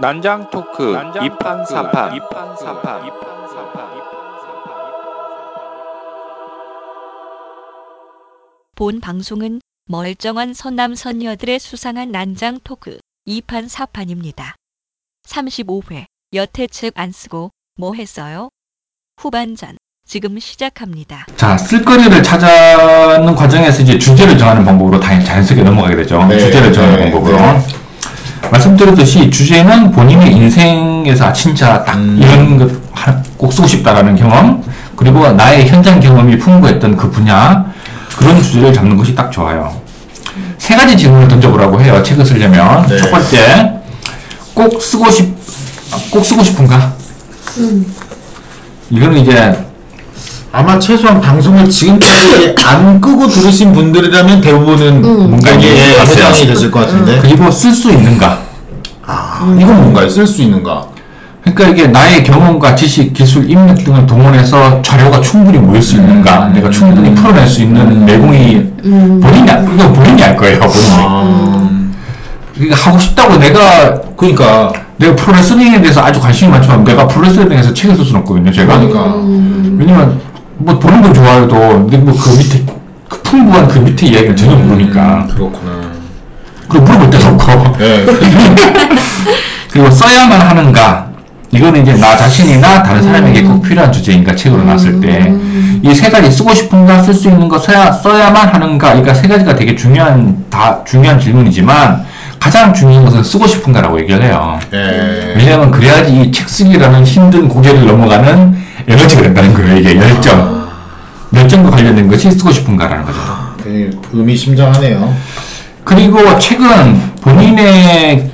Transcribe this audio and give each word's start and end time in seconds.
난장 0.00 0.48
토크 0.50 0.96
이판 1.22 1.66
사판 1.66 2.18
본 8.76 9.00
방송은 9.00 9.60
멀쩡한 9.86 10.54
선남 10.54 10.94
선녀들의 10.94 11.58
수상한 11.58 12.12
난장 12.12 12.60
토크 12.64 12.98
2판 13.28 13.68
4판입니다. 13.68 14.54
35회 15.28 16.06
여태 16.32 16.66
책 16.66 16.94
안 16.96 17.12
쓰고 17.12 17.50
뭐 17.76 17.92
했어요? 17.92 18.48
후반전 19.18 19.76
지금 20.06 20.38
시작합니다. 20.38 21.26
자, 21.36 21.58
쓸거리를 21.58 22.22
찾아는 22.22 23.34
과정에서 23.34 23.82
이제 23.82 23.98
주제를 23.98 24.38
정하는 24.38 24.64
방법으로 24.64 24.98
다 24.98 25.22
자연스럽게 25.22 25.62
넘어가게 25.62 25.96
되죠. 25.96 26.24
네, 26.26 26.38
주제를 26.38 26.72
정하는 26.72 26.96
네, 26.96 27.10
방법으로. 27.10 27.36
네. 27.36 27.89
말씀드렸듯이 28.50 29.30
주제는 29.30 29.92
본인의 29.92 30.32
인생에서 30.32 31.26
아, 31.26 31.32
진짜 31.32 31.84
딱 31.84 31.96
음. 31.96 32.18
이런 32.20 32.58
것꼭 32.58 33.52
쓰고 33.52 33.66
싶다라는 33.66 34.16
경험, 34.16 34.62
그리고 34.96 35.30
나의 35.32 35.68
현장 35.68 36.00
경험이 36.00 36.38
풍부했던 36.38 36.96
그 36.96 37.10
분야, 37.10 37.66
그런 38.16 38.42
주제를 38.42 38.72
잡는 38.72 38.96
것이 38.96 39.14
딱 39.14 39.30
좋아요. 39.30 39.80
세 40.58 40.76
가지 40.76 40.96
질문을 40.96 41.28
던져보라고 41.28 41.80
해요. 41.80 42.02
책을 42.02 42.24
쓰려면. 42.24 42.86
네. 42.86 42.98
첫 42.98 43.10
번째, 43.10 43.80
꼭 44.54 44.82
쓰고 44.82 45.10
싶, 45.10 45.34
아, 45.92 45.98
꼭 46.10 46.24
쓰고 46.24 46.42
싶은가? 46.42 46.94
이거는 48.90 49.18
이제 49.18 49.69
아마 50.52 50.78
최소한 50.78 51.20
방송을 51.20 51.68
지금까지 51.68 52.54
안 52.66 53.00
끄고 53.00 53.28
들으신 53.28 53.72
분들이라면 53.72 54.40
대부분은 54.40 55.02
뭔가 55.02 55.50
이게 55.52 55.68
예, 55.68 56.00
해당이. 56.00 56.46
됐을 56.46 56.70
것 56.70 56.80
같은데. 56.80 57.20
그리고 57.22 57.50
쓸 57.50 57.72
수 57.72 57.90
있는가? 57.90 58.40
아, 59.06 59.56
이건 59.58 59.76
뭔가요? 59.82 60.08
쓸 60.08 60.26
수 60.26 60.42
있는가? 60.42 60.86
그러니까 61.42 61.68
이게 61.68 61.86
나의 61.88 62.22
경험과 62.24 62.74
지식, 62.74 63.14
기술, 63.14 63.48
인맥 63.50 63.84
등을 63.84 64.06
동원해서 64.06 64.82
자료가 64.82 65.20
충분히 65.20 65.58
모일 65.58 65.80
수 65.82 65.96
있는가, 65.96 66.48
음. 66.48 66.52
내가 66.52 66.68
충분히 66.70 67.14
풀어낼 67.14 67.46
수 67.46 67.62
있는 67.62 68.04
내공이 68.04 68.72
본인이 68.82 69.50
알, 69.50 69.64
이건 69.72 69.92
본인이 69.94 70.22
알 70.22 70.36
거예요, 70.36 70.58
본인이. 70.60 70.86
아, 70.98 71.70
이거 72.58 72.74
하고 72.74 72.98
싶다고 72.98 73.36
내가 73.38 74.00
그러니까 74.16 74.72
내가 74.98 75.16
프로레슬링에 75.16 75.80
대해서 75.80 76.02
아주 76.02 76.20
관심이 76.20 76.50
많지만 76.50 76.84
내가 76.84 77.08
프로레슬링에서 77.08 77.72
책을 77.72 77.96
쓸 77.96 78.04
수는 78.04 78.20
없거든요, 78.20 78.52
제가. 78.52 78.78
그러니까 78.78 79.14
왜냐면 79.78 80.20
뭐 80.60 80.78
보는 80.78 81.02
건 81.02 81.14
좋아해도 81.14 81.58
근데 81.88 81.96
뭐 81.98 82.14
그 82.14 82.30
밑에 82.38 82.64
그 83.08 83.22
풍부한 83.22 83.68
그 83.68 83.78
밑에 83.80 84.06
이야기를 84.06 84.36
전혀 84.36 84.54
모르니까 84.56 85.26
그렇구나. 85.34 85.90
그리고 86.68 86.84
물어볼 86.84 87.10
데도 87.10 87.26
없고 87.28 87.76
네. 87.78 88.06
그리고 89.72 89.90
써야만 89.90 90.40
하는가 90.40 91.06
이거는 91.52 91.82
이제 91.82 91.94
나 91.94 92.16
자신이나 92.16 92.82
다른 92.84 93.02
사람에게 93.02 93.42
꼭 93.42 93.62
필요한 93.62 93.90
주제인가 93.92 94.34
책으로 94.36 94.62
나왔을 94.64 95.00
때 95.00 95.34
이 95.82 95.94
세 95.94 96.10
가지 96.10 96.30
쓰고 96.30 96.52
싶은가 96.52 97.02
쓸 97.02 97.14
수 97.14 97.28
있는 97.28 97.48
거 97.48 97.58
써야 97.58 97.90
써야만 97.90 98.48
하는가 98.48 98.88
그러니까 98.90 99.14
세 99.14 99.26
가지가 99.28 99.54
되게 99.56 99.74
중요한 99.74 100.44
다 100.50 100.84
중요한 100.84 101.18
질문이지만 101.18 102.04
가장 102.38 102.74
중요한 102.74 103.06
것은 103.06 103.24
쓰고 103.24 103.46
싶은가라고 103.46 103.98
얘기를 104.00 104.22
해요. 104.22 104.58
네. 104.70 105.32
왜냐하면 105.36 105.70
그래야지 105.70 106.12
이 106.20 106.30
책 106.32 106.50
쓰기라는 106.50 107.04
힘든 107.06 107.48
고개를 107.48 107.86
넘어가는 107.86 108.59
에너지가 108.86 109.22
된다는 109.22 109.54
거예요. 109.54 109.76
이게 109.76 109.96
열정, 109.96 110.68
열정과 111.34 111.70
관련된 111.70 112.08
것이 112.08 112.30
쓰고 112.30 112.50
싶은가라는 112.50 113.04
거죠. 113.04 113.18
되게 113.62 113.90
의미심장하네요. 114.12 115.14
그리고 115.84 116.38
책은 116.38 117.00
본인의 117.22 118.30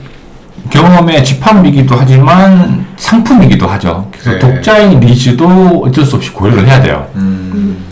경험의 0.71 1.25
집합이기도 1.25 1.97
하지만 1.97 2.87
상품이기도 2.97 3.67
하죠. 3.67 4.11
그래서 4.13 4.31
네. 4.33 4.39
독자의 4.39 4.97
니즈도 4.97 5.83
어쩔 5.85 6.05
수 6.05 6.17
없이 6.17 6.33
고려를 6.33 6.67
해야 6.67 6.83
돼요. 6.83 7.07
음, 7.15 7.85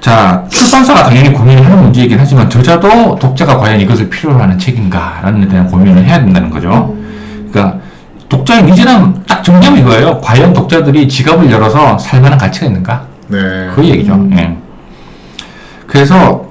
자, 0.00 0.44
출판사가 0.48 1.04
당연히 1.04 1.32
고민을 1.32 1.64
하는 1.64 1.82
문제이긴 1.82 2.18
하지만 2.18 2.50
저자도 2.50 3.16
독자가 3.20 3.58
과연 3.58 3.80
이것을 3.80 4.10
필요로 4.10 4.40
하는 4.40 4.58
책인가라는 4.58 5.42
데 5.42 5.48
대한 5.48 5.68
고민을 5.68 6.04
해야 6.04 6.20
된다는 6.20 6.50
거죠. 6.50 6.96
그러니까 7.50 7.78
독자의 8.32 8.64
니즈는 8.64 9.24
딱 9.28 9.44
정리하면 9.44 9.80
이거예요. 9.80 10.20
과연 10.22 10.54
독자들이 10.54 11.06
지갑을 11.06 11.50
열어서 11.50 11.98
살만한 11.98 12.38
가치가 12.38 12.64
있는가? 12.64 13.04
네. 13.28 13.38
그 13.74 13.84
얘기죠. 13.84 14.26
예. 14.32 14.56
그래서 15.86 16.46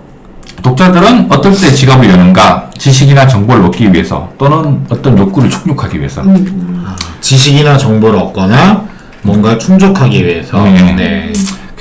독자들은 0.61 1.31
어떨 1.31 1.53
때 1.53 1.71
지갑을 1.73 2.07
여는가? 2.07 2.69
지식이나 2.77 3.25
정보를 3.25 3.65
얻기 3.65 3.91
위해서 3.93 4.29
또는 4.37 4.85
어떤 4.89 5.17
욕구를 5.17 5.49
충족하기 5.49 5.97
위해서. 5.97 6.21
지식이나 7.19 7.79
정보를 7.79 8.19
얻거나 8.19 8.85
뭔가 9.23 9.57
충족하기 9.57 10.23
위해서. 10.23 10.63
네. 10.63 10.93
네. 10.93 11.33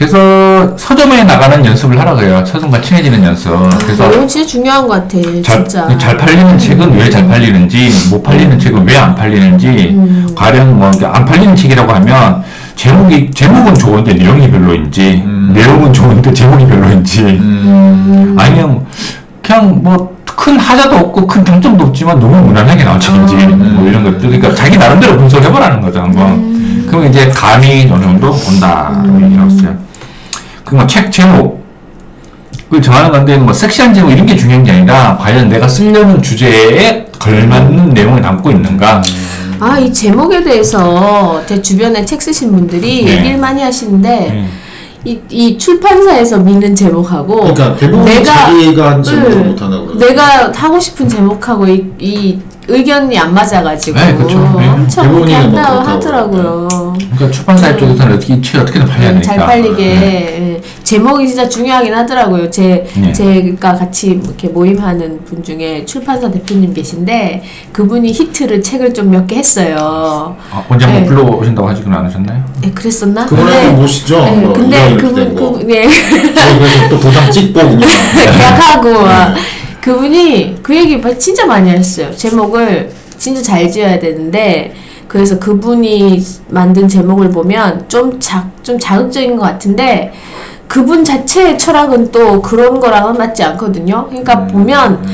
그래서 0.04 0.78
서점에 0.78 1.24
나가는 1.24 1.62
연습을 1.62 2.00
하라 2.00 2.14
그래요. 2.14 2.42
서점과 2.46 2.80
친해지는 2.80 3.22
연습. 3.22 3.50
그래서 3.80 4.10
이건 4.10 4.26
진짜 4.26 4.46
중요한 4.46 4.88
것 4.88 4.94
같아, 4.94 5.18
잘, 5.42 5.68
진짜. 5.68 5.98
잘 5.98 6.16
팔리는 6.16 6.56
책은 6.58 6.96
왜 6.96 7.10
잘 7.10 7.28
팔리는지, 7.28 7.90
못 8.10 8.22
팔리는 8.22 8.58
책은 8.58 8.88
왜 8.88 8.96
안 8.96 9.14
팔리는지, 9.14 9.94
가령 10.34 10.78
뭐, 10.78 10.88
이렇게 10.88 11.04
안 11.04 11.26
팔리는 11.26 11.54
책이라고 11.54 11.92
하면, 11.92 12.42
제목이, 12.76 13.30
제목은 13.34 13.74
좋은데 13.74 14.14
내용이 14.14 14.50
별로인지, 14.50 15.22
음. 15.26 15.52
내용은 15.54 15.92
좋은데 15.92 16.32
제목이 16.32 16.66
별로인지, 16.66 17.20
음, 17.20 18.36
아니면, 18.38 18.86
그냥 19.42 19.82
뭐, 19.82 20.16
큰 20.24 20.58
하자도 20.58 20.96
없고, 20.96 21.26
큰 21.26 21.44
장점도 21.44 21.84
없지만 21.84 22.18
너무 22.20 22.36
무난하게 22.46 22.84
나온 22.84 22.98
책인지, 22.98 23.34
뭐 23.48 23.86
이런 23.86 24.02
것들. 24.04 24.20
그러니까 24.30 24.54
자기 24.54 24.78
나름대로 24.78 25.18
분석해보라는 25.18 25.82
거죠, 25.82 26.00
한번. 26.00 26.86
그럼 26.88 27.04
이제 27.06 27.28
감이 27.28 27.86
어느 27.92 28.02
정도 28.02 28.30
온다라고 28.48 29.20
얘기를 29.22 29.44
했어요. 29.44 29.89
그뭐 30.70 30.86
책 30.86 31.10
제목, 31.10 31.64
그 32.70 32.80
정하는 32.80 33.10
건데 33.10 33.36
뭐 33.36 33.52
섹시한 33.52 33.92
제목 33.92 34.12
이런 34.12 34.24
게 34.24 34.36
중요한 34.36 34.62
게 34.62 34.70
아니라 34.70 35.18
과연 35.20 35.48
내가 35.48 35.66
쓰려는 35.66 36.22
주제에 36.22 37.06
걸맞는 37.18 37.90
내용을 37.90 38.22
담고 38.22 38.50
있는가 38.52 39.02
아, 39.58 39.78
이 39.78 39.92
제목에 39.92 40.42
대해서 40.42 41.42
제 41.46 41.60
주변에 41.60 42.04
책 42.06 42.22
쓰신 42.22 42.52
분들이 42.52 43.04
네. 43.04 43.18
얘기를 43.18 43.36
많이 43.36 43.62
하시는데, 43.62 44.30
음. 44.30 44.48
이, 45.04 45.20
이 45.28 45.58
출판사에서 45.58 46.38
미는 46.38 46.74
제목하고, 46.74 47.40
그러니까 47.40 47.76
대부분 47.76 48.24
자기가 48.24 48.90
한 48.90 49.02
제목을 49.02 49.32
응, 49.32 49.48
못한다고 49.48 49.86
그러죠. 49.88 50.06
내가 50.06 50.50
하고 50.54 50.80
싶은 50.80 51.10
제목하고 51.10 51.66
이, 51.66 51.92
이 51.98 52.38
의견이 52.70 53.18
안 53.18 53.34
맞아가지고 53.34 53.98
네, 53.98 54.14
그쵸. 54.14 54.38
네. 54.58 54.68
엄청 54.68 55.12
그렇게 55.12 55.32
뭐 55.32 55.40
한다고 55.42 55.80
하더라고요. 55.80 56.68
그러니까 56.98 57.30
출판사 57.30 57.76
쪽에서는 57.76 58.16
어떻게 58.16 58.34
이 58.34 58.42
책이 58.42 58.58
어떻게든 58.58 58.86
팔려야 58.88 59.10
음, 59.10 59.14
되니까 59.20 59.22
잘 59.36 59.38
팔리게 59.46 59.76
네. 59.84 60.56
예. 60.56 60.60
제목이 60.84 61.26
진짜 61.28 61.48
중요하긴 61.48 61.94
하더라고요. 61.94 62.50
제 62.50 62.86
네. 62.96 63.12
제가 63.12 63.74
같이 63.74 64.20
이렇게 64.24 64.48
모임하는 64.48 65.24
분 65.24 65.42
중에 65.42 65.84
출판사 65.84 66.30
대표님 66.30 66.72
계신데 66.74 67.42
그분이 67.72 68.12
히트를 68.12 68.62
책을 68.62 68.94
좀 68.94 69.10
몇 69.10 69.26
개 69.26 69.36
했어요. 69.36 70.36
아, 70.52 70.64
언제 70.68 70.84
한번 70.86 71.02
네. 71.02 71.08
불러오신다고 71.08 71.68
하지는 71.68 71.92
않으셨나요? 71.98 72.44
예, 72.64 72.70
그랬었나? 72.70 73.26
그분한테 73.26 73.68
모시죠. 73.72 74.24
예, 74.26 74.30
뭐 74.36 74.52
근데 74.52 74.96
그분. 74.96 75.34
그 75.34 75.66
예. 75.74 75.82
저 75.88 76.58
그래서 76.58 76.88
또 76.88 77.00
도장 77.00 77.30
찍고 77.30 77.60
그냥. 77.60 77.80
계약하고 77.80 78.88
아, 79.06 79.34
네. 79.34 79.40
그분이 79.82 80.60
그 80.62 80.76
얘기 80.76 81.00
진짜 81.18 81.46
많이 81.46 81.70
했어요. 81.70 82.10
제목을 82.14 82.90
진짜 83.16 83.42
잘 83.42 83.70
지어야 83.70 83.98
되는데 83.98 84.74
그래서 85.08 85.38
그분이 85.38 86.22
만든 86.48 86.88
제목을 86.88 87.30
보면 87.30 87.88
좀 87.88 88.20
자, 88.20 88.50
좀 88.62 88.78
자극적인 88.78 89.36
것 89.36 89.42
같은데 89.42 90.12
그분 90.68 91.02
자체의 91.04 91.58
철학은 91.58 92.12
또 92.12 92.40
그런 92.42 92.78
거랑은 92.78 93.18
맞지 93.18 93.42
않거든요. 93.42 94.06
그러니까 94.08 94.46
보면 94.46 95.04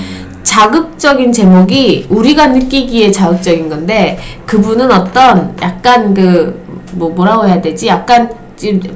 자극적인 0.43 1.33
제목이 1.33 2.07
우리가 2.11 2.49
느끼기에 2.49 3.11
자극적인 3.11 3.69
건데 3.69 4.19
그분은 4.47 4.93
어떤 4.93 5.57
약간 5.63 6.15
그 6.15 6.67
뭐 6.97 7.11
뭐라고 7.11 7.47
해야 7.47 7.61
되지? 7.61 7.87
약간 7.87 8.31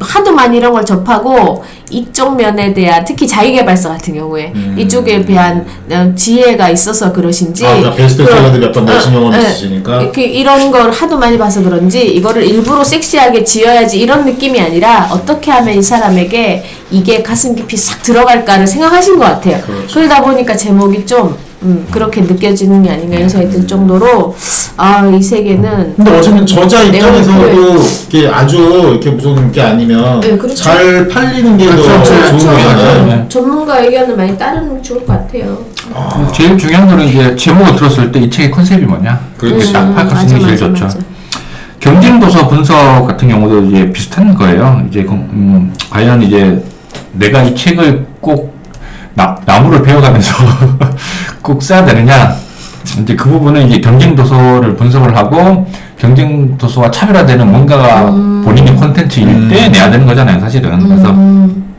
하도 0.01 0.33
많이 0.33 0.57
이런 0.57 0.73
걸 0.73 0.85
접하고 0.85 1.65
이쪽 1.91 2.37
면에 2.37 2.73
대한 2.73 3.05
특히 3.05 3.27
자기개발서 3.27 3.91
같은 3.91 4.15
경우에 4.15 4.53
음. 4.55 4.77
이쪽에 4.79 5.25
대한 5.25 5.67
어, 5.91 6.13
지혜가 6.15 6.71
있어서 6.71 7.13
그러신지 7.13 7.67
아, 7.67 7.71
그러니까 7.71 7.95
베스트셀러들이 7.95 8.67
어떤 8.67 8.89
영어를 8.89 9.39
예. 9.39 9.43
쓰시니까. 9.43 10.01
이렇게 10.01 10.25
이런 10.25 10.71
걸 10.71 10.91
하도 10.91 11.19
많이 11.19 11.37
봐서 11.37 11.63
그런지 11.63 12.07
이거를 12.07 12.45
일부러 12.45 12.85
섹시하게 12.85 13.45
지어야지 13.45 13.99
이런 13.99 14.25
느낌이 14.25 14.61
아니라 14.61 15.09
어떻게 15.13 15.51
하면 15.51 15.77
이 15.77 15.83
사람에게 15.83 16.65
이게 16.91 17.23
가슴 17.23 17.55
깊이 17.55 17.77
싹 17.77 18.03
들어갈까를 18.03 18.67
생각하신 18.67 19.19
것 19.19 19.25
같아요. 19.25 19.61
그렇죠. 19.63 19.95
그러다 19.95 20.23
보니까 20.23 20.57
제목이 20.57 21.07
좀 21.07 21.37
음, 21.63 21.87
그렇게 21.91 22.23
느껴지는 22.23 22.83
게 22.83 22.91
아닌가 22.91 23.29
생각이 23.29 23.55
들 23.55 23.67
정도로 23.67 24.35
아 24.77 25.11
이 25.11 25.23
세계는 25.23 25.95
근데 25.97 26.17
어쨌든 26.17 26.47
저자 26.47 26.83
입장에서도 26.83 27.77
이게 28.09 28.29
아주 28.29 28.59
이렇게 28.93 29.11
무슨 29.11 29.51
게 29.53 29.61
아니면 29.61 30.21
네, 30.21 30.37
그렇죠. 30.39 30.55
잘 30.55 31.09
팔리는 31.09 31.57
게더 31.59 31.73
그렇죠. 31.83 32.05
좋은 32.05 32.21
그렇죠. 32.21 32.47
거잖아요. 32.47 33.07
네. 33.07 33.27
전문가 33.29 33.81
의견을 33.81 34.17
많이 34.17 34.39
따르는 34.39 34.77
게 34.77 34.83
좋을 34.83 35.05
것 35.05 35.13
같아요. 35.13 35.59
제일 36.33 36.57
중요한 36.57 36.87
거는 36.89 37.07
이제 37.07 37.35
제목을 37.37 37.77
들었을 37.77 38.13
때 38.13 38.21
이 38.21 38.31
책의 38.31 38.51
컨셉이 38.53 38.85
뭐냐. 38.87 39.19
그렇게 39.39 39.65
음, 39.65 39.73
딱 39.73 39.95
파악할 39.95 40.17
수 40.29 40.35
있는 40.37 40.39
게 40.51 40.57
제일 40.57 40.59
좋죠. 40.75 40.85
맞아. 40.85 40.99
경쟁 41.81 42.21
도서 42.21 42.47
분석 42.49 43.07
같은 43.07 43.29
경우도 43.29 43.65
이제 43.65 43.91
비슷한 43.91 44.35
거예요. 44.35 44.85
이제 44.91 45.03
그, 45.03 45.13
음, 45.13 45.73
과연 45.91 46.23
이제 46.23 46.63
내가 47.13 47.43
이 47.43 47.55
책을 47.55 48.07
꼭 48.21 48.50
나, 49.15 49.37
나무를 49.45 49.83
배워가면서 49.83 50.35
꼭 51.43 51.63
써야 51.63 51.85
되느냐. 51.85 52.35
이제 53.03 53.15
그 53.15 53.29
부분은 53.29 53.69
이제 53.69 53.81
경쟁 53.81 54.17
도서를 54.17 54.77
분석을 54.77 55.17
하고 55.17 55.67
경쟁 55.99 56.57
도서와 56.57 56.91
차별화되는 56.91 57.51
뭔가가 57.51 58.11
음. 58.11 58.43
본인의 58.45 58.77
콘텐츠일 58.77 59.49
때 59.49 59.67
음. 59.67 59.73
내야 59.73 59.91
되는 59.91 60.07
거잖아요, 60.07 60.41
사실은. 60.41 60.89
그래서 60.89 61.11
음, 61.11 61.75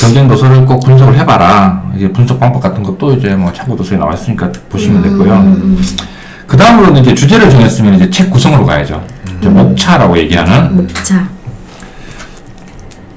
경쟁 0.00 0.28
도서를 0.28 0.64
꼭 0.66 0.80
분석을 0.84 1.18
해봐라. 1.18 1.82
이제 1.96 2.10
분석 2.12 2.38
방법 2.38 2.62
같은 2.62 2.82
것도 2.82 3.14
이제 3.14 3.34
뭐 3.34 3.52
참고 3.52 3.76
도서에 3.76 3.98
나와 3.98 4.14
있으니까 4.14 4.52
보시면 4.68 5.02
되고요. 5.02 5.32
음, 5.34 5.82
그 6.46 6.56
다음으로는 6.56 7.02
이제 7.02 7.14
주제를 7.14 7.50
정했으면 7.50 7.94
이제 7.94 8.10
책 8.10 8.30
구성으로 8.30 8.64
가야죠. 8.66 9.04
이제 9.38 9.48
목차라고 9.48 10.16
얘기하는. 10.18 10.76
목차. 10.76 11.28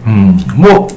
음, 0.08 0.40
뭐, 0.56 0.88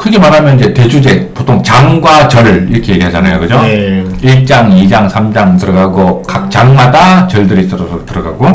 크게 0.00 0.18
말하면 0.18 0.58
이제 0.58 0.72
대주제, 0.72 1.30
보통 1.34 1.62
장과 1.62 2.28
절 2.28 2.68
이렇게 2.70 2.94
얘기하잖아요. 2.94 3.38
그죠? 3.38 3.60
네. 3.62 4.04
1장, 4.22 4.70
2장, 4.72 5.10
3장 5.10 5.60
들어가고, 5.60 6.22
각 6.22 6.50
장마다 6.50 7.28
절들이 7.28 7.68
들어, 7.68 8.04
들어가고, 8.06 8.50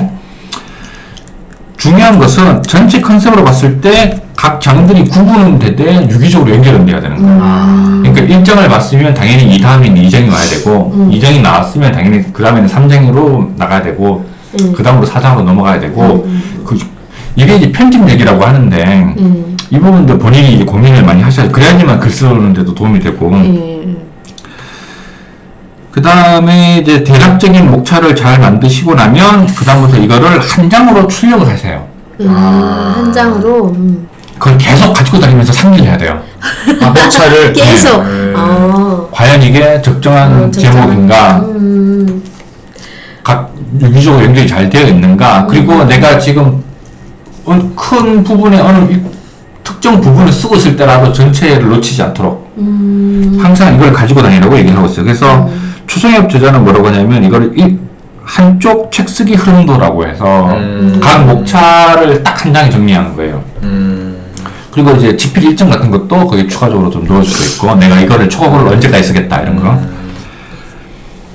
중요한 1.77 2.17
것은 2.17 2.63
전체 2.63 2.99
컨셉으로 2.99 3.43
봤을 3.43 3.79
때 3.81 4.25
각 4.35 4.59
장들이 4.61 5.05
구분되되 5.05 6.07
유기적으로 6.09 6.53
연결돼야 6.53 6.99
되는 6.99 7.21
거예요. 7.21 7.39
아. 7.41 8.01
그러니까 8.03 8.35
1장을 8.35 8.69
봤으면 8.69 9.13
당연히 9.13 9.55
이 9.55 9.61
다음에는 9.61 10.01
2장이 10.03 10.31
와야 10.31 10.45
되고, 10.49 10.91
음. 10.93 11.09
2장이 11.11 11.41
나왔으면 11.41 11.91
당연히 11.91 12.31
그 12.33 12.43
다음에는 12.43 12.69
3장으로 12.69 13.57
나가야 13.57 13.81
되고, 13.81 14.25
음. 14.59 14.73
그 14.75 14.83
다음으로 14.83 15.07
4장으로 15.07 15.43
넘어가야 15.43 15.79
되고, 15.79 16.25
음. 16.25 16.54
그, 17.35 17.41
이게 17.41 17.55
이제 17.55 17.71
편집 17.71 18.07
얘기라고 18.09 18.43
하는데, 18.43 18.83
음, 19.17 19.57
이 19.69 19.79
부분도 19.79 20.17
본인이 20.17 20.53
이제 20.55 20.65
고민을 20.65 21.03
많이 21.03 21.21
하셔야 21.21 21.49
그래야지만 21.49 21.99
글 21.99 22.09
쓰는데도 22.09 22.73
도움이 22.73 22.99
되고, 22.99 23.29
음, 23.29 23.97
그 25.91 26.01
다음에 26.01 26.79
이제 26.79 27.03
대략적인 27.03 27.71
목차를 27.71 28.15
잘 28.15 28.39
만드시고 28.39 28.95
나면, 28.95 29.47
그 29.47 29.65
다음부터 29.65 29.97
이거를 29.97 30.39
한 30.39 30.69
장으로 30.69 31.07
출력을 31.07 31.47
하세요. 31.47 31.87
음, 32.21 32.27
아. 32.29 32.93
한 32.97 33.11
장으로 33.11 33.73
음. 33.75 34.07
그걸 34.37 34.57
계속 34.57 34.93
가지고 34.93 35.19
다니면서 35.19 35.53
상기를 35.53 35.87
해야 35.87 35.97
돼요. 35.97 36.21
아, 36.81 36.89
목차를 36.89 37.51
계속. 37.53 38.03
네. 38.03 38.33
어. 38.35 39.09
과연 39.11 39.41
이게 39.41 39.81
적정한 39.81 40.45
어, 40.45 40.51
제목인가, 40.51 41.37
음, 41.39 42.21
각 43.23 43.53
유기적으로 43.81 44.23
연결이 44.23 44.47
잘 44.47 44.69
되어 44.69 44.87
있는가, 44.87 45.47
그리고 45.49 45.85
내가 45.85 46.19
지금 46.19 46.63
큰 47.75 48.23
부분에 48.23 48.59
어느 48.59 48.91
일- 48.91 49.03
특정 49.63 49.99
부분을 50.01 50.31
쓰고 50.31 50.55
있을 50.57 50.75
때라도 50.75 51.11
전체를 51.11 51.69
놓치지 51.69 52.01
않도록 52.03 52.53
음, 52.57 53.39
항상 53.41 53.75
이걸 53.75 53.91
가지고 53.93 54.21
다니라고 54.21 54.57
얘기를 54.57 54.77
하고 54.77 54.87
있어요. 54.87 55.03
그래서 55.05 55.49
추성엽 55.87 56.29
저자는 56.29 56.63
뭐라고 56.63 56.87
하냐면 56.87 57.23
이걸 57.23 57.51
이- 57.57 57.77
한쪽 58.23 58.91
책 58.91 59.07
쓰기 59.09 59.35
흐름도라고 59.35 60.07
해서 60.07 60.47
음. 60.55 60.99
각 61.01 61.25
목차를 61.25 62.23
딱 62.23 62.45
한 62.45 62.53
장에 62.53 62.69
정리하는 62.69 63.15
거예요. 63.15 63.43
음. 63.63 64.17
그리고 64.71 64.91
이제 64.91 65.15
지필 65.15 65.43
일정 65.43 65.69
같은 65.69 65.89
것도 65.89 66.27
거기 66.27 66.47
추가적으로 66.47 66.89
좀 66.89 67.05
넣을 67.05 67.23
수도 67.23 67.43
있고 67.65 67.75
내가 67.79 67.99
이거를 68.01 68.27
초급을 68.29 68.67
언제까지 68.73 69.03
쓰겠다 69.03 69.41
이런 69.41 69.55
거. 69.61 69.79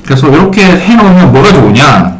그래서 0.05 0.29
이렇게 0.29 0.63
해놓으면 0.65 1.33
뭐가 1.33 1.53
좋으냐? 1.53 2.20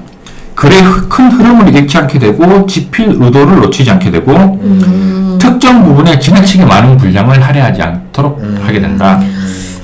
글의 0.61 0.83
흐- 0.83 1.09
큰 1.09 1.31
흐름을 1.31 1.75
잃지 1.75 1.97
않게 1.97 2.19
되고 2.19 2.67
지필 2.67 3.17
의도를 3.19 3.61
놓치지 3.61 3.91
않게 3.93 4.11
되고 4.11 4.31
음, 4.33 5.39
특정 5.41 5.83
부분에 5.85 6.19
지나치게 6.19 6.67
많은 6.67 6.99
분량을 6.99 7.41
할애하지 7.43 7.81
않도록 7.81 8.41
음. 8.43 8.61
하게 8.63 8.79
된다. 8.83 9.19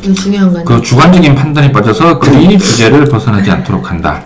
이거 0.03 0.13
중요한 0.13 0.53
거네. 0.53 0.65
그 0.67 0.83
주관적인 0.83 1.35
판단에 1.35 1.73
빠져서 1.73 2.19
글이 2.19 2.59
주제를 2.59 3.07
벗어나지 3.07 3.51
않도록 3.51 3.91
한다. 3.91 4.21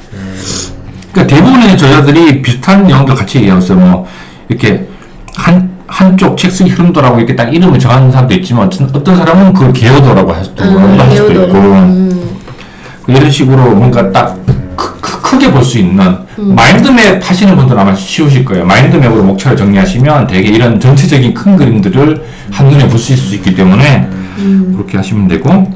그러니까 1.13 1.37
대부분의 1.37 1.79
저자들이 1.79 2.43
비슷한 2.43 2.85
내용들 2.85 3.15
같이 3.15 3.39
얘기하고 3.39 3.63
있어요. 3.63 3.79
뭐 3.79 4.07
이렇게 4.49 4.89
한 5.37 5.71
한쪽 5.87 6.37
책 6.37 6.51
쓰기 6.51 6.71
흐름도라고 6.71 7.19
이렇게 7.19 7.37
딱 7.37 7.55
이름을 7.55 7.79
정하는 7.79 8.11
사람도 8.11 8.35
있지만 8.35 8.67
어떤, 8.67 8.91
어떤 8.93 9.17
사람은 9.17 9.53
그걸 9.53 9.73
개요도라고 9.73 10.33
할 10.33 10.45
수도, 10.45 10.65
음, 10.65 10.99
할 10.99 11.17
수도. 11.17 11.33
있고 11.33 11.57
음, 11.59 12.29
이런 13.07 13.31
식으로 13.31 13.71
뭔가 13.77 14.11
딱 14.11 14.37
크, 15.31 15.39
크게 15.39 15.51
볼 15.53 15.63
수 15.65 15.79
있는 15.79 16.19
음. 16.39 16.55
마인드맵 16.55 17.29
하시는 17.29 17.57
분들은 17.57 17.81
아마 17.81 17.95
쉬우실 17.95 18.45
거예요. 18.45 18.65
마인드맵으로 18.67 19.23
목차를 19.23 19.57
정리하시면 19.57 20.27
되게 20.27 20.49
이런 20.49 20.81
전체적인 20.81 21.35
큰 21.35 21.57
그림들을 21.57 22.23
한눈에 22.51 22.89
보실 22.89 23.17
수 23.17 23.35
있기 23.37 23.55
때문에 23.55 24.09
음, 24.39 24.73
그렇게 24.77 24.97
하시면 24.97 25.29
되고 25.29 25.71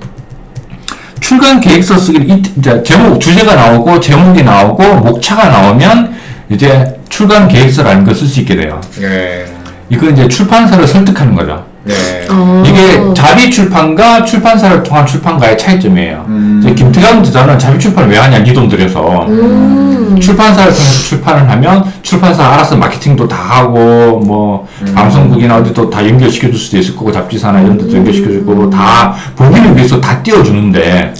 출간 1.20 1.60
계획서 1.60 1.96
쓰기를 1.98 2.28
이- 2.30 2.42
이제 2.58 2.82
제목 2.82 3.18
주제가 3.20 3.54
나오고 3.54 4.00
제목이 4.00 4.42
나오고 4.42 4.96
목차가 4.96 5.48
나오면 5.48 6.14
이제 6.50 6.98
출간 7.08 7.48
계획서라는 7.48 8.04
걸 8.04 8.14
쓸 8.14 8.26
수 8.28 8.40
있게 8.40 8.56
돼요. 8.56 8.80
네. 9.00 9.46
이거 9.88 10.08
이제 10.10 10.28
출판사를 10.28 10.86
설득하는 10.86 11.34
거죠. 11.34 11.64
네. 11.84 12.26
어. 12.30 12.62
이게 12.66 13.12
자비 13.14 13.50
출판과 13.50 14.24
출판사를 14.24 14.82
통한 14.82 15.06
출판과의 15.06 15.58
차이점이에요. 15.58 16.24
음. 16.28 16.74
김태경 16.76 17.22
저자는 17.22 17.58
자비 17.58 17.78
출판을 17.78 18.10
왜 18.10 18.16
하냐, 18.18 18.38
네돈 18.40 18.68
들여서. 18.68 19.26
음, 19.28 20.18
출판사를 20.20 20.72
통해서 20.72 21.02
출판을 21.08 21.50
하면 21.50 21.84
출판사 22.02 22.46
알아서 22.46 22.76
마케팅도 22.76 23.28
다 23.28 23.36
하고 23.36 24.20
뭐 24.20 24.66
음. 24.82 24.94
방송국이나 24.94 25.58
어디도 25.58 25.90
다 25.90 26.06
연결시켜 26.08 26.48
줄 26.48 26.56
수도 26.58 26.78
있을 26.78 26.96
거고 26.96 27.12
잡지사나 27.12 27.60
이런 27.60 27.76
데도 27.76 27.94
연결시켜 27.96 28.30
줄 28.30 28.46
거고 28.46 28.70
다 28.70 29.14
본인을 29.36 29.76
위해서 29.76 30.00
다 30.00 30.22
띄워주는데 30.22 31.14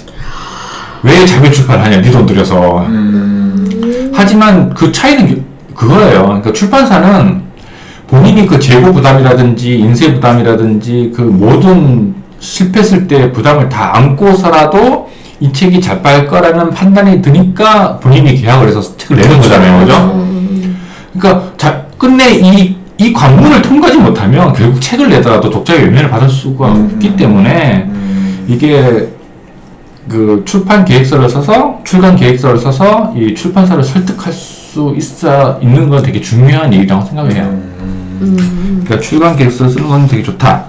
왜 1.03 1.25
자비 1.25 1.51
출판하냐 1.51 1.97
네돈 1.97 2.25
들여서 2.25 2.79
음. 2.87 4.11
하지만 4.15 4.73
그 4.73 4.91
차이는 4.91 5.27
그- 5.27 5.45
그거예요 5.87 6.23
그러니까 6.25 6.53
출판사는 6.53 7.43
본인이 8.07 8.45
그 8.45 8.59
재고 8.59 8.93
부담이라든지 8.93 9.79
인쇄 9.79 10.13
부담이라든지 10.13 11.13
그 11.15 11.21
모든 11.21 12.15
실패했을 12.39 13.07
때 13.07 13.31
부담을 13.31 13.69
다 13.69 13.95
안고서라도 13.95 15.09
이 15.39 15.51
책이 15.51 15.81
잘 15.81 16.01
팔 16.01 16.27
거라는 16.27 16.69
판단이 16.69 17.21
드니까 17.21 17.99
본인이 17.99 18.35
계약을 18.35 18.67
해서 18.67 18.81
책을 18.97 19.17
내는 19.17 19.41
거잖아요 19.41 19.85
그죠? 19.85 19.97
음, 20.13 20.77
그러니까 21.13 21.51
자, 21.57 21.85
끝내 21.97 22.35
이, 22.35 22.77
이 22.97 23.13
관문을 23.13 23.61
통과하지 23.61 23.97
못하면 23.99 24.53
결국 24.53 24.79
책을 24.79 25.09
내더라도 25.09 25.49
독자의 25.49 25.81
연연을 25.81 26.09
받을 26.09 26.29
수가 26.29 26.71
음. 26.71 26.91
없기 26.93 27.15
때문에 27.15 27.85
음. 27.87 28.45
이게 28.47 29.09
그 30.07 30.43
출판 30.45 30.85
계획서를 30.85 31.27
써서 31.29 31.79
출간 31.83 32.15
계획서를 32.15 32.59
써서 32.59 33.13
이 33.17 33.33
출판사를 33.33 33.83
설득할 33.83 34.31
수 34.31 34.64
있어 34.97 35.59
있는 35.61 35.89
건 35.89 36.03
되게 36.03 36.19
중요한 36.21 36.71
일이라고 36.73 37.05
생각해요. 37.07 37.43
음. 37.43 38.19
음, 38.21 38.81
그러니까 38.85 39.07
출간 39.07 39.35
계획서 39.35 39.69
쓰는 39.69 39.87
건 39.87 40.07
되게 40.07 40.23
좋다. 40.23 40.65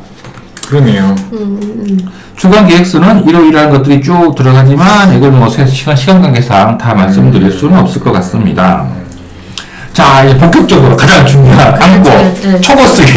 그러네요. 0.66 1.14
음, 1.32 1.60
음, 1.62 1.98
출간 2.36 2.66
계획서는 2.66 3.26
이러이러한 3.28 3.70
것들이 3.70 4.00
쭉 4.02 4.34
들어가지만 4.36 5.16
이걸 5.16 5.30
뭐 5.30 5.48
세- 5.48 5.66
시간 5.66 5.94
시간 5.96 6.20
관계상 6.22 6.76
다 6.78 6.92
말씀드릴 6.94 7.52
수는 7.52 7.78
없을 7.78 8.00
것 8.02 8.12
같습니다. 8.12 8.86
자, 9.92 10.25
이제 10.25 10.36
본격적으로 10.36 10.96
가장 10.96 11.25
중요한 11.25 11.80
안고 11.82 12.10
네. 12.10 12.60
초고 12.60 12.84
쓰기. 12.86 13.12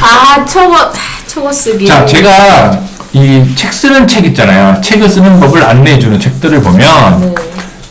아, 0.00 0.44
초고, 0.44 0.74
아, 0.76 0.92
초고 1.26 1.52
쓰기. 1.52 1.86
자, 1.86 2.06
제가 2.06 2.80
이 3.12 3.54
책 3.56 3.72
쓰는 3.72 4.06
책 4.06 4.24
있잖아요. 4.26 4.80
책을 4.80 5.08
쓰는 5.08 5.40
법을 5.40 5.62
안내해주는 5.64 6.20
책들을 6.20 6.60
보면 6.60 7.20
네. 7.20 7.34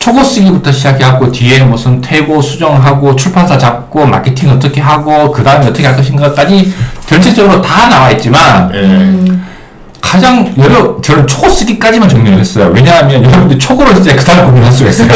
초고 0.06 0.22
쓰기부터 0.22 0.70
시작해갖고 0.70 1.32
뒤에 1.32 1.64
무슨 1.64 2.00
태고 2.00 2.40
수정하고 2.40 3.16
출판사 3.16 3.58
잡고 3.58 4.06
마케팅 4.06 4.48
어떻게 4.50 4.80
하고 4.80 5.32
그 5.32 5.42
다음에 5.42 5.66
어떻게 5.66 5.84
할 5.84 5.96
것인가까지 5.96 6.72
전체적으로 7.08 7.60
다 7.60 7.88
나와 7.88 8.12
있지만 8.12 8.70
네. 8.70 8.82
음, 8.82 9.44
가장 10.00 10.54
여러 10.58 11.00
저는 11.00 11.26
초고 11.26 11.48
쓰기까지만 11.48 12.08
정리를 12.08 12.38
했어요. 12.38 12.70
왜냐하면 12.72 13.24
여러분들이 13.24 13.58
초고를 13.58 13.96
쓸때 13.96 14.14
그 14.14 14.24
다음 14.24 14.46
고민할 14.46 14.70
수가 14.70 14.90
있어요. 14.90 15.08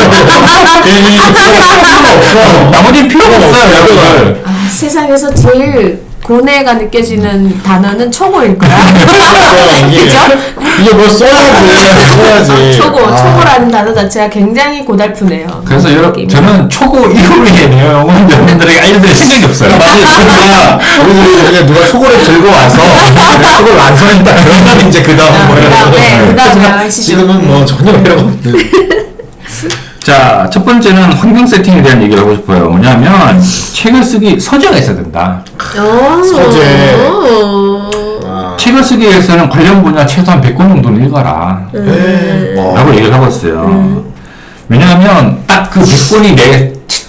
괜히 0.83 1.19
필요가 1.21 2.17
없어. 2.17 2.71
나머지는 2.71 3.09
필요가 3.09 3.37
없어요, 3.37 3.73
여러분들. 3.73 4.43
아, 4.45 4.69
세상에서 4.73 5.33
제일 5.35 6.03
고뇌가 6.23 6.75
느껴지는 6.75 7.63
단어는 7.63 8.11
초고일 8.11 8.57
거야. 8.59 8.71
이게, 9.89 10.05
그죠? 10.05 10.19
이게 10.81 10.95
뭐 10.95 11.09
써야지, 11.09 12.45
써야지. 12.45 12.77
초고, 12.77 13.01
아. 13.07 13.17
초고라는 13.17 13.71
단어 13.71 13.93
자체가 13.95 14.29
굉장히 14.31 14.85
고달프네요. 14.85 15.63
그래서 15.65 15.93
여러, 15.93 16.09
느낌이. 16.09 16.29
저는 16.29 16.69
초고 16.69 17.07
내용은 17.09 18.31
여러분들에게 18.31 18.81
알려드릴 18.81 19.15
생각이 19.15 19.45
없어요. 19.45 19.71
맞아, 19.71 20.79
우리가 21.05 21.51
그냥 21.51 21.67
누가 21.67 21.87
초고를 21.87 22.23
들고 22.23 22.49
와서 22.49 22.77
초고를 23.57 23.77
완성했다 23.79 24.35
그러면 24.45 24.89
이제 24.89 25.03
그 25.03 25.17
다음 25.17 25.47
뭐 25.49 25.57
이런 25.59 25.71
거. 25.71 25.91
네, 25.91 26.25
그 26.29 26.37
다음에 26.37 26.67
하시죠. 26.67 27.03
지금은 27.03 27.47
뭐 27.49 27.65
전혀 27.65 27.93
필요가 28.03 28.23
없는. 28.23 29.00
자, 30.03 30.49
첫 30.51 30.65
번째는 30.65 31.13
환경 31.13 31.47
세팅에 31.47 31.83
대한 31.83 32.03
얘기를 32.03 32.23
하고 32.23 32.35
싶어요. 32.35 32.71
뭐냐면, 32.71 33.41
책을 33.75 34.03
쓰기 34.03 34.41
서재가 34.41 34.77
있어야 34.79 34.97
된다. 34.97 35.45
오. 35.79 36.23
서재. 36.23 36.97
오. 37.07 37.91
아. 38.27 38.57
책을 38.59 38.83
쓰기 38.83 39.05
위해서는 39.07 39.51
관련 39.51 39.83
분야 39.83 40.07
최소한 40.07 40.41
100권 40.41 40.57
정도는 40.59 41.05
읽어라. 41.07 41.69
음. 41.75 42.55
와. 42.57 42.75
라고 42.81 42.93
얘기를 42.95 43.13
하고 43.13 43.27
있어요. 43.27 44.05
왜냐하면 44.69 45.43
딱 45.47 45.71
그 45.71 45.81
100권이 45.81 46.35
내 46.35 46.73
책- 46.89 47.07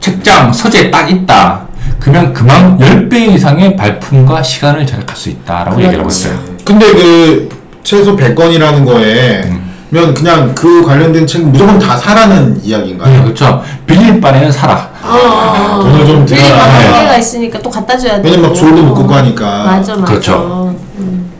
책장, 0.00 0.52
서재에 0.52 0.90
딱 0.90 1.10
있다. 1.10 1.62
그러면 2.00 2.32
그만 2.32 2.78
10배 2.78 3.32
이상의 3.34 3.76
발품과 3.76 4.42
시간을 4.42 4.86
절약할 4.86 5.16
수 5.16 5.28
있다라고 5.30 5.80
얘기를 5.80 6.00
하고 6.00 6.08
있어요. 6.08 6.34
근데 6.64 6.86
그 6.92 7.48
최소 7.82 8.16
100건이라는 8.16 8.84
거에 8.84 9.42
음. 9.46 9.59
면 9.90 10.14
그냥 10.14 10.54
그 10.54 10.84
관련된 10.84 11.26
책 11.26 11.42
무조건 11.46 11.78
다 11.80 11.96
사라는 11.96 12.54
네, 12.54 12.60
이야기인가요? 12.62 13.24
그렇죠. 13.24 13.62
빌릴 13.86 14.20
바에는 14.20 14.52
사라. 14.52 14.88
어, 15.02 15.08
어, 15.08 15.78
어. 15.80 15.82
돈을 15.82 16.06
좀 16.06 16.24
빌리면 16.24 16.26
들여라. 16.26 16.62
한계가 16.64 17.16
있으니까 17.16 17.58
또 17.58 17.70
갖다 17.70 17.98
줘야 17.98 18.22
돼. 18.22 18.28
왜냐면 18.28 18.50
막 18.50 18.54
졸도 18.54 18.82
못 18.82 18.94
끄고 18.94 19.12
하니까. 19.12 19.64
맞아, 19.64 19.96
맞아. 19.96 20.04
그렇죠. 20.04 20.74
음. 20.98 21.30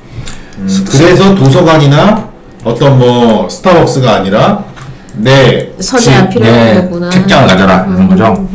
음, 0.58 0.84
그래서 0.90 1.34
도서관이나 1.36 2.28
어떤 2.64 2.98
뭐 2.98 3.48
스타벅스가 3.48 4.16
아니라 4.16 4.64
내 5.14 5.70
서재가 5.78 6.30
집, 6.30 6.30
필요한 6.30 6.54
네, 6.54 6.74
거구나. 6.82 7.10
책장을 7.10 7.46
가져라. 7.46 7.86
이런 7.88 8.08
거죠. 8.08 8.48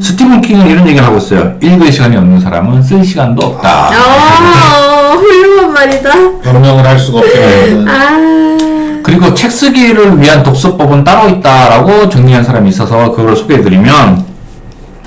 스티븐 0.00 0.40
킹은 0.40 0.66
이런 0.66 0.86
얘기를 0.88 1.06
하고 1.06 1.18
있어요. 1.18 1.54
읽을 1.62 1.92
시간이 1.92 2.16
없는 2.16 2.40
사람은 2.40 2.82
쓸 2.82 3.04
시간도 3.04 3.46
없다. 3.46 3.90
아, 3.92 5.12
훌륭한 5.14 5.72
말이다. 5.72 6.10
변명을 6.42 6.86
할 6.86 6.98
수가 6.98 7.18
없게 7.18 7.38
만드는 7.38 7.88
아. 7.88 8.71
그리고 9.02 9.34
책 9.34 9.50
쓰기를 9.50 10.20
위한 10.20 10.42
독서법은 10.42 11.04
따로 11.04 11.28
있다라고 11.28 12.08
정리한 12.08 12.44
사람이 12.44 12.68
있어서 12.70 13.12
그걸 13.12 13.36
소개해드리면 13.36 14.24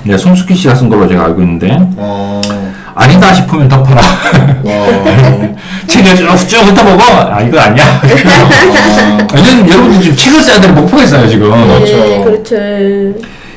네, 0.04 0.16
송숙희 0.16 0.54
씨가 0.54 0.74
쓴 0.74 0.88
걸로 0.88 1.08
제가 1.08 1.24
알고 1.24 1.40
있는데 1.42 1.76
어, 1.96 2.40
아니다 2.94 3.32
싶으면 3.34 3.68
덮어라. 3.68 4.00
어, 4.64 5.54
책을 5.88 6.16
쭉쭉 6.16 6.60
훑어보고 6.60 7.02
아 7.02 7.40
이거 7.40 7.58
아니야. 7.58 7.84
어, 7.84 9.26
왜냐면 9.34 9.68
여러분들 9.68 10.00
지금 10.02 10.16
책을 10.16 10.40
써야 10.42 10.60
되는 10.60 10.74
목표가 10.74 11.02
있어요 11.02 11.28
지금. 11.28 11.50
네, 11.50 11.66
그렇죠. 11.66 12.24
그렇죠. 12.24 12.56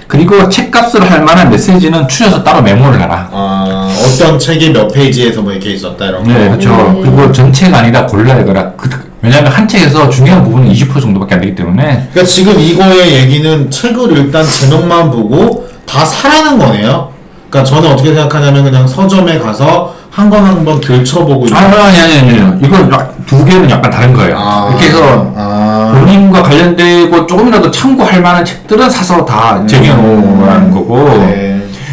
그리고 0.08 0.50
책값을 0.50 1.10
할 1.10 1.22
만한 1.24 1.52
메시지는 1.52 2.08
추려서 2.08 2.44
따로 2.44 2.64
메모를 2.64 3.00
해라. 3.00 3.30
아, 3.32 3.88
어떤 4.08 4.40
책이 4.40 4.72
몇 4.72 4.88
페이지에서 4.88 5.44
뭐 5.44 5.52
이렇게 5.52 5.70
있었다 5.70 6.04
이런 6.06 6.24
거. 6.24 6.34
네, 6.34 6.50
그렇죠. 6.50 6.72
네. 6.72 7.02
그리고 7.02 7.32
전체가 7.32 7.78
아니라 7.78 8.08
골라 8.08 8.40
읽어라. 8.40 8.72
그, 8.76 8.90
왜냐하면 9.22 9.52
한 9.52 9.68
책에서 9.68 10.10
중요한 10.10 10.44
부분은 10.44 10.72
20% 10.72 11.02
정도밖에 11.02 11.36
안 11.36 11.42
되기 11.42 11.56
때문에 11.56 12.08
그러니까 12.12 12.24
지금 12.24 12.60
이거의 12.60 13.14
얘기는 13.16 13.70
책을 13.70 14.12
일단 14.18 14.44
제목만 14.46 15.12
보고 15.12 15.68
다 15.86 16.06
사라는 16.06 16.58
거네요. 16.58 17.10
그러니까 17.50 17.70
저는 17.70 17.92
어떻게 17.92 18.14
생각하냐면 18.14 18.64
그냥 18.64 18.88
서점에 18.88 19.40
가서 19.40 19.96
한 20.12 20.30
권한번 20.30 20.80
들춰보고 20.82 21.48
아, 21.54 21.58
아니, 21.60 21.76
아니, 22.00 22.18
아니, 22.20 22.40
아니. 22.42 22.66
이건 22.66 22.92
약- 22.92 23.16
두 23.26 23.44
개는 23.46 23.70
약간 23.70 23.92
다른 23.92 24.14
거예요. 24.14 24.36
아, 24.38 24.68
이렇게 24.70 24.88
해서 24.88 25.34
아, 25.36 25.94
본인과 26.00 26.42
관련되고 26.44 27.28
조금이라도 27.28 27.72
참고할 27.72 28.22
만한 28.22 28.44
책들은 28.46 28.90
사서 28.90 29.26
다 29.26 29.66
쟁여놓으라는 29.68 30.72
거고, 30.72 30.98
네. 31.20 31.49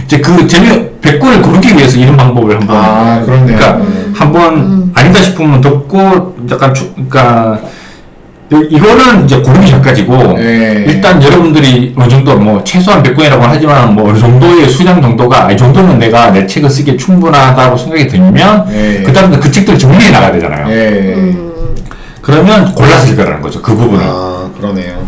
이제 0.06 0.20
그 0.20 0.46
재미, 0.46 0.68
100권을 1.02 1.42
고르기 1.42 1.76
위해서 1.76 1.98
이런 1.98 2.16
방법을 2.16 2.56
한번. 2.60 2.76
아, 2.76 3.20
그렇네요. 3.24 3.44
그러니까 3.56 3.76
음. 3.78 4.14
한번 4.16 4.90
아니다 4.94 5.20
싶으면 5.20 5.60
덮고, 5.60 6.36
약간, 6.50 6.72
주- 6.72 6.92
그러니까, 6.94 7.58
이- 8.52 8.68
이거는 8.70 9.24
이제 9.24 9.40
고르기 9.40 9.68
전까지고, 9.68 10.34
네. 10.38 10.84
일단 10.86 11.20
여러분들이 11.20 11.92
어느 11.96 12.08
정도 12.08 12.36
뭐 12.38 12.62
최소한 12.62 13.02
100권이라고 13.02 13.40
하지만 13.40 13.96
뭐 13.96 14.08
어느 14.08 14.18
정도의 14.18 14.68
수량 14.68 15.02
정도가 15.02 15.50
이 15.50 15.56
정도는 15.56 15.98
내가 15.98 16.30
내 16.30 16.46
책을 16.46 16.70
쓰기에 16.70 16.96
충분하다고 16.96 17.76
생각이 17.76 18.06
들면 18.06 18.66
네. 18.68 19.02
그 19.04 19.12
다음에 19.12 19.38
그 19.38 19.50
책들을 19.50 19.76
정리해 19.76 20.12
나가야 20.12 20.30
되잖아요. 20.32 20.68
예. 20.70 21.14
음. 21.16 21.74
그러면 22.22 22.72
골라서 22.76 23.08
읽으라는 23.08 23.42
거죠. 23.42 23.60
그 23.60 23.74
부분을. 23.74 24.04
아, 24.06 24.48
그러네요. 24.56 25.04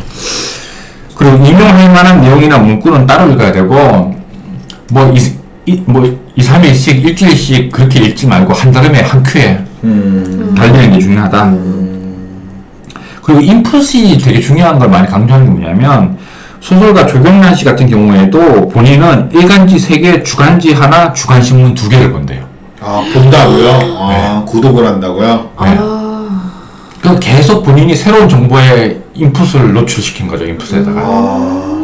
그리고 1.14 1.36
인용할 1.36 1.92
만한 1.92 2.20
내용이나 2.20 2.58
문구는 2.58 3.06
따로 3.06 3.30
읽어야 3.32 3.52
되고 3.52 4.17
뭐 4.90 5.12
이, 5.12 5.18
이, 5.66 5.82
뭐 5.86 6.04
2, 6.36 6.40
3일씩 6.40 7.04
일주일씩 7.04 7.72
그렇게 7.72 8.00
읽지 8.00 8.26
말고 8.26 8.52
한 8.52 8.72
다름에 8.72 9.00
한 9.00 9.22
큐에 9.22 9.64
음. 9.84 10.54
달리는 10.56 10.92
게 10.92 10.98
중요하다. 10.98 11.54
그리고 13.22 13.40
인풋이 13.42 14.18
되게 14.18 14.40
중요한 14.40 14.78
걸 14.78 14.88
많이 14.88 15.06
강조하는 15.06 15.46
게 15.46 15.52
뭐냐면 15.52 16.16
소설가 16.60 17.06
조경란 17.06 17.54
씨 17.54 17.64
같은 17.64 17.88
경우에도 17.88 18.68
본인은 18.68 19.30
일간지 19.32 19.76
3개, 19.76 20.24
주간지 20.24 20.72
하나, 20.72 21.12
주간신문 21.12 21.74
2개를 21.74 22.10
본대요. 22.10 22.46
아, 22.80 23.04
본다고요? 23.12 23.70
아, 23.98 24.08
네. 24.10 24.44
구독을 24.46 24.86
한다고요? 24.86 25.50
네. 25.62 25.76
아. 25.78 26.52
그 27.02 27.18
계속 27.20 27.62
본인이 27.62 27.94
새로운 27.94 28.28
정보에 28.28 29.02
인풋을 29.14 29.72
노출시킨 29.72 30.26
거죠, 30.28 30.44
인풋에다가. 30.44 31.00
아, 31.00 31.77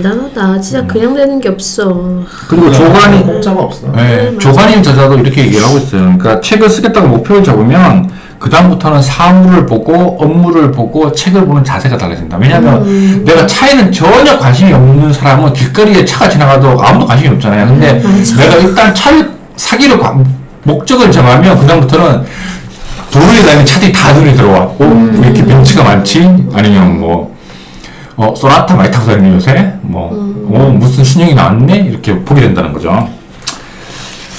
대단하다. 0.00 0.60
진짜 0.60 0.80
음. 0.80 0.86
그냥 0.86 1.14
되는 1.14 1.40
게 1.40 1.48
없어. 1.48 2.22
그리고 2.48 2.70
조간이 2.70 3.22
공짜가 3.22 3.62
없어. 3.62 3.86
네, 3.94 4.16
맞아요. 4.16 4.38
조간인 4.38 4.82
저자도 4.82 5.18
이렇게 5.18 5.42
얘기를 5.42 5.64
하고 5.64 5.78
있어요. 5.78 6.02
그러니까 6.02 6.40
책을 6.40 6.68
쓰겠다고 6.68 7.08
목표를 7.08 7.42
잡으면 7.42 8.10
그 8.38 8.50
다음부터는 8.50 9.00
사물을 9.00 9.64
보고 9.64 10.18
업무를 10.20 10.70
보고 10.70 11.10
책을 11.12 11.46
보는 11.46 11.64
자세가 11.64 11.96
달라진다. 11.96 12.36
왜냐하면 12.36 12.82
음. 12.82 13.22
내가 13.24 13.46
차에는 13.46 13.90
전혀 13.92 14.38
관심이 14.38 14.72
없는 14.72 15.12
사람은 15.12 15.54
길거리에 15.54 16.04
차가 16.04 16.28
지나가도 16.28 16.78
아무도 16.82 17.06
관심이 17.06 17.34
없잖아요. 17.36 17.66
근데 17.66 17.94
맞아. 18.02 18.36
내가 18.36 18.56
일단 18.56 18.94
차를 18.94 19.30
사기로 19.56 19.98
관- 19.98 20.26
목적을 20.64 21.10
정하면 21.10 21.58
그 21.58 21.66
다음부터는 21.66 22.24
도로에 23.10 23.42
다니는 23.42 23.64
차들이 23.64 23.92
다 23.92 24.12
눈에 24.12 24.34
들어와. 24.34 24.58
어? 24.64 25.10
왜 25.14 25.28
이렇게 25.28 25.44
벤츠가 25.44 25.84
많지? 25.84 26.20
아니면 26.52 27.00
뭐 27.00 27.34
어, 28.16 28.34
소나타 28.34 28.74
많이 28.74 28.90
타고 28.90 29.06
다니는 29.06 29.34
요새? 29.34 29.74
뭐, 29.82 30.10
어, 30.10 30.70
무슨 30.70 31.04
신형이 31.04 31.34
나왔네? 31.34 31.76
이렇게 31.90 32.18
보게 32.24 32.40
된다는 32.40 32.72
거죠. 32.72 33.08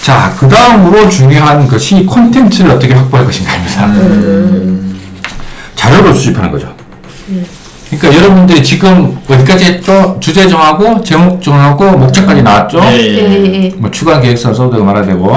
자, 0.02 0.34
그 0.40 0.48
다음으로 0.48 1.10
중요한 1.10 1.68
것이 1.68 2.06
콘텐츠를 2.06 2.72
어떻게 2.72 2.94
확보할 2.94 3.26
것인가입니다. 3.26 3.86
음. 3.88 5.00
자료를 5.76 6.16
수집하는 6.16 6.52
거죠. 6.52 6.74
그러니까 7.90 8.22
여러분들이 8.22 8.64
지금 8.64 9.18
어디까지 9.30 9.66
했죠? 9.66 10.18
주제 10.20 10.48
정하고, 10.48 11.04
제목 11.04 11.42
정하고, 11.42 11.92
목적까지 11.92 12.42
나왔죠? 12.42 12.80
네. 12.80 12.98
예, 12.98 13.64
예. 13.64 13.70
뭐 13.78 13.92
추가 13.92 14.20
계획서 14.20 14.54
써도 14.54 14.84
말아야 14.84 15.06
되고. 15.06 15.30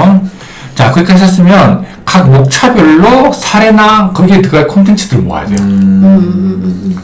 자, 0.75 0.91
그렇게 0.91 1.11
하셨으면 1.11 1.85
각 2.05 2.29
목차별로 2.29 3.31
사례나 3.33 4.11
거기에 4.13 4.41
들어갈 4.41 4.67
콘텐츠들을 4.67 5.21
모아야 5.23 5.45
돼요. 5.45 5.59
음. 5.59 6.97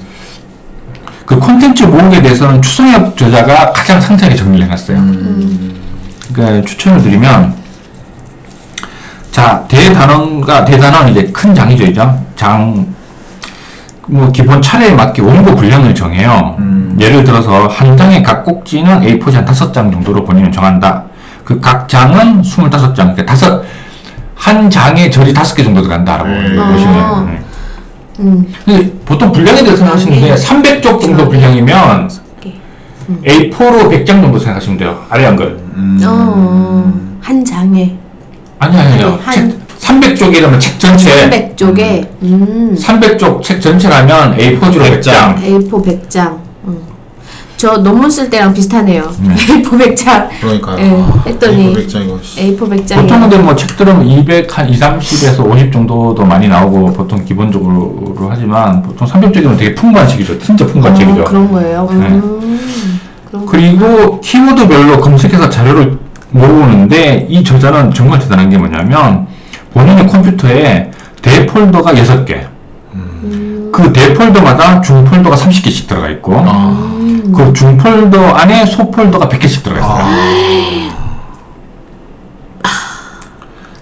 그 1.27 1.38
콘텐츠 1.39 1.84
모으기에 1.84 2.22
대해서는 2.22 2.62
추성엽 2.62 3.17
저자가 3.17 3.74
가장 3.74 4.00
상세하게 4.00 4.38
정리를 4.38 4.65
해놨어요. 4.65 4.98
그러니까 6.34 6.65
추천을 6.65 7.03
드리면 7.03 7.53
자 9.31 9.65
대단원가 9.67 10.63
대단원 10.63 11.10
이제 11.10 11.25
큰 11.34 11.53
장이죠, 11.53 11.84
이죠. 11.84 12.24
장. 12.38 12.96
뭐 14.07 14.31
기본 14.31 14.62
차례에 14.62 14.93
맞게 14.93 15.22
원고 15.22 15.53
분량을 15.53 15.93
정해요. 15.93 16.55
음. 16.60 16.98
예를 16.98 17.25
들어서 17.25 17.67
한 17.67 17.98
장의 17.98 18.24
각 18.24 18.46
꼭지는 18.46 19.01
A4지 19.01 19.34
한 19.34 19.43
다섯 19.43 19.74
장 19.74 19.91
정도로 19.91 20.24
본인은 20.24 20.53
정한다. 20.53 21.03
그 21.43 21.60
각 21.60 21.89
장은 21.89 22.41
25장, 22.41 22.93
그러니까 22.96 23.25
다섯 23.25 23.63
한 24.34 24.69
장에 24.69 25.10
절이 25.10 25.34
다섯 25.34 25.55
개 25.55 25.63
정도 25.63 25.81
들어간다라고 25.81 26.29
음. 26.29 26.72
보시면. 26.72 26.96
아. 26.98 27.19
음. 27.19 27.47
음. 28.19 28.45
근데 28.65 28.91
보통 29.05 29.31
분량에 29.31 29.62
대해서 29.63 29.77
생각하시는데 29.77 30.36
300쪽 30.36 31.01
정도 31.01 31.27
분량이면 31.29 32.09
A4로 33.25 33.89
100장 33.89 34.07
정도 34.07 34.38
생각하시면 34.39 34.77
돼요. 34.77 35.05
아래 35.09 35.25
한 35.25 35.36
글. 35.36 35.57
음. 35.75 36.00
어, 36.03 36.93
한 37.21 37.45
장에 37.45 37.95
아니 38.59 38.77
아니요. 38.77 39.19
한- 39.24 39.50
책 39.50 39.67
300쪽이라면 39.79 40.59
책 40.59 40.79
전체 40.79 41.29
300쪽에 41.29 42.07
음. 42.24 42.75
300쪽 42.77 43.41
책 43.43 43.62
전체라면 43.62 44.36
A4지로 44.38 44.81
100장. 45.00 45.36
A4 45.39 45.69
100장. 46.09 46.38
음. 47.58 47.60
저 47.60 47.78
논문 47.78 48.10
쓸 48.12 48.30
때랑 48.30 48.54
비슷하네요. 48.54 49.12
음. 49.20 49.36
A4 49.36 49.64
100장. 49.64 50.30
그러니까요. 50.40 50.78
예, 51.26 51.30
했더니 51.32 51.74
A4 51.74 51.88
100장 51.88 52.06
이거. 52.06 52.20
씨. 52.22 52.56
A4 52.56 52.60
100장이 52.60 53.02
보통 53.02 53.20
근데 53.22 53.38
뭐 53.40 53.56
책들은 53.56 54.06
200, 54.08 54.58
한 54.58 54.70
2, 54.70 54.74
30에서 54.78 55.46
50 55.52 55.74
정도도 55.74 56.24
많이 56.24 56.48
나오고 56.48 56.94
보통 56.94 57.26
기본적으로 57.26 58.16
하지만 58.30 58.84
보통 58.84 59.08
300쪽이면 59.08 59.58
되게 59.58 59.74
풍부한 59.74 60.08
책이죠. 60.08 60.38
진짜 60.40 60.66
풍부한 60.68 60.96
책이죠. 60.96 61.22
어, 61.22 61.26
그런 61.26 61.52
거예요. 61.52 61.88
네. 61.90 61.96
음, 61.96 63.00
그런 63.26 63.46
거. 63.46 63.52
그리고 63.52 64.22
키워드별로 64.22 65.00
검색해서 65.02 65.50
자료를 65.50 65.98
모으는데 66.30 67.26
이 67.30 67.44
저자는 67.44 67.94
정말 67.94 68.20
대단한 68.20 68.50
게 68.50 68.58
뭐냐면 68.58 69.28
본인의 69.74 70.08
컴퓨터에 70.08 70.92
대폴더가 71.22 71.94
6개 71.94 72.32
음, 72.36 72.57
그 73.77 73.93
대폴더마다 73.93 74.81
중폴더가 74.81 75.36
30개씩 75.36 75.88
들어가 75.88 76.10
있고 76.10 76.34
아. 76.36 76.98
그 77.36 77.53
중폴더 77.53 78.31
안에 78.34 78.65
소폴더가 78.65 79.29
100개씩 79.29 79.63
들어가 79.63 79.79
있어요 79.79 80.98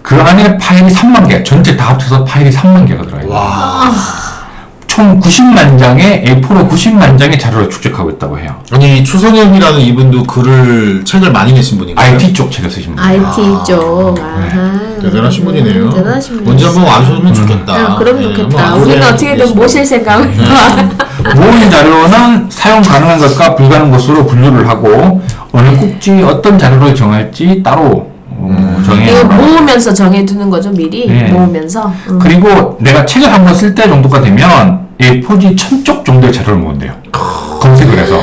그 0.01 0.21
안에 0.21 0.57
파일이 0.57 0.93
3만 0.93 1.29
개 1.29 1.43
전체 1.43 1.77
다 1.77 1.91
합쳐서 1.91 2.25
파일이 2.25 2.51
3만 2.51 2.85
개가 2.85 3.03
들어가 3.03 3.23
있어요 3.23 3.33
와. 3.33 3.91
총 4.95 5.19
90만 5.19 5.77
장의 5.77 6.23
A4로 6.25 6.69
90만 6.69 7.19
장의 7.19 7.37
자료를 7.37 7.69
축적하고 7.69 8.11
있다고 8.11 8.39
해요 8.39 8.55
아니 8.71 9.03
추성엽이라는 9.03 9.81
이분도 9.81 10.23
글을 10.23 11.03
책을 11.03 11.33
많이 11.33 11.51
내신 11.51 11.77
분인가요? 11.77 12.13
IT 12.13 12.31
쪽 12.31 12.49
책을 12.49 12.71
쓰신 12.71 12.95
분이에요 12.95 13.27
IT 13.27 13.65
쪽. 13.67 14.17
아하. 14.21 14.79
대단하신 15.01 15.43
분이네요. 15.43 15.83
음, 15.83 15.89
대단하신 15.93 16.37
분. 16.37 16.53
언제 16.53 16.65
한번 16.65 16.85
와주셨으면 16.85 17.33
좋겠다. 17.33 17.73
아, 17.73 17.95
그럼 17.97 18.15
네, 18.15 18.23
좋겠다. 18.23 18.63
한번 18.63 18.81
우리는 18.83 19.03
어떻게든 19.05 19.31
되겠습니다. 19.33 19.61
모실 19.61 19.85
생각을. 19.85 20.27
모은 21.35 21.69
자료는 21.69 22.49
사용 22.49 22.81
가능한 22.81 23.19
것과 23.19 23.55
불가능한 23.55 23.91
것으로 23.91 24.25
분류를 24.25 24.69
하고 24.69 25.21
어느 25.51 25.77
꼭지 25.77 26.23
어떤 26.23 26.57
자료를 26.57 26.95
정할지 26.95 27.61
따로 27.61 28.11
어, 28.29 28.77
이거 28.81 28.83
정해요. 28.95 29.25
모으면서 29.25 29.93
정해두는 29.93 30.49
거죠 30.49 30.71
미리 30.71 31.07
네. 31.07 31.29
모으면서. 31.31 31.91
음. 32.09 32.17
그리고 32.19 32.77
내가 32.79 33.05
책을 33.05 33.31
한번 33.31 33.53
쓸 33.53 33.75
때 33.75 33.89
정도가 33.89 34.21
되면 34.21 34.84
A4지 34.99 35.57
천쪽 35.57 36.05
정도의 36.05 36.31
자료를 36.33 36.57
모은대요. 36.57 36.93
검색을 37.11 37.97
해서. 37.97 38.19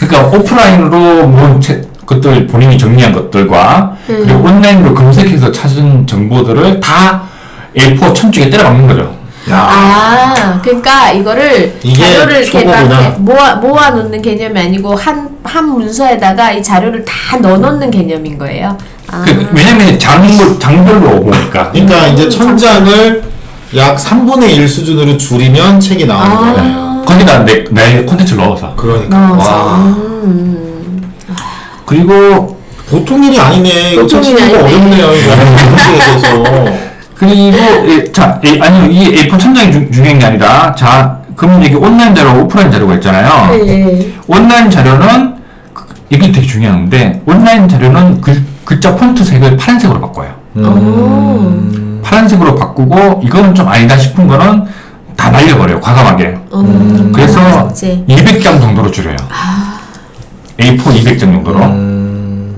그러니까 0.00 0.36
오프라인으로 0.36 1.26
모은 1.26 1.60
책, 1.60 2.06
것들 2.06 2.46
본인이 2.46 2.78
정리한 2.78 3.12
것들과 3.12 3.96
음. 4.08 4.22
그리고 4.24 4.44
온라인으로 4.44 4.94
검색해서 4.94 5.52
찾은 5.52 6.06
정보들을 6.06 6.80
다 6.80 7.24
A4 7.76 8.14
천쪽에 8.14 8.48
때려 8.48 8.64
박는 8.64 8.86
거죠. 8.86 9.16
야. 9.50 9.56
아, 9.56 10.60
그러니까 10.62 11.12
이거를 11.12 11.78
자료를 11.80 12.42
이렇게 12.44 12.64
막 12.64 13.20
모아 13.20 13.56
모아 13.56 13.90
놓는 13.90 14.22
개념이 14.22 14.58
아니고 14.58 14.94
한 14.94 15.38
한 15.48 15.70
문서에다가 15.70 16.52
이 16.52 16.62
자료를 16.62 17.04
다 17.04 17.38
넣어 17.38 17.56
놓는 17.56 17.90
개념인 17.90 18.38
거예요. 18.38 18.76
아. 19.10 19.24
그, 19.24 19.48
왜냐면 19.52 19.98
장별, 19.98 20.58
장별로 20.58 21.20
모으니까. 21.20 21.72
그러니까 21.72 22.06
음, 22.06 22.12
이제 22.12 22.28
천장을 22.28 23.22
약 23.76 23.96
3분의 23.96 24.50
1 24.56 24.68
수준으로 24.68 25.16
줄이면 25.18 25.80
책이 25.80 26.06
나오는 26.06 26.30
아. 26.36 26.52
거예요. 26.54 27.02
거기다 27.06 27.44
내, 27.44 27.64
내 27.70 28.02
콘텐츠를 28.04 28.42
넣어서. 28.44 28.74
그러니까. 28.76 29.18
넣어서. 29.18 29.50
와. 29.56 29.76
음. 30.24 31.12
그리고, 31.86 32.58
보통 32.90 33.22
일이 33.24 33.38
아니네. 33.38 33.92
이거 33.92 34.02
보통 34.02 34.24
일이 34.24 34.36
쓰는 34.38 34.52
거 34.52 34.58
아니네. 34.66 34.74
어렵네요. 34.76 35.14
이거. 35.14 35.36
문제에. 36.46 36.88
그리고, 37.14 37.58
예, 37.90 38.12
자, 38.12 38.40
예, 38.44 38.60
아니, 38.60 38.94
이 38.94 39.14
A4 39.16 39.38
천장이 39.38 39.72
중, 39.72 39.90
중요한 39.90 40.18
게 40.18 40.26
아니라, 40.26 40.74
자, 40.74 41.18
그러면 41.36 41.62
이게 41.64 41.74
온라인 41.74 42.14
자료, 42.14 42.42
오프라인 42.42 42.70
자료가 42.70 42.94
있잖아요. 42.96 43.50
네. 43.64 44.12
온라인 44.26 44.70
자료는, 44.70 45.34
그- 45.74 45.86
이게 46.10 46.30
되게 46.30 46.46
중요한데, 46.46 47.22
온라인 47.26 47.68
자료는 47.68 48.20
글, 48.20 48.42
글자 48.64 48.94
폰트 48.96 49.24
색을 49.24 49.56
파란색으로 49.56 50.00
바꿔요. 50.00 50.28
음. 50.56 51.87
파란색으로 52.08 52.54
바꾸고, 52.54 53.20
이거는 53.22 53.54
좀 53.54 53.68
아니다 53.68 53.96
싶은 53.98 54.26
거는 54.26 54.64
다 55.16 55.30
날려버려요, 55.30 55.80
과감하게. 55.80 56.38
음. 56.54 57.12
그래서 57.14 57.40
맞지. 57.40 58.04
200장 58.08 58.60
정도로 58.60 58.90
줄여요. 58.90 59.16
A4 60.58 60.78
200장 60.78 61.20
정도로. 61.20 61.60
음. 61.60 62.56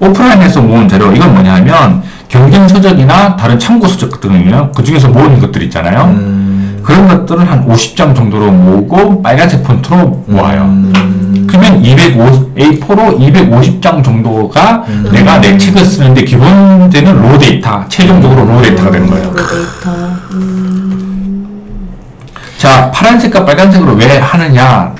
오프라인에서 0.00 0.60
모은 0.60 0.88
자료 0.88 1.10
이건 1.12 1.34
뭐냐면 1.34 2.02
경쟁 2.28 2.68
서적이나 2.68 3.36
다른 3.36 3.58
참고 3.58 3.88
서적 3.88 4.20
등이요. 4.20 4.72
그 4.76 4.84
중에서 4.84 5.08
모은 5.08 5.40
것들 5.40 5.62
있잖아요. 5.64 6.04
음. 6.04 6.80
그런 6.82 7.08
것들을 7.08 7.50
한 7.50 7.66
50장 7.66 8.14
정도로 8.14 8.52
모으고 8.52 9.22
빨간색 9.22 9.64
폰트로 9.64 10.24
모아요. 10.26 10.64
음. 11.58 11.82
그러면 11.82 11.84
250, 11.84 12.54
A4로 12.54 13.18
250장 13.18 14.04
정도가 14.04 14.84
내가 15.12 15.40
내 15.40 15.58
책을 15.58 15.84
쓰는데 15.84 16.24
기본되는 16.24 17.22
raw 17.22 17.38
데이터, 17.38 17.84
최종적으로 17.88 18.44
raw 18.44 18.62
데이터가 18.62 18.90
되는 18.90 19.08
거예요. 19.08 19.34
데이터. 19.34 19.90
음. 20.32 21.98
자, 22.58 22.90
파란색과 22.90 23.44
빨간색으로 23.44 23.94
왜 23.94 24.18
하느냐? 24.18 24.94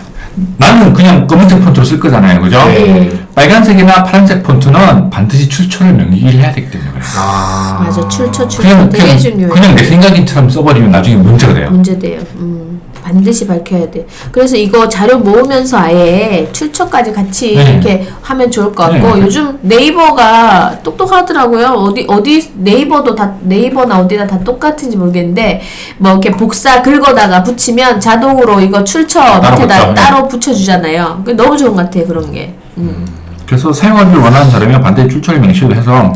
나는 0.57 0.93
그냥 0.93 1.27
검은색 1.27 1.65
폰트로 1.65 1.85
쓸 1.85 1.99
거잖아요. 1.99 2.41
그죠? 2.41 2.65
네. 2.67 3.11
빨간색이나 3.35 4.05
파란색 4.05 4.45
폰트는 4.45 5.11
반드시 5.11 5.49
출처를 5.49 5.95
명기를 5.95 6.35
해야 6.35 6.53
되기 6.53 6.71
때문에 6.71 6.91
그래요. 6.91 7.05
아. 7.17 7.83
맞아. 7.85 8.07
출처 8.09 8.47
출처 8.47 8.63
그냥, 8.63 8.89
되게 8.89 9.31
그냥. 9.31 9.51
그냥 9.51 9.75
내 9.75 9.85
생각인처럼 9.85 10.49
써버리면 10.49 10.93
나중에 10.93 11.17
문제가 11.17 11.55
돼요. 11.55 11.71
문제 11.71 11.99
돼요. 11.99 12.21
음, 12.37 12.81
반드시 13.09 13.47
밝혀야 13.47 13.91
돼. 13.91 14.07
그래서 14.33 14.57
이거 14.57 14.87
자료 14.89 15.19
모으면서 15.19 15.79
아예 15.79 16.51
출처까지 16.53 17.13
같이 17.13 17.55
네. 17.55 17.63
이렇게 17.63 18.07
하면 18.21 18.51
좋을 18.51 18.75
것 18.75 18.91
같고 18.91 19.17
네. 19.17 19.23
요즘 19.23 19.59
네이버가 19.63 20.83
똑똑하더라고요. 20.83 21.69
어디 21.69 22.05
어디 22.07 22.53
네이버도 22.55 23.15
다 23.15 23.35
네이버나 23.41 24.01
어디나 24.01 24.27
다 24.27 24.39
똑같은지 24.41 24.99
모르겠는데 24.99 25.63
뭐 25.97 26.13
이렇게 26.13 26.33
복사 26.33 26.83
긁어다가 26.83 27.43
붙이면 27.45 28.01
자동으로 28.01 28.61
이거 28.61 28.85
출처 28.85 29.21
따로 29.41 29.57
밑에다 29.57 29.79
붙여. 29.79 29.95
따로 29.95 30.29
붙여주잖아요. 30.29 31.25
너무 31.35 31.57
좋은 31.57 31.71
것 31.75 31.85
같아요. 31.85 32.07
그런 32.07 32.31
게. 32.33 32.55
음. 32.77 33.07
그래서 33.47 33.73
사용하기를 33.73 34.21
원하는 34.21 34.51
사람이 34.51 34.79
반드시 34.83 35.09
출처를 35.09 35.41
명시를 35.41 35.75
해서 35.75 36.13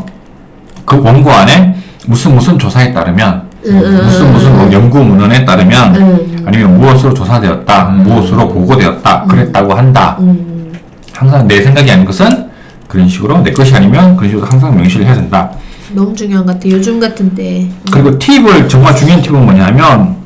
그 0.85 1.00
원고 1.02 1.31
안에 1.31 1.74
무슨 2.07 2.35
무슨 2.35 2.59
조사에 2.59 2.92
따르면 2.92 3.35
음, 3.35 3.40
음, 3.40 3.51
무슨 3.64 4.27
음, 4.27 4.33
무슨 4.33 4.57
뭐 4.57 4.72
연구 4.72 4.98
문헌에 5.05 5.44
따르면 5.44 5.96
음. 5.96 6.42
아니면 6.44 6.79
무엇으로 6.79 7.14
조사되었다, 7.14 7.85
무엇으로 7.85 8.48
보고되었다, 8.48 9.25
그랬다고 9.29 9.75
한다. 9.75 10.16
음. 10.20 10.72
항상 11.12 11.46
내 11.46 11.62
생각이 11.62 11.90
아닌 11.90 12.05
것은 12.05 12.51
그런 12.88 13.09
식으로 13.09 13.42
내 13.42 13.53
것이 13.53 13.75
아니면 13.75 14.16
그런 14.16 14.31
식으로 14.31 14.46
항상 14.46 14.77
명시를 14.77 15.07
해야 15.07 15.14
된다. 15.14 15.51
너무 15.92 16.14
중요한 16.14 16.44
것 16.44 16.55
같아요. 16.55 16.75
요즘 16.75 16.98
같은 16.98 17.35
때. 17.35 17.68
그리고 17.90 18.18
팁을 18.18 18.68
정말 18.68 18.96
중요한 18.96 19.22
팁은 19.22 19.44
뭐냐면 19.44 20.16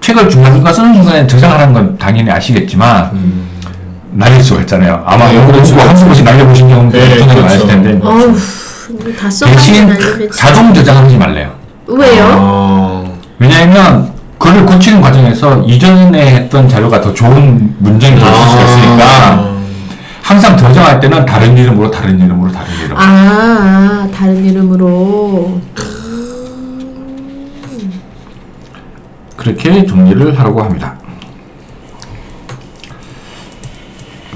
책을 0.00 0.30
중간중간 0.30 0.72
쓰는 0.72 0.94
순간에 0.94 1.26
저장하는 1.26 1.72
건 1.74 1.98
당연히 1.98 2.30
아시겠지만 2.30 3.10
날릴 4.12 4.42
수가 4.42 4.62
있잖아요. 4.62 5.02
아마 5.04 5.28
네, 5.28 5.36
연구 5.36 5.52
그렇죠. 5.52 5.76
한두 5.76 6.04
번씩 6.06 6.24
날려보신 6.24 6.68
경우도 6.68 6.96
네, 6.96 7.04
엄청나게 7.04 7.40
그렇죠. 7.40 7.42
많으실 7.42 7.66
텐데 7.66 8.00
이거 8.90 9.12
다 9.20 9.28
써가지고 9.28 9.86
날리면 9.88 10.30
자동 10.32 10.72
저장하지 10.72 11.16
말래요. 11.18 11.57
왜요? 11.88 12.24
어. 12.38 13.18
왜냐하면 13.38 14.12
글을 14.38 14.66
고치는 14.66 15.00
과정에서 15.00 15.62
이전에 15.62 16.34
했던 16.36 16.68
자료가 16.68 17.00
더 17.00 17.12
좋은 17.12 17.74
문장이 17.78 18.14
될 18.14 18.24
수가 18.24 18.62
있으니까 18.62 19.04
아. 19.04 19.58
항상 20.22 20.56
저장할 20.56 21.00
때는 21.00 21.24
다른 21.24 21.56
이름으로 21.56 21.90
다른 21.90 22.20
이름으로 22.20 22.52
다른 22.52 22.68
이름 22.84 22.96
아, 22.96 23.00
아, 23.00 24.08
다른 24.14 24.44
이름으로. 24.44 25.60
그렇게 29.36 29.86
정리를 29.86 30.38
하라고 30.38 30.62
합니다. 30.62 30.97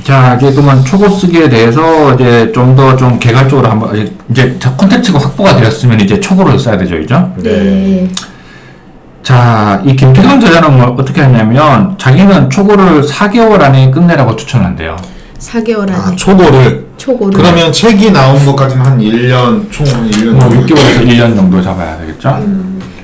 자, 0.05 0.35
이제 0.37 0.51
그러면 0.53 0.85
초고 0.85 1.09
쓰기에 1.09 1.49
대해서 1.49 2.15
이제 2.15 2.51
좀 2.53 2.75
더 2.75 2.97
좀 2.97 3.19
개괄적으로 3.19 3.69
한번 3.69 4.11
이제- 4.31 4.59
콘텐츠가 4.77 5.19
확보가 5.21 5.57
되었으면 5.57 6.01
이제 6.01 6.19
초고를 6.19 6.59
써야 6.59 6.77
되죠, 6.79 6.97
그죠? 6.97 7.33
네. 7.38 8.09
자, 9.23 9.81
이 9.85 9.95
김태경 9.95 10.41
저자는 10.41 10.77
뭐 10.77 10.97
어떻게 10.99 11.21
하냐면 11.21 11.97
자기는 11.99 12.51
초고를 12.51 13.03
4개월 13.03 13.61
안에 13.62 13.91
끝내라고 13.93 14.35
추천한대요. 14.35 14.97
4개월 15.38 15.83
안에 15.83 15.93
아, 15.93 16.12
초보를. 16.17 16.87
초고를. 16.97 17.33
그러면 17.41 17.73
책이 17.73 18.11
나온 18.11 18.45
것까지는 18.45 18.85
한 18.85 18.99
1년, 18.99 19.71
총 19.71 19.87
1년. 19.87 20.33
뭐 20.33 20.49
6개월에서 20.49 21.07
1년 21.07 21.37
정도 21.37 21.62
잡아야 21.62 21.97
되겠죠? 21.99 22.37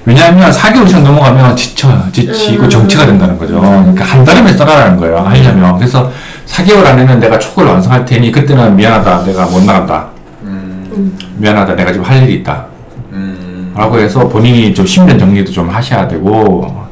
왜냐하면 0.04 0.50
4개월 0.50 0.86
이상 0.88 1.04
넘어가면 1.04 1.54
지쳐, 1.56 1.88
지치고 2.12 2.64
음. 2.64 2.70
정체가 2.70 3.06
된다는 3.06 3.38
거죠. 3.38 3.60
그러니까 3.60 4.04
한 4.04 4.24
달음에 4.24 4.52
써라라는 4.54 4.96
거예요. 4.98 5.18
하려면. 5.18 5.76
그래서 5.76 6.10
4개월 6.48 6.86
안에는 6.86 7.20
내가 7.20 7.38
초고를 7.38 7.70
완성할 7.70 8.04
테니 8.04 8.32
그때는 8.32 8.76
미안하다. 8.76 9.24
내가 9.24 9.46
못 9.46 9.62
나간다. 9.64 10.08
음. 10.42 11.16
미안하다. 11.36 11.76
내가 11.76 11.92
지금 11.92 12.04
할 12.04 12.22
일이 12.22 12.34
있다. 12.40 12.66
음. 13.12 13.72
라고 13.76 13.98
해서 13.98 14.28
본인이 14.28 14.74
좀 14.74 14.86
신변 14.86 15.18
정리도 15.18 15.52
좀 15.52 15.68
하셔야 15.68 16.08
되고 16.08 16.88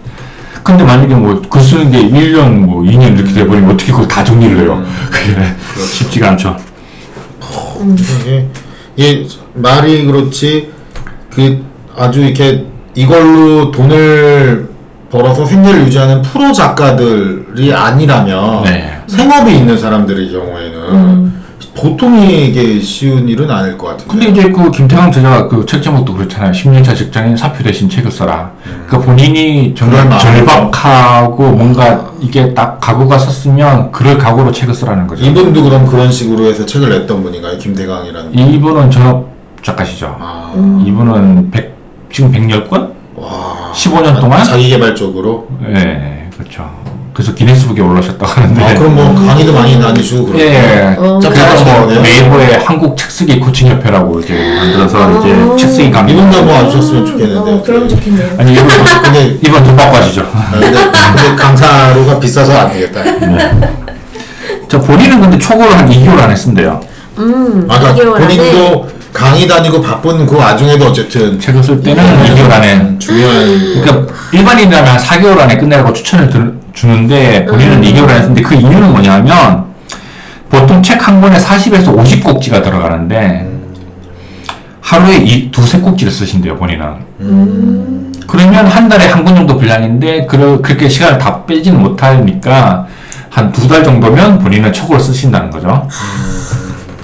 근데 0.62 0.82
만약에 0.82 1.14
뭐글 1.14 1.60
쓰는 1.60 1.90
게 1.92 1.98
1년 1.98 2.58
뭐 2.58 2.82
2년 2.82 3.16
이렇게 3.16 3.32
돼버리면 3.32 3.70
어떻게 3.74 3.92
그걸 3.92 4.08
다 4.08 4.24
정리를 4.24 4.58
해요? 4.58 4.84
그게 5.10 5.46
쉽지가 5.80 6.30
않죠. 6.30 6.56
이게, 8.24 8.48
이게 8.96 9.28
말이 9.54 10.04
그렇지 10.06 10.72
그 11.32 11.64
아주 11.96 12.20
이렇게 12.20 12.66
이걸로 12.94 13.70
돈을 13.70 14.68
벌어서 15.10 15.46
생계를 15.46 15.82
유지하는 15.82 16.22
프로 16.22 16.52
작가들 16.52 17.45
이 17.58 17.72
아니라면 17.72 18.64
네. 18.64 18.98
생업이 19.06 19.54
있는 19.54 19.78
사람들의 19.78 20.30
경우에는 20.32 21.36
보통이 21.74 22.48
이게 22.48 22.80
쉬운 22.80 23.28
일은 23.28 23.50
아닐 23.50 23.76
것 23.76 23.88
같은데. 23.88 24.10
근데 24.10 24.26
이제 24.28 24.50
그 24.50 24.70
김태형 24.70 25.12
저자가 25.12 25.48
그 25.48 25.66
책 25.66 25.82
제목도 25.82 26.14
그렇잖아요. 26.14 26.52
10년차 26.52 26.96
직장인 26.96 27.36
사표 27.36 27.62
대신 27.62 27.88
책을 27.90 28.10
써라. 28.10 28.52
그러니까 28.86 28.98
본인이 29.00 29.74
그럴 29.78 29.90
정말. 30.00 30.18
절박하고 30.18 31.42
뭔가 31.52 32.12
이게 32.20 32.54
딱 32.54 32.80
각오가 32.80 33.18
섰으면 33.18 33.92
그럴 33.92 34.16
각오로 34.16 34.52
책을 34.52 34.74
쓰라는 34.74 35.06
거죠. 35.06 35.24
이분도 35.24 35.62
그럼 35.64 35.86
그런 35.86 36.10
식으로 36.10 36.46
해서 36.46 36.64
책을 36.64 36.88
냈던 36.88 37.22
분인가요? 37.22 37.58
김대강이라는 37.58 38.32
분. 38.32 38.38
이분은 38.38 38.90
전업 38.90 39.28
작가시죠. 39.62 40.16
아, 40.18 40.52
이분은 40.86 41.50
100, 41.50 41.74
지금 42.10 42.32
110권? 42.32 42.92
와. 43.16 43.72
15년 43.74 44.20
동안? 44.20 44.44
자기 44.44 44.68
개발적으로. 44.70 45.48
예, 45.68 46.30
그렇죠. 46.38 46.70
그래서 47.16 47.32
기네스북에 47.32 47.80
올라오셨다고 47.80 48.26
하는데. 48.26 48.62
아, 48.62 48.74
그럼 48.74 48.94
뭐 48.94 49.14
강의도 49.26 49.54
많이 49.54 49.80
다니시고 49.80 50.26
그런. 50.26 50.38
예. 50.38 50.96
어. 50.98 51.18
참 51.22 51.32
그래서 51.32 51.64
뭐. 51.64 51.90
네이버에 51.90 52.56
한국 52.62 52.94
책쓰기 52.94 53.40
코칭 53.40 53.68
협회라고 53.68 54.20
이제 54.20 54.34
만들어서 54.34 54.98
아. 55.02 55.18
이제 55.18 55.56
책쓰기 55.56 55.90
강의. 55.90 56.12
이분 56.12 56.28
도 56.30 56.36
한번 56.36 56.56
와주셨으면 56.64 57.06
좋겠는데. 57.06 57.50
어, 57.52 57.62
그럼 57.64 57.88
좋겠네요. 57.88 58.36
아니 58.36 58.52
이분 58.52 58.68
근데 59.02 59.38
이분 59.42 59.64
돈 59.64 59.74
받고 59.76 59.96
하시죠. 59.96 60.30
아, 60.30 60.50
근데, 60.52 60.66
근데 60.72 61.36
강사료가 61.42 62.20
비싸서 62.20 62.54
안 62.54 62.72
되겠다. 62.74 63.02
네. 63.02 63.50
저 64.68 64.78
본인은 64.78 65.18
근데 65.22 65.38
초고를 65.38 65.72
한 65.74 65.88
2개월 65.88 66.18
안에 66.20 66.36
쓴대요. 66.36 66.82
음, 67.16 67.66
아까 67.70 67.94
2개월 67.94 68.16
안에 68.16 68.26
본인도 68.26 68.88
강의 69.14 69.48
다니고 69.48 69.80
바쁜 69.80 70.26
그 70.26 70.36
와중에도 70.36 70.88
어쨌든 70.88 71.40
책을 71.40 71.64
쓸 71.64 71.80
때는 71.82 72.04
네. 72.24 72.34
2개월 72.34 72.52
안에. 72.52 72.74
음, 72.74 72.98
중요한 72.98 73.80
그러니까 73.82 74.12
일반인이라면 74.32 74.86
한 74.86 74.98
4개월 74.98 75.38
안에 75.40 75.56
끝내라고 75.56 75.94
추천을 75.94 76.28
들- 76.28 76.65
주는데 76.76 77.46
본인은 77.46 77.78
음. 77.78 77.82
2개월 77.82 78.04
안에 78.10 78.20
쓰는데 78.20 78.42
그 78.42 78.54
이유는 78.54 78.92
뭐냐면 78.92 79.64
보통 80.50 80.82
책 80.82 81.06
한 81.08 81.20
권에 81.20 81.36
40에서 81.38 81.96
50꼭지가 81.96 82.62
들어가는데 82.62 83.48
하루에 84.80 85.16
이 85.16 85.50
두세 85.50 85.80
꼭지를 85.80 86.12
쓰신대요 86.12 86.56
본인은. 86.56 86.86
음, 87.20 88.12
그러면 88.28 88.66
한 88.68 88.88
달에 88.88 89.06
한 89.08 89.24
권 89.24 89.34
정도 89.34 89.56
분량인데 89.56 90.26
그, 90.26 90.60
그렇게 90.62 90.88
시간을 90.88 91.18
다 91.18 91.44
빼지는 91.46 91.80
못하니까 91.82 92.86
한 93.30 93.50
두 93.52 93.66
달 93.68 93.82
정도면 93.82 94.38
본인은 94.38 94.72
촉으로 94.72 94.98
쓰신다는 95.00 95.50
거죠. 95.50 95.88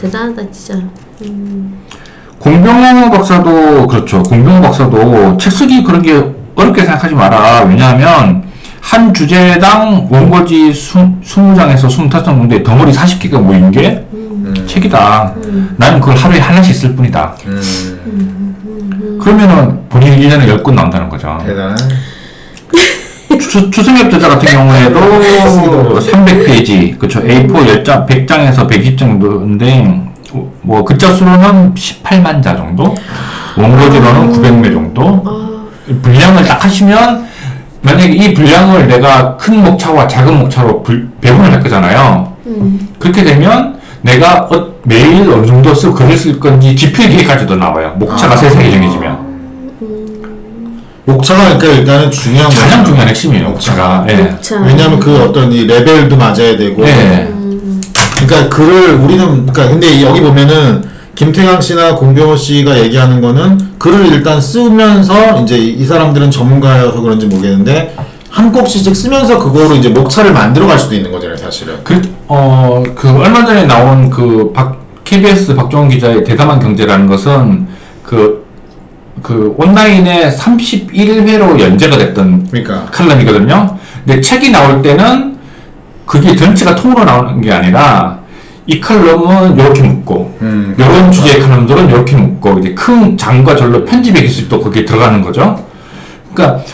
대단하다 0.01 0.43
진짜. 0.53 0.81
음, 1.23 1.79
공병호 2.39 3.11
박사도 3.11 3.87
그렇죠. 3.89 4.23
공병호 4.23 4.61
박사도 4.63 5.37
책 5.39 5.53
쓰기 5.53 5.83
그런 5.83 6.03
게 6.03 6.13
어렵게 6.55 6.83
생각하지 6.85 7.15
마라. 7.15 7.63
왜냐하면 7.65 8.45
한 8.83 9.15
주제당 9.15 10.09
원고지 10.11 10.73
20장에서 10.73 11.87
25장 11.87 12.25
정도의 12.25 12.63
덩어리 12.65 12.93
40개가 12.93 13.41
모인 13.41 13.71
게 13.71 14.05
음, 14.13 14.65
책이다. 14.67 15.35
나는 15.77 16.01
그걸 16.01 16.17
하루에 16.17 16.39
하나씩 16.41 16.75
쓸 16.75 16.95
뿐이다. 16.97 17.37
음, 17.47 19.19
그러면은 19.23 19.89
본인이 19.89 20.29
1년에 20.29 20.47
10권 20.63 20.75
나온다는 20.75 21.09
거죠. 21.09 21.39
대단한. 21.47 21.79
추, 23.41 23.71
추승엽 23.71 24.11
저자 24.11 24.29
같은 24.29 24.49
경우에도 24.51 26.01
300페이지, 26.01 26.99
그쵸. 26.99 27.23
A4 27.23 27.85
10장, 27.85 28.07
100장에서 28.07 28.69
120장 28.69 28.99
정도인데, 28.99 30.11
뭐, 30.63 30.85
글자 30.85 31.13
수로는 31.15 31.75
18만 31.75 32.43
자 32.43 32.57
정도? 32.57 32.95
원고지로는 33.57 34.33
900매 34.33 34.73
정도? 34.73 35.23
아, 35.27 35.65
분량을 36.03 36.45
딱 36.45 36.65
하시면, 36.65 37.27
만약에 37.83 38.13
이 38.13 38.33
분량을 38.35 38.87
내가 38.87 39.37
큰 39.37 39.63
목차와 39.65 40.07
작은 40.07 40.39
목차로 40.39 40.83
불- 40.83 41.09
배분을 41.21 41.53
할 41.53 41.61
거잖아요. 41.63 42.33
음, 42.47 42.89
그렇게 42.99 43.25
되면, 43.25 43.77
내가 44.03 44.49
어- 44.51 44.73
매일 44.85 45.29
어느 45.31 45.47
정도 45.47 45.75
쓰고 45.75 45.95
글을 45.95 46.17
쓸 46.17 46.39
건지 46.41 46.75
지필 46.77 47.09
계획까지도 47.11 47.57
나와요. 47.57 47.95
목차가 47.99 48.35
아. 48.35 48.37
세세하게 48.37 48.71
정해지면. 48.71 49.33
목차가 51.05 51.59
그러니까 51.59 51.67
일단은 51.81 52.11
중요한. 52.13 52.49
가장 52.51 52.85
중요한 52.85 53.09
핵심이에요, 53.09 53.49
목차가. 53.51 54.07
예. 54.09 54.15
목차. 54.15 54.61
왜냐하면 54.61 55.01
그 55.01 55.21
어떤 55.25 55.53
이 55.53 55.65
레벨도 55.67 56.17
맞아야 56.17 56.57
되고. 56.57 56.85
네. 56.85 57.27
음, 57.31 57.81
그러니까 58.25 58.49
글을 58.57 58.95
우리는 58.95 59.27
그러니까 59.47 59.69
근데 59.69 60.01
여기 60.03 60.21
보면은 60.21 60.85
김태강 61.15 61.61
씨나 61.61 61.97
공병호 61.97 62.37
씨가 62.37 62.79
얘기하는 62.81 63.21
거는 63.21 63.79
글을 63.79 64.07
일단 64.07 64.41
쓰면서 64.41 65.43
이제 65.43 65.59
이 65.59 65.85
사람들은 65.85 66.31
전문가여서 66.31 67.01
그런지 67.03 67.27
모르겠는데 67.27 67.95
한 68.31 68.51
꼭지씩 68.51 68.97
쓰면서 68.97 69.39
그거로 69.39 69.75
이제 69.75 69.91
목차를 69.91 70.33
만들어 70.33 70.67
갈 70.67 70.79
수도 70.79 70.95
있는 70.95 71.13
거잖아요, 71.13 71.37
사실은. 71.37 71.85
그, 71.85 72.01
어, 72.29 72.83
그, 72.95 73.11
얼마 73.11 73.45
전에 73.45 73.67
나온 73.67 74.09
그, 74.09 74.53
박, 74.55 74.81
KBS 75.05 75.55
박종원 75.55 75.91
기자의 75.91 76.25
대담한 76.25 76.59
경제라는 76.59 77.07
것은 77.09 77.69
그, 78.03 78.47
그, 79.23 79.55
온라인에 79.59 80.35
31회로 80.35 81.61
연재가 81.61 81.99
됐던 81.99 82.49
그러니까 82.51 82.87
칼럼이거든요. 82.87 83.77
근데 84.07 84.23
책이 84.23 84.51
나올 84.51 84.81
때는 84.81 85.37
그게 86.07 86.35
전체가 86.35 86.75
통으로 86.75 87.05
나오는 87.05 87.39
게 87.43 87.53
아니라 87.53 88.22
이 88.67 88.81
칼럼은 88.81 89.59
이렇게 89.59 89.83
묶고, 89.83 90.39
음, 90.41 90.75
이런 90.79 91.11
주제의 91.11 91.41
칼럼들은 91.41 91.89
이렇게 91.89 92.17
묶고, 92.17 92.61
이제 92.61 92.75
큰 92.75 93.17
장과 93.17 93.57
절로 93.57 93.85
편집의 93.85 94.23
기술도 94.23 94.61
거기에 94.61 94.85
들어가는 94.85 95.23
거죠. 95.23 95.65
그러니까 96.33 96.65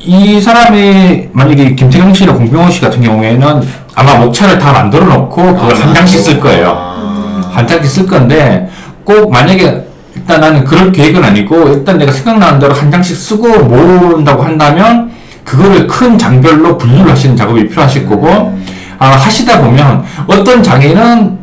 이 0.00 0.40
사람이 0.40 1.28
만약에 1.32 1.76
김태경 1.76 2.12
씨나 2.12 2.34
공병호 2.34 2.70
씨 2.70 2.80
같은 2.80 3.02
경우에는 3.02 3.62
아마 3.94 4.16
목차를 4.16 4.58
다 4.58 4.72
만들어 4.72 5.04
놓고 5.04 5.54
그걸 5.54 5.74
한 5.76 5.94
장씩 5.94 6.20
쓸 6.20 6.40
거예요. 6.40 6.74
아, 6.76 7.50
한 7.52 7.66
장씩 7.68 7.90
쓸 7.90 8.06
건데 8.06 8.68
꼭 9.04 9.30
만약에 9.30 9.86
일단 10.16 10.40
나는 10.40 10.64
그럴 10.64 10.90
계획은 10.92 11.22
아니고 11.22 11.68
일단 11.68 11.98
내가 11.98 12.10
생각나는 12.10 12.58
대로 12.58 12.74
한 12.74 12.90
장씩 12.90 13.16
쓰고 13.16 13.64
모은다고 13.64 14.42
한다면 14.42 15.12
그거를 15.44 15.86
큰 15.86 16.18
장별로 16.18 16.78
분류를 16.78 17.10
하시는 17.12 17.36
작업이 17.36 17.68
필요하실 17.68 18.08
거고 18.08 18.58
아, 19.02 19.16
하시다 19.16 19.60
보면 19.60 20.04
어떤 20.28 20.62
장에는 20.62 21.42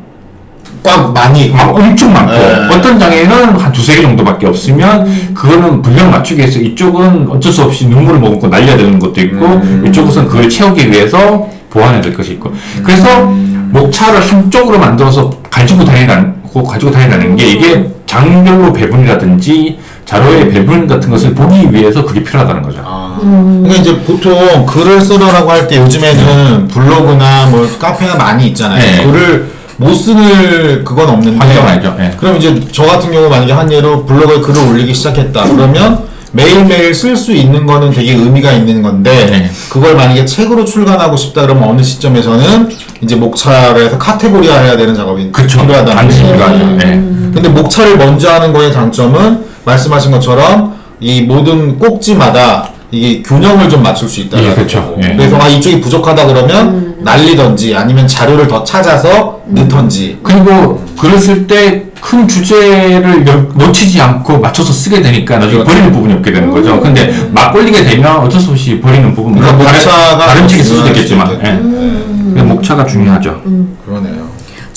꽉 0.81 1.11
많이 1.11 1.49
막 1.49 1.75
엄청 1.75 2.13
많고 2.13 2.31
네. 2.31 2.67
어떤 2.73 2.97
장에는 2.97 3.57
한 3.57 3.71
두세 3.73 3.97
개 3.97 4.01
정도밖에 4.01 4.47
없으면 4.47 5.33
그거는 5.33 5.81
분량 5.81 6.09
맞추기 6.09 6.39
위해서 6.39 6.57
이쪽은 6.57 7.29
어쩔 7.29 7.51
수 7.51 7.63
없이 7.63 7.87
눈물을 7.87 8.21
머금고 8.21 8.47
날려야 8.47 8.77
되는 8.77 8.97
것도 8.97 9.19
있고 9.19 9.45
음. 9.45 9.83
이쪽은 9.85 10.29
그걸 10.29 10.47
채우기 10.47 10.89
위해서 10.89 11.49
보완해야 11.69 12.01
될 12.01 12.13
것이 12.13 12.31
있고 12.33 12.53
그래서 12.81 13.25
목차를 13.25 14.21
한쪽으로 14.21 14.79
만들어서 14.79 15.29
가지고 15.51 15.83
다니라는 15.83 16.43
고 16.43 16.63
가지고 16.63 16.91
다니라는 16.91 17.35
게 17.35 17.45
이게 17.45 17.91
장별로 18.09 18.73
배분이라든지 18.73 19.77
자료의 20.05 20.49
배분 20.49 20.87
같은 20.87 21.11
것을 21.11 21.35
보기 21.35 21.71
위해서 21.71 22.03
그게 22.03 22.23
필요하다는 22.23 22.63
거죠. 22.63 22.81
아, 22.83 23.19
그러니까 23.21 23.75
이제 23.75 23.95
보통 23.99 24.65
글을 24.65 24.99
쓰라고 24.99 25.51
할 25.51 25.67
때 25.67 25.77
요즘에는 25.77 26.67
블로그나 26.69 27.45
뭐 27.51 27.69
카페나 27.77 28.15
많이 28.15 28.47
있잖아요. 28.47 28.79
네. 28.81 29.05
글을 29.05 29.51
못 29.77 29.93
쓰는 29.93 30.83
그건 30.83 31.09
없는데. 31.09 31.37
환경은 31.37 31.69
아니죠. 31.71 31.95
예. 31.99 32.15
그럼 32.17 32.37
이제 32.37 32.59
저 32.71 32.83
같은 32.83 33.11
경우 33.11 33.29
만약에 33.29 33.51
한 33.53 33.71
예로 33.71 34.05
블로그에 34.07 34.39
글을 34.39 34.69
올리기 34.69 34.91
시작했다. 34.95 35.43
그러면 35.43 35.99
매일매일 36.31 36.95
쓸 36.95 37.15
수 37.15 37.31
있는 37.31 37.67
거는 37.67 37.91
되게 37.91 38.13
의미가 38.13 38.51
있는 38.53 38.81
건데 38.81 39.27
네. 39.29 39.51
그걸 39.69 39.95
만약에 39.95 40.25
책으로 40.25 40.65
출간하고 40.65 41.15
싶다 41.15 41.43
그러면 41.43 41.69
어느 41.69 41.83
시점에서는 41.83 42.69
이제 43.01 43.15
목차를 43.15 43.85
해서 43.85 43.99
카테고리화 43.99 44.57
해야 44.61 44.77
되는 44.77 44.95
작업이 44.95 45.31
그렇죠. 45.31 45.61
필요하다는 45.61 46.07
거죠. 46.07 46.23
필요하죠. 46.23 46.77
예. 46.85 47.18
근데 47.33 47.49
목차를 47.49 47.97
먼저 47.97 48.31
하는 48.31 48.53
거의 48.53 48.71
장점은 48.73 49.45
말씀하신 49.65 50.11
것처럼 50.11 50.75
이 50.99 51.21
모든 51.21 51.77
꼭지마다 51.79 52.69
이게 52.91 53.21
균형을 53.21 53.69
좀 53.69 53.83
맞출 53.83 54.09
수 54.09 54.19
있다. 54.21 54.41
예, 54.43 54.55
그렇죠. 54.55 54.95
예. 55.03 55.15
그래서 55.15 55.37
아 55.39 55.47
이쪽이 55.47 55.79
부족하다 55.79 56.25
그러면 56.25 56.95
날리던지 57.01 57.75
아니면 57.75 58.07
자료를 58.07 58.47
더 58.47 58.63
찾아서 58.63 59.41
넣던지. 59.45 60.17
그리고 60.23 60.83
쓸때큰 61.19 62.27
주제를 62.27 63.27
여- 63.27 63.47
놓치지 63.53 64.01
않고 64.01 64.39
맞춰서 64.39 64.73
쓰게 64.73 65.01
되니까 65.03 65.35
나중에 65.37 65.57
그렇죠. 65.63 65.71
버리는 65.71 65.91
부분이 65.91 66.13
없게 66.15 66.31
되는 66.31 66.49
거죠. 66.49 66.79
근데 66.81 67.13
막 67.31 67.53
걸리게 67.53 67.83
되면 67.85 68.17
어쩔 68.21 68.41
수 68.41 68.51
없이 68.51 68.79
버리는 68.79 69.13
부분, 69.13 69.35
그러니까 69.35 69.57
목차가 69.63 70.17
다른 70.17 70.47
책이 70.47 70.63
쓸 70.63 70.77
수도 70.77 70.87
있겠지만, 70.87 71.31
예. 71.43 71.59
근데 71.59 72.41
목차가 72.43 72.85
중요하죠. 72.85 73.41
그러네요. 73.85 74.18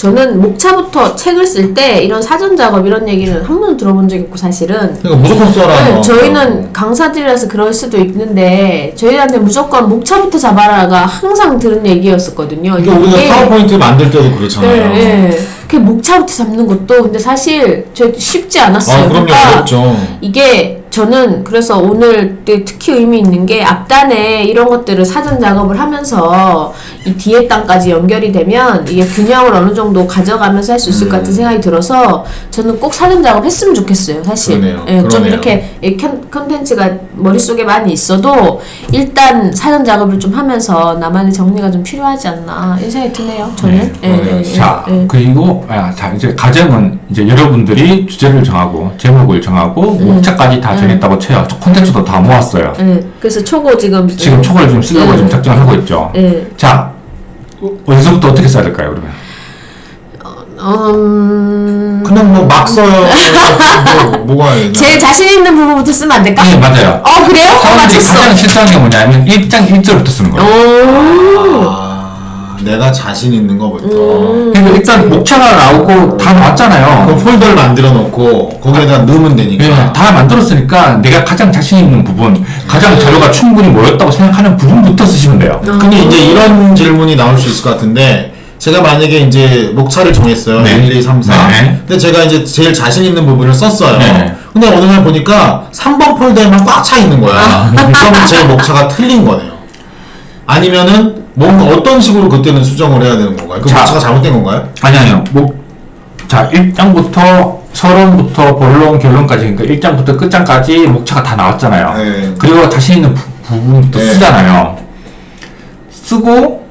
저는 0.03 0.41
목차부터 0.41 1.15
책을 1.15 1.47
쓸 1.47 1.75
때 1.75 2.03
이런 2.03 2.21
사전 2.23 2.57
작업 2.57 2.85
이런 2.89 3.09
얘기는 3.09 3.33
한 3.41 3.61
번도 3.61 3.77
들어본 3.77 4.09
적이 4.09 4.25
없고 4.25 4.37
사실은 4.37 4.99
그러니까 5.01 5.15
무조건 5.23 5.53
써라. 5.53 5.85
네, 5.85 5.93
뭐. 5.93 6.03
저희는 6.03 6.73
강사들이라서 6.73 7.47
그럴 7.47 7.73
수도 7.73 7.99
있는데 7.99 8.95
저희한테 8.97 9.39
무조건 9.39 9.89
목차부터 9.89 10.39
잡아라가 10.39 11.07
항상 11.07 11.57
들은 11.61 11.87
얘기였었거든요. 11.87 12.73
그러니까 12.73 12.97
우리가 12.99 13.17
이게- 13.17 13.29
파워포인트 13.29 13.75
만들 13.75 14.11
때도 14.11 14.35
그렇잖아요. 14.37 14.93
네, 14.93 15.29
네. 15.29 15.39
그 15.73 15.77
목차부터 15.79 16.27
잡는 16.35 16.67
것도 16.67 17.03
근데 17.03 17.19
사실 17.19 17.87
저 17.95 18.13
쉽지 18.13 18.61
않았어요. 18.61 19.05
아, 19.07 19.09
그럼요. 19.09 19.25
그러니까 19.25 19.53
어렵죠. 19.55 19.97
이게 20.21 20.79
저는 20.91 21.45
그래서 21.45 21.79
오늘 21.79 22.45
때 22.45 22.67
특히 22.67 22.93
의미 22.93 23.21
있는 23.21 23.47
게 23.47 23.65
앞단에 23.65 24.45
이런 24.45 24.69
것들을 24.69 25.03
사전 25.07 25.41
작업을 25.41 25.81
하면서 25.81 26.75
이 27.07 27.15
뒤에 27.15 27.49
단까지 27.49 27.91
연결이 27.91 28.31
되면 28.31 28.87
이게 28.87 29.03
균형을 29.07 29.55
어느 29.55 29.73
정도 29.73 30.07
가져가면서 30.07 30.75
할 30.75 30.79
수 30.79 30.91
있을 30.91 31.09
것 31.09 31.17
같은 31.19 31.33
음. 31.33 31.37
생각이 31.37 31.61
들어서 31.63 32.27
저는 32.51 32.79
꼭 32.79 32.93
사전 32.93 33.23
작업 33.23 33.43
했으면 33.47 33.75
좋겠어요 33.75 34.23
사실 34.25 34.61
그러네요. 34.61 34.85
예, 34.89 34.99
좀 34.99 35.09
그러네요. 35.09 35.33
이렇게 35.33 35.71
이 35.81 35.97
컨- 35.97 36.31
컨텐츠가 36.31 36.91
머릿속에 37.15 37.65
많이 37.65 37.91
있어도 37.95 38.61
일단 38.93 39.55
사전 39.55 39.87
작업을 39.87 40.21
좀 40.21 40.35
하면서 40.35 40.95
나만의 40.95 41.33
정리가 41.33 41.71
좀 41.71 41.83
필요하지 41.83 42.29
않나 42.29 42.77
이런 42.79 42.91
생각이 42.91 43.13
드네요 43.15 43.51
저는 43.57 43.93
네, 44.03 44.09
예. 44.09 44.33
예, 44.37 44.39
예, 44.41 44.43
자, 44.53 44.85
예. 44.91 45.07
그리고 45.09 45.62
아, 45.69 45.93
자 45.95 46.13
이제 46.13 46.35
과정은 46.35 47.01
이제 47.11 47.27
여러분들이 47.29 48.07
주제를 48.07 48.43
정하고 48.45 48.93
제목을 48.99 49.41
정하고 49.41 49.99
음. 49.99 50.15
목차까지 50.17 50.61
다 50.61 50.77
정했다고 50.77 51.19
쳐요. 51.19 51.47
콘텐츠도 51.61 52.05
다 52.05 52.21
모았어요. 52.21 52.73
예. 52.81 53.01
그래서 53.21 53.43
초고 53.43 53.77
지금 53.77 54.09
지금 54.09 54.39
예. 54.39 54.43
초과를 54.43 54.69
좀 54.69 54.83
쓰려고 54.83 55.13
예. 55.13 55.17
지금 55.17 55.31
작정을 55.31 55.61
하고 55.61 55.75
있죠. 55.77 56.13
예. 56.17 56.47
자, 56.57 56.93
어디서부터 57.87 58.29
어떻게 58.31 58.49
써야 58.49 58.63
될까요, 58.65 58.91
그러면? 58.91 59.11
음... 60.65 62.03
그냥 62.07 62.33
뭐 62.33 62.47
막 62.47 62.69
써요. 62.69 62.87
뭐, 64.25 64.37
뭐가 64.37 64.55
있나? 64.55 64.73
제일 64.79 64.99
자신 64.99 65.29
있는 65.39 65.57
부분부터 65.57 65.93
쓰면 65.93 66.19
안 66.19 66.23
될까? 66.23 66.45
네, 66.45 66.57
맞아요. 66.57 67.03
어 67.05 67.27
그래요? 67.27 67.49
어, 67.51 67.59
사람들이 67.63 67.99
맞췄어. 67.99 68.15
가장 68.15 68.37
실수하는 68.37 68.73
게 68.73 68.79
뭐냐면 68.79 69.25
1장 69.27 69.69
1절부터 69.69 70.09
쓰는 70.09 70.31
거예요. 70.31 70.47
오. 70.47 71.69
아, 71.69 71.82
내가 72.65 72.93
자신 72.93 73.33
있는 73.33 73.59
거부터. 73.59 73.87
음. 73.89 74.53
그러니까 74.53 74.77
일단 74.77 75.09
목차가 75.09 75.53
나오고 75.53 76.17
다 76.17 76.33
나왔잖아요. 76.33 77.07
그럼 77.07 77.19
폴더를 77.25 77.55
만들어 77.55 77.91
놓고 77.93 78.61
거기에다 78.61 78.99
넣으면 78.99 79.37
되니까. 79.37 79.65
예, 79.65 79.93
다 79.93 80.13
만들었으니까 80.13 81.03
내가 81.03 81.25
가장 81.25 81.51
자신 81.53 81.79
있는 81.79 82.05
부분, 82.05 82.45
가장 82.67 82.99
자료가 82.99 83.31
충분히 83.31 83.69
모였다고 83.69 84.11
생각하는 84.11 84.57
부분부터 84.57 85.05
쓰시면 85.07 85.39
돼요. 85.39 85.61
근데 85.65 85.99
이제 86.05 86.19
이런 86.19 86.75
질문이 86.75 87.17
나올 87.17 87.37
수 87.39 87.49
있을 87.49 87.65
것 87.65 87.71
같은데 87.71 88.33
제가 88.59 88.81
만약에 88.81 89.19
이제 89.19 89.73
목차를 89.75 90.13
정했어요. 90.13 90.63
네. 90.63 90.87
1, 90.87 90.97
2, 90.97 91.03
3, 91.03 91.21
4. 91.21 91.49
네. 91.49 91.77
근데 91.81 91.99
제가 91.99 92.23
이제 92.23 92.45
제일 92.45 92.73
자신 92.73 93.03
있는 93.05 93.27
부분을 93.27 93.53
썼어요. 93.53 93.99
네. 93.99 94.35
근데 94.53 94.69
어느 94.69 94.85
날 94.85 95.03
보니까 95.03 95.67
3번 95.73 96.17
폴더에만 96.17 96.65
꽉 96.65 96.83
차 96.85 96.97
있는 96.99 97.21
거야. 97.21 97.35
아. 97.35 97.73
그러면 97.75 98.27
제 98.27 98.45
목차가 98.45 98.87
틀린 98.87 99.25
거네요. 99.25 99.51
아니면은 100.47 101.22
뭔가 101.35 101.65
어떤 101.65 102.01
식으로 102.01 102.29
그때는 102.29 102.63
수정을 102.63 103.03
해야 103.03 103.17
되는 103.17 103.37
건가요? 103.37 103.61
그 103.63 103.69
자. 103.69 103.79
목차가 103.79 104.01
잘못된 104.01 104.33
건가요? 104.33 104.69
아니, 104.83 104.99
아니요. 104.99 105.25
뭐, 105.33 105.55
자, 106.29 106.49
1장부터 106.51 107.61
서론부터 107.73 108.57
본론, 108.57 108.99
결론까지, 108.99 109.55
그러니까 109.55 109.89
1장부터 109.91 110.19
끝장까지 110.19 110.87
목차가 110.89 111.23
다 111.23 111.37
나왔잖아요. 111.37 111.95
네. 111.97 112.35
그리고 112.39 112.69
자신 112.69 112.97
있는 112.97 113.15
부, 113.15 113.23
부분부터 113.45 113.99
네. 113.99 114.05
쓰잖아요. 114.13 114.77
쓰고, 115.91 116.67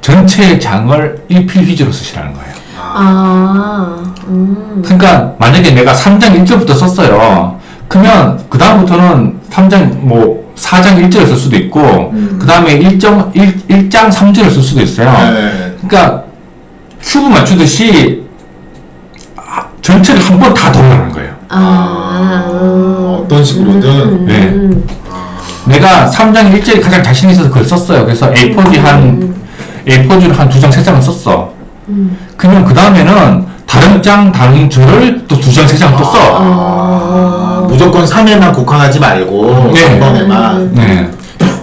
전체의 0.00 0.60
장을 0.60 1.24
1필 1.30 1.60
위주로 1.60 1.92
쓰시라는 1.92 2.32
거예요. 2.32 2.50
아, 2.76 4.02
음. 4.26 4.82
그러니까 4.84 5.34
만약에 5.38 5.70
내가 5.72 5.92
3장 5.92 6.44
1절부터 6.44 6.76
썼어요. 6.76 7.60
그러면 7.88 8.42
그 8.48 8.58
다음부터는 8.58 9.40
3장 9.50 9.98
뭐 10.00 10.49
4장 10.60 10.96
1절을 11.08 11.26
쓸 11.26 11.36
수도 11.36 11.56
있고 11.56 11.80
음. 12.12 12.36
그 12.40 12.46
다음에 12.46 12.78
1장 12.78 13.34
1, 13.68 13.90
장 13.90 14.10
3절을 14.10 14.50
쓸 14.50 14.62
수도 14.62 14.80
있어요. 14.82 15.10
네. 15.32 15.76
그러니까 15.80 16.24
큐브 17.02 17.28
맞추듯이 17.28 18.24
아, 19.36 19.66
전체를 19.80 20.20
한 20.22 20.38
번다 20.38 20.70
돌아가는 20.72 21.12
거예요. 21.12 21.34
아, 21.48 22.44
음. 22.50 23.20
어떤 23.24 23.44
식으로든. 23.44 23.88
음, 23.90 24.26
네. 24.26 24.48
음. 24.48 24.86
내가 25.66 26.10
3장 26.10 26.52
1절이 26.52 26.82
가장 26.82 27.02
자신 27.02 27.30
있어서 27.30 27.48
그걸 27.48 27.64
썼어요. 27.64 28.04
그래서 28.04 28.30
A4지 28.32 28.78
한 28.78 29.34
A4지를 29.86 30.34
한 30.34 30.48
두 30.48 30.60
장, 30.60 30.70
세 30.70 30.82
장을 30.82 31.00
썼어. 31.00 31.52
음. 31.88 32.16
그러면 32.36 32.64
그 32.64 32.74
다음에는 32.74 33.46
다른 33.70 34.02
장, 34.02 34.32
다른 34.32 34.68
줄을 34.68 35.26
또 35.28 35.38
두 35.38 35.52
장, 35.52 35.66
세 35.68 35.78
장 35.78 35.96
또 35.96 36.02
써. 36.04 36.10
아, 36.18 37.64
무조건 37.68 38.04
3회만 38.04 38.52
국한하지 38.52 38.98
말고 38.98 39.70
네. 39.72 40.00
3번에만. 40.00 40.70
네. 40.72 41.08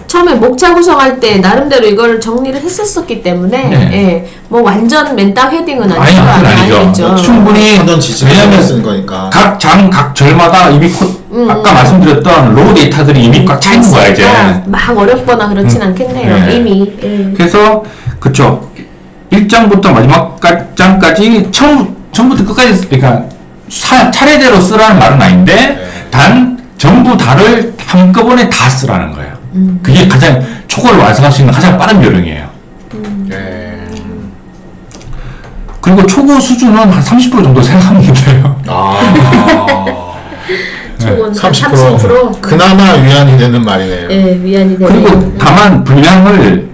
처음에 0.07 0.35
목차 0.35 0.73
구성할 0.73 1.19
때 1.19 1.37
나름대로 1.39 1.85
이거를 1.85 2.21
정리를 2.21 2.61
했었었기 2.61 3.21
때문에 3.23 3.67
네. 3.67 3.89
예, 3.91 4.29
뭐 4.47 4.61
완전 4.61 5.13
맨땅 5.17 5.51
헤딩은 5.51 5.91
아니, 5.91 5.99
아니죠, 5.99 6.21
그건 6.21 6.45
아니죠. 6.45 6.77
아니겠죠. 6.77 7.15
충분히 7.17 7.77
왜냐면 7.77 8.61
쓰는 8.61 8.83
거니까. 8.83 9.29
각 9.33 9.59
장, 9.59 9.89
각 9.89 10.15
절마다 10.15 10.69
이미 10.69 10.89
코, 10.89 11.05
음, 11.33 11.49
아까 11.51 11.71
음. 11.71 11.75
말씀드렸던 11.75 12.55
raw 12.55 12.73
데이터들이 12.73 13.21
이미 13.25 13.43
꽉 13.43 13.59
차 13.59 13.73
있는 13.73 13.91
거야, 13.91 14.07
이제. 14.07 14.23
있으니까 14.23 14.61
막 14.67 14.97
어렵거나 14.97 15.49
그렇진 15.49 15.81
음. 15.81 15.87
않겠네요. 15.87 16.45
네. 16.45 16.55
이미. 16.55 16.89
예. 17.03 17.33
그래서, 17.35 17.83
그쵸. 18.21 18.65
1장부터 19.29 19.91
마지막 19.91 20.39
가- 20.39 20.73
장까지 20.75 21.49
처음, 21.51 21.96
처음부터 22.11 22.45
끝까지, 22.45 22.87
그러니까 22.87 23.25
사- 23.69 24.09
차례대로 24.11 24.59
쓰라는 24.61 24.99
말은 24.99 25.21
아닌데, 25.21 25.55
네. 25.55 26.09
단, 26.09 26.57
전부 26.77 27.17
다를 27.17 27.73
한꺼번에 27.77 28.49
다 28.49 28.69
쓰라는 28.69 29.11
거예요. 29.13 29.33
음. 29.53 29.79
그게 29.81 30.07
가장 30.07 30.43
초고를 30.67 30.99
완성할 30.99 31.31
수 31.31 31.41
있는 31.41 31.53
가장 31.53 31.77
빠른 31.77 32.03
요령이에요. 32.03 32.47
네. 33.27 33.77
그리고 35.81 36.05
초고 36.05 36.39
수준은 36.39 36.75
한 36.91 37.01
30% 37.03 37.43
정도 37.43 37.61
생각하면 37.61 38.13
돼요. 38.13 38.61
아. 38.67 38.97
초고는 40.99 41.25
한 41.25 41.51
30%. 41.51 41.97
30%. 41.97 42.41
그나마 42.41 42.93
위안이 42.93 43.37
되는 43.37 43.63
말이네요. 43.63 44.09
예, 44.11 44.39
위안이 44.43 44.77
되네요. 44.77 44.87
그리고 45.03 45.33
다만 45.37 45.83
분량을 45.83 46.69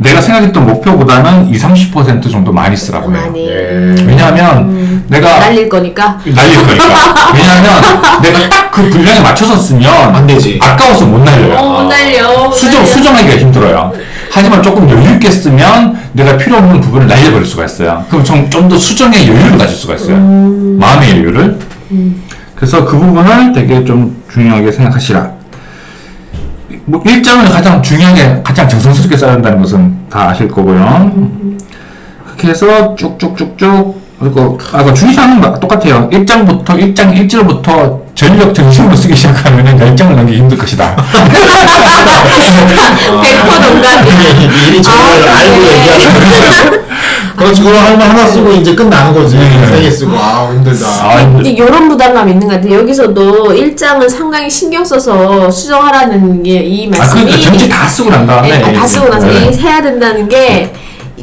내가 0.00 0.22
생각했던 0.22 0.66
목표보다는 0.66 1.48
20, 1.50 1.92
30% 1.94 2.30
정도 2.30 2.52
많이 2.52 2.74
쓰라고 2.74 3.12
해요. 3.12 3.20
많이. 3.20 3.46
예. 3.46 3.94
왜냐하면 4.06 4.70
음. 4.70 5.04
내가 5.08 5.38
날릴 5.38 5.68
거니까. 5.68 6.18
날릴 6.24 6.56
거니까. 6.56 6.84
왜냐하면 7.34 8.22
내가 8.22 8.48
딱그 8.48 8.88
분량에 8.88 9.20
맞춰서 9.20 9.58
쓰면 9.58 9.86
안 10.14 10.26
되지. 10.26 10.58
아까워서 10.62 11.04
못 11.04 11.22
날려요. 11.22 11.58
어, 11.58 11.82
못 11.82 11.88
날려. 11.88 12.46
못 12.46 12.52
수정, 12.52 12.80
날려. 12.80 12.86
수정하기가 12.86 13.36
힘들어요. 13.36 13.92
하지만 14.32 14.62
조금 14.62 14.88
여유 14.88 15.14
있게 15.14 15.30
쓰면 15.30 15.98
내가 16.12 16.38
필요 16.38 16.56
없는 16.56 16.80
부분을 16.80 17.06
날려버릴 17.06 17.46
수가 17.46 17.66
있어요. 17.66 18.04
그럼 18.08 18.24
좀더 18.24 18.78
수정의 18.78 19.28
여유를 19.28 19.58
가질 19.58 19.76
수가 19.76 19.96
있어요. 19.96 20.16
음. 20.16 20.78
마음의 20.80 21.10
여유를. 21.10 21.58
그래서 22.54 22.86
그 22.86 22.96
부분을 22.98 23.52
되게 23.52 23.84
좀 23.84 24.22
중요하게 24.32 24.72
생각하시라. 24.72 25.39
뭐 26.86 27.02
일장을 27.04 27.44
가장 27.50 27.82
중요하게 27.82 28.42
가장 28.42 28.68
정성스럽게 28.68 29.16
써야 29.16 29.32
한다는 29.32 29.60
것은 29.60 30.08
다 30.10 30.30
아실 30.30 30.48
거고요. 30.48 31.49
그렇게 32.40 32.48
해서 32.48 32.94
쭉쭉쭉쭉 32.96 34.00
그리고 34.18 34.58
아까 34.72 34.92
주의사항은 34.94 35.40
마- 35.40 35.58
똑같아요. 35.60 36.08
1장부터 36.10 36.64
1장 36.66 37.14
1절부터 37.28 38.00
전력 38.14 38.54
정신으로 38.54 38.96
쓰기 38.96 39.14
시작하면 39.16 39.64
10장을 39.78 40.14
넘기기 40.14 40.38
힘들 40.38 40.56
것이다. 40.58 40.96
100% 40.96 41.02
농담이야. 43.72 44.04
미리 44.48 44.82
아, 44.86 44.90
알고. 45.38 45.56
얘기하는. 45.72 46.80
그렇지, 47.36 47.62
그거 47.62 47.78
하나, 47.78 48.10
하나 48.10 48.26
쓰고 48.26 48.52
이제 48.52 48.74
끝나는 48.74 49.14
거지. 49.14 49.36
네. 49.38 49.66
세개 49.68 49.90
쓰고, 49.90 50.12
아 50.18 50.50
힘들다. 50.52 50.86
아, 50.86 51.20
힘들- 51.22 51.46
이런 51.46 51.88
부담감 51.88 52.28
있는 52.28 52.46
것 52.48 52.56
같아요. 52.56 52.80
여기서도 52.80 53.54
일장을 53.54 54.06
상당히 54.10 54.50
신경 54.50 54.84
써서 54.84 55.50
수정하라는 55.50 56.42
게이 56.42 56.90
아, 56.94 56.98
말씀이 56.98 57.24
그러니까 57.24 57.42
전체 57.50 57.68
다 57.68 57.88
쓰고 57.88 58.10
난 58.10 58.26
다음에. 58.26 58.50
네, 58.58 58.62
아, 58.64 58.72
다 58.80 58.86
쓰고 58.86 59.08
나서 59.08 59.26
네. 59.26 59.48
이 59.50 59.56
해야 59.58 59.80
된다는 59.80 60.28
게 60.28 60.70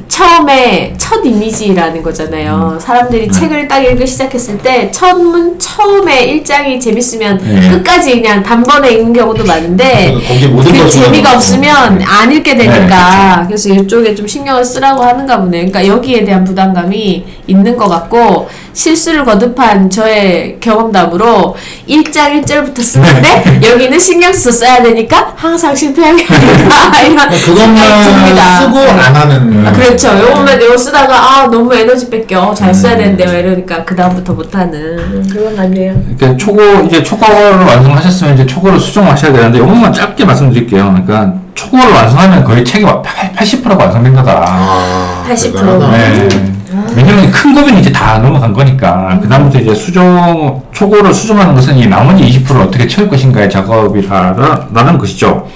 처음에 0.07 0.93
첫 0.97 1.25
이미지라는 1.25 2.01
거잖아요. 2.01 2.73
음. 2.75 2.79
사람들이 2.79 3.31
책을 3.31 3.67
딱 3.67 3.79
읽기 3.79 4.07
시작했을 4.07 4.57
때 4.59 4.89
처음 4.91 5.57
처음에 5.59 6.25
일장이 6.25 6.79
재밌으면 6.79 7.37
네. 7.37 7.69
끝까지 7.69 8.11
그냥 8.21 8.43
단번에 8.43 8.91
읽는 8.91 9.13
경우도 9.13 9.45
많은데 9.45 10.15
그걸 10.63 10.89
재미가. 10.89 11.35
없으면 11.35 12.01
안 12.03 12.31
읽게 12.31 12.53
네, 12.53 12.65
되니까 12.65 13.43
그래서 13.47 13.69
이쪽에 13.69 14.15
좀 14.15 14.27
신경을 14.27 14.63
쓰라고 14.63 15.03
하는가 15.03 15.41
보네. 15.41 15.65
그러니까 15.65 15.85
여기에 15.85 16.25
대한 16.25 16.43
부담감이 16.43 17.25
있는 17.47 17.77
것 17.77 17.87
같고 17.87 18.47
실수를 18.77 19.25
거듭한 19.25 19.89
저의 19.89 20.57
경험담으로 20.59 21.55
1장 21.89 22.43
1절부터 22.43 22.83
쓰는데 22.83 23.59
여기는 23.67 23.97
신경 23.97 24.31
써서 24.31 24.51
써야 24.51 24.83
되니까 24.83 25.33
항상 25.35 25.73
실패하게 25.75 26.25
된다 26.27 26.75
이런 27.03 27.27
생각이 27.37 28.03
듭니다. 28.03 28.61
쓰고 28.61 28.79
안 28.79 29.15
하는. 29.15 29.65
아, 29.65 29.71
그렇죠. 29.71 30.09
막 30.13 30.45
내용 30.57 30.77
쓰다가 30.77 31.15
아 31.15 31.47
너무 31.47 31.73
에너지 31.73 32.09
뺏겨 32.09 32.53
잘 32.53 32.73
써야 32.73 32.93
음. 32.93 32.97
되는데 32.99 33.25
막 33.25 33.33
이러니까 33.33 33.83
그 33.83 33.95
다음부터 33.95 34.33
못하는 34.33 35.27
거 35.33 35.55
같네요. 35.55 35.95
이렇게 36.15 36.37
초고 36.37 36.61
이제 36.85 37.01
초고를 37.01 37.65
완성하셨으면 37.65 38.35
이제 38.35 38.45
초고를 38.45 38.79
수정하셔야 38.79 39.33
되는데 39.33 39.57
이것만 39.57 39.91
짧게 39.91 40.23
말씀드릴게요. 40.23 40.83
그러니까 41.03 41.33
초고를 41.55 41.91
완성하면 41.91 42.43
거의 42.43 42.63
책이 42.63 42.85
80%가 42.85 43.75
완성된 43.85 44.13
거다. 44.13 44.45
아, 44.47 45.25
80%. 45.27 45.43
대단하다. 45.53 45.91
네. 45.97 46.56
왜냐면 46.97 47.29
큰 47.29 47.53
거는 47.53 47.77
이제 47.77 47.91
다 47.91 48.17
넘어간 48.17 48.53
거니까 48.53 49.19
그다음부터 49.21 49.59
이제 49.59 49.75
수정 49.75 50.63
초고를 50.73 51.13
수정하는 51.13 51.53
것은 51.53 51.77
이 51.77 51.85
나머지 51.85 52.23
20%를 52.23 52.61
어떻게 52.61 52.87
채울 52.87 53.07
것인가의 53.07 53.51
작업이라는 53.51 54.97
것이죠. 54.97 55.47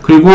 그리고 0.00 0.30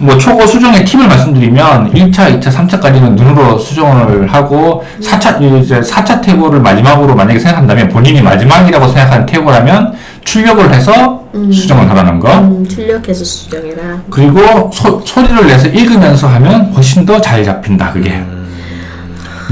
뭐 0.00 0.18
초고 0.18 0.44
수정의 0.44 0.84
팁을 0.84 1.06
말씀드리면 1.06 1.92
1차, 1.92 2.40
2차, 2.40 2.46
3차까지는 2.46 3.10
눈으로 3.12 3.58
수정을 3.58 4.26
하고 4.32 4.84
4차 5.00 5.40
이제 5.62 5.80
4차 5.80 6.20
태고를 6.20 6.58
마지막으로 6.60 7.14
만약에 7.14 7.38
생각한다면 7.38 7.90
본인이 7.90 8.20
마지막이라고 8.22 8.88
생각하는 8.88 9.26
태고라면 9.26 9.94
출력을 10.24 10.74
해서 10.74 11.26
수정을 11.32 11.88
하라는 11.90 12.18
거. 12.18 12.28
음, 12.38 12.66
출력해서 12.68 13.24
수정해라. 13.24 14.02
그리고 14.10 14.70
소, 14.72 15.00
소리를 15.04 15.46
내서 15.46 15.68
읽으면서 15.68 16.26
하면 16.26 16.72
훨씬 16.74 17.06
더 17.06 17.20
잘 17.20 17.44
잡힌다 17.44 17.92
그게 17.92 18.20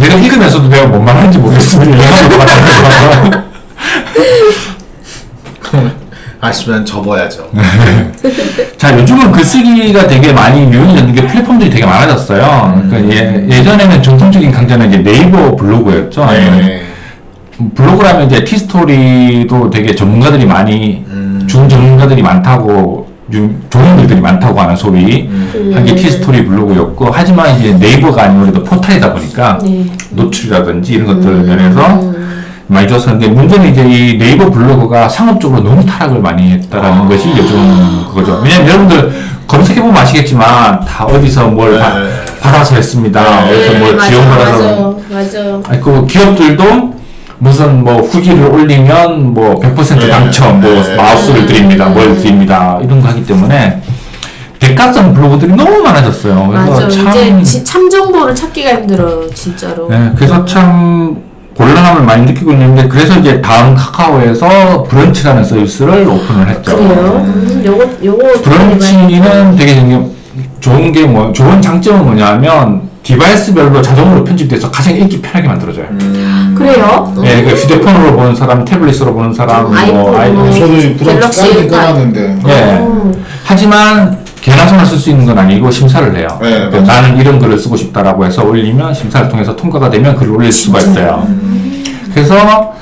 내가 0.00 0.14
읽으면서도 0.14 0.68
내가 0.68 0.86
뭔 0.86 1.04
말하는지 1.04 1.38
모르겠으면 1.38 1.92
얘기하는 1.92 2.28
것 2.28 2.38
같아요 2.38 3.50
아시면 6.42 6.86
접어야죠. 6.86 7.50
자 8.78 8.98
요즘은 8.98 9.30
글쓰기가 9.32 10.06
되게 10.06 10.32
많이 10.32 10.62
유용해졌는 10.72 11.14
게 11.14 11.26
플랫폼들이 11.26 11.68
되게 11.68 11.84
많아졌어요 11.84 12.82
그러니까 12.88 13.14
예, 13.14 13.46
예전에는 13.46 14.02
전통적인 14.02 14.50
강좌는 14.50 14.88
이제 14.88 15.02
네이버 15.02 15.54
블로그였죠 15.54 16.24
네. 16.26 16.82
블로그라면 17.74 18.26
이제 18.26 18.42
티스토리도 18.42 19.68
되게 19.68 19.94
전문가들이 19.94 20.46
많이 20.46 21.04
음. 21.08 21.44
중전문가들이 21.46 22.22
많다고 22.22 23.09
유- 23.32 23.54
좋은 23.70 23.96
글들이 23.96 24.20
많다고 24.20 24.60
하는 24.60 24.76
소위 24.76 25.28
음. 25.28 25.72
한게 25.74 25.94
티스토리 25.94 26.44
블로그였고 26.46 27.08
하지만 27.12 27.58
이제 27.58 27.72
네이버가 27.74 28.24
아무래도 28.24 28.62
포탈이다 28.64 29.12
보니까 29.12 29.58
네. 29.62 29.84
노출이라든지 30.10 30.92
이런 30.94 31.06
것들 31.06 31.42
면에서 31.44 32.12
많이 32.66 32.86
좋았었는데 32.88 33.28
문제는 33.28 33.70
이제 33.72 33.82
이 33.82 34.18
네이버 34.18 34.48
블로그가 34.50 35.08
상업적으로 35.08 35.62
너무 35.62 35.84
타락을 35.84 36.20
많이 36.20 36.50
했다라는 36.50 37.08
것이 37.08 37.28
요즘 37.36 38.04
그거죠. 38.08 38.40
왜냐면 38.44 38.68
여러분들 38.68 39.12
검색해 39.48 39.80
보면 39.80 39.96
아시겠지만 39.96 40.84
다 40.84 41.04
어디서 41.06 41.48
뭘 41.48 41.78
바- 41.80 41.98
네. 41.98 42.08
받아서 42.40 42.76
했습니다. 42.76 43.44
네, 43.44 43.50
어디서 43.56 43.78
뭘 43.80 43.96
맞아, 43.96 44.08
지원받아서 44.10 44.96
맞아, 45.10 45.14
맞아. 45.14 45.60
아니, 45.68 45.80
그 45.80 46.06
기업들도 46.06 46.99
무슨 47.42 47.82
뭐 47.84 47.96
후기를 48.02 48.44
올리면 48.46 49.32
뭐 49.34 49.58
100% 49.60 49.98
네. 49.98 50.08
당첨, 50.10 50.60
뭐 50.60 50.70
네. 50.70 50.94
마우스를 50.94 51.46
드립니다, 51.46 51.88
뭘 51.88 52.14
드립니다 52.18 52.78
이런 52.82 53.00
거 53.00 53.08
하기 53.08 53.24
때문에 53.24 53.80
대가성 54.58 55.14
블로그들이 55.14 55.54
너무 55.54 55.78
많아졌어요. 55.82 56.48
그래서 56.50 56.70
맞아. 56.70 56.88
참, 56.90 57.08
이제 57.08 57.42
지- 57.42 57.64
참 57.64 57.88
정보를 57.88 58.34
찾기가 58.34 58.70
힘들어요, 58.72 59.30
진짜로. 59.32 59.88
네, 59.88 60.12
그래서 60.16 60.44
참 60.44 61.16
곤란함을 61.56 62.02
많이 62.02 62.26
느끼고 62.26 62.52
있는데 62.52 62.86
그래서 62.88 63.18
이제 63.18 63.40
다음 63.40 63.74
카카오에서 63.74 64.82
브런치라는 64.84 65.42
서비스를 65.44 66.06
오픈을 66.06 66.48
했죠. 66.48 66.76
그래요? 66.76 67.22
음, 67.24 67.62
요거 67.64 67.88
요거 68.04 68.32
브런치는 68.42 69.56
되게 69.56 69.74
되게 69.74 70.06
좋은 70.60 70.92
게 70.92 71.06
뭐 71.06 71.32
좋은 71.32 71.60
장점은 71.62 72.04
뭐냐면 72.04 72.82
디바이스별로 73.02 73.80
자동으로 73.80 74.24
편집돼서 74.24 74.70
가장 74.70 74.94
읽기 74.94 75.22
편하게 75.22 75.48
만들어져요. 75.48 75.86
음. 75.90 76.49
그래요? 76.60 77.14
예, 77.24 77.42
그 77.42 77.50
휴대폰으로 77.50 78.16
보는 78.16 78.34
사람, 78.34 78.64
태블릿으로 78.64 79.14
보는 79.14 79.32
사람, 79.32 79.66
음, 79.66 79.70
뭐 79.70 79.78
아이폰, 79.78 80.14
아이, 80.14 80.30
뭐. 80.32 80.50
저도 80.50 80.66
브런치 80.66 81.04
갤럭시 81.04 81.40
깔긴 81.40 81.68
깔- 81.68 81.80
깔았는데. 81.80 82.38
예. 82.48 82.78
어. 82.80 83.12
하지만 83.44 84.18
개나 84.40 84.66
손을 84.66 84.86
쓸수 84.86 85.10
있는 85.10 85.26
건 85.26 85.38
아니고 85.38 85.70
심사를 85.70 86.16
해요. 86.16 86.26
네, 86.40 86.50
그러니까 86.50 86.80
맞아요. 86.80 86.86
나는 87.02 87.18
이런 87.20 87.38
글을 87.38 87.58
쓰고 87.58 87.76
싶다라고 87.76 88.24
해서 88.24 88.44
올리면 88.44 88.94
심사를 88.94 89.28
통해서 89.28 89.54
통과가 89.56 89.90
되면 89.90 90.16
글을 90.16 90.32
올릴 90.32 90.52
수가 90.52 90.78
있어요. 90.78 91.26
그래서 92.14 92.72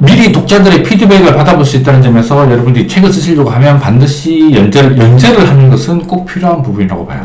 미리 0.00 0.30
독자들의 0.30 0.82
피드백을 0.84 1.34
받아볼 1.34 1.64
수 1.64 1.76
있다는 1.78 2.02
점에서 2.02 2.48
여러분들이 2.50 2.86
책을 2.86 3.12
쓰시려고 3.12 3.50
하면 3.50 3.80
반드시 3.80 4.52
연재를, 4.54 4.96
연재를 4.98 5.48
하는 5.48 5.70
것은 5.70 6.06
꼭 6.06 6.26
필요한 6.26 6.62
부분이라고 6.62 7.06
봐요. 7.06 7.20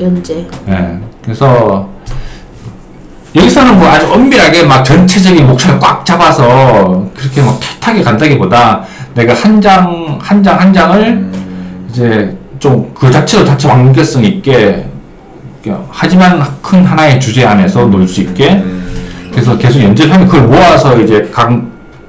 연재. 0.00 0.46
예. 0.68 0.98
그래서 1.24 1.88
여기서는 3.34 3.78
뭐 3.78 3.88
아주 3.88 4.12
엄밀하게 4.12 4.64
막 4.64 4.82
전체적인 4.84 5.46
목차를 5.46 5.78
꽉 5.78 6.04
잡아서 6.04 7.06
그렇게 7.16 7.40
막 7.42 7.58
타이트하게 7.60 8.02
간다기보다 8.02 8.82
내가 9.14 9.34
한 9.34 9.60
장, 9.60 10.18
한 10.20 10.42
장, 10.42 10.60
한 10.60 10.72
장을 10.72 11.30
이제 11.90 12.36
좀 12.58 12.92
그 13.02 13.10
자체로 13.10 13.44
자체 13.44 13.66
완결성 13.66 14.24
있게 14.24 14.86
하지만 15.90 16.44
큰 16.62 16.84
하나의 16.84 17.20
주제 17.20 17.44
안에서 17.44 17.86
놓을 17.86 18.06
수 18.06 18.20
있게 18.20 18.62
그래서 19.32 19.58
계속 19.58 19.82
연재를 19.82 20.12
하면 20.12 20.28
그걸 20.28 20.46
모아서 20.46 21.00
이제 21.00 21.28
각 21.32 21.50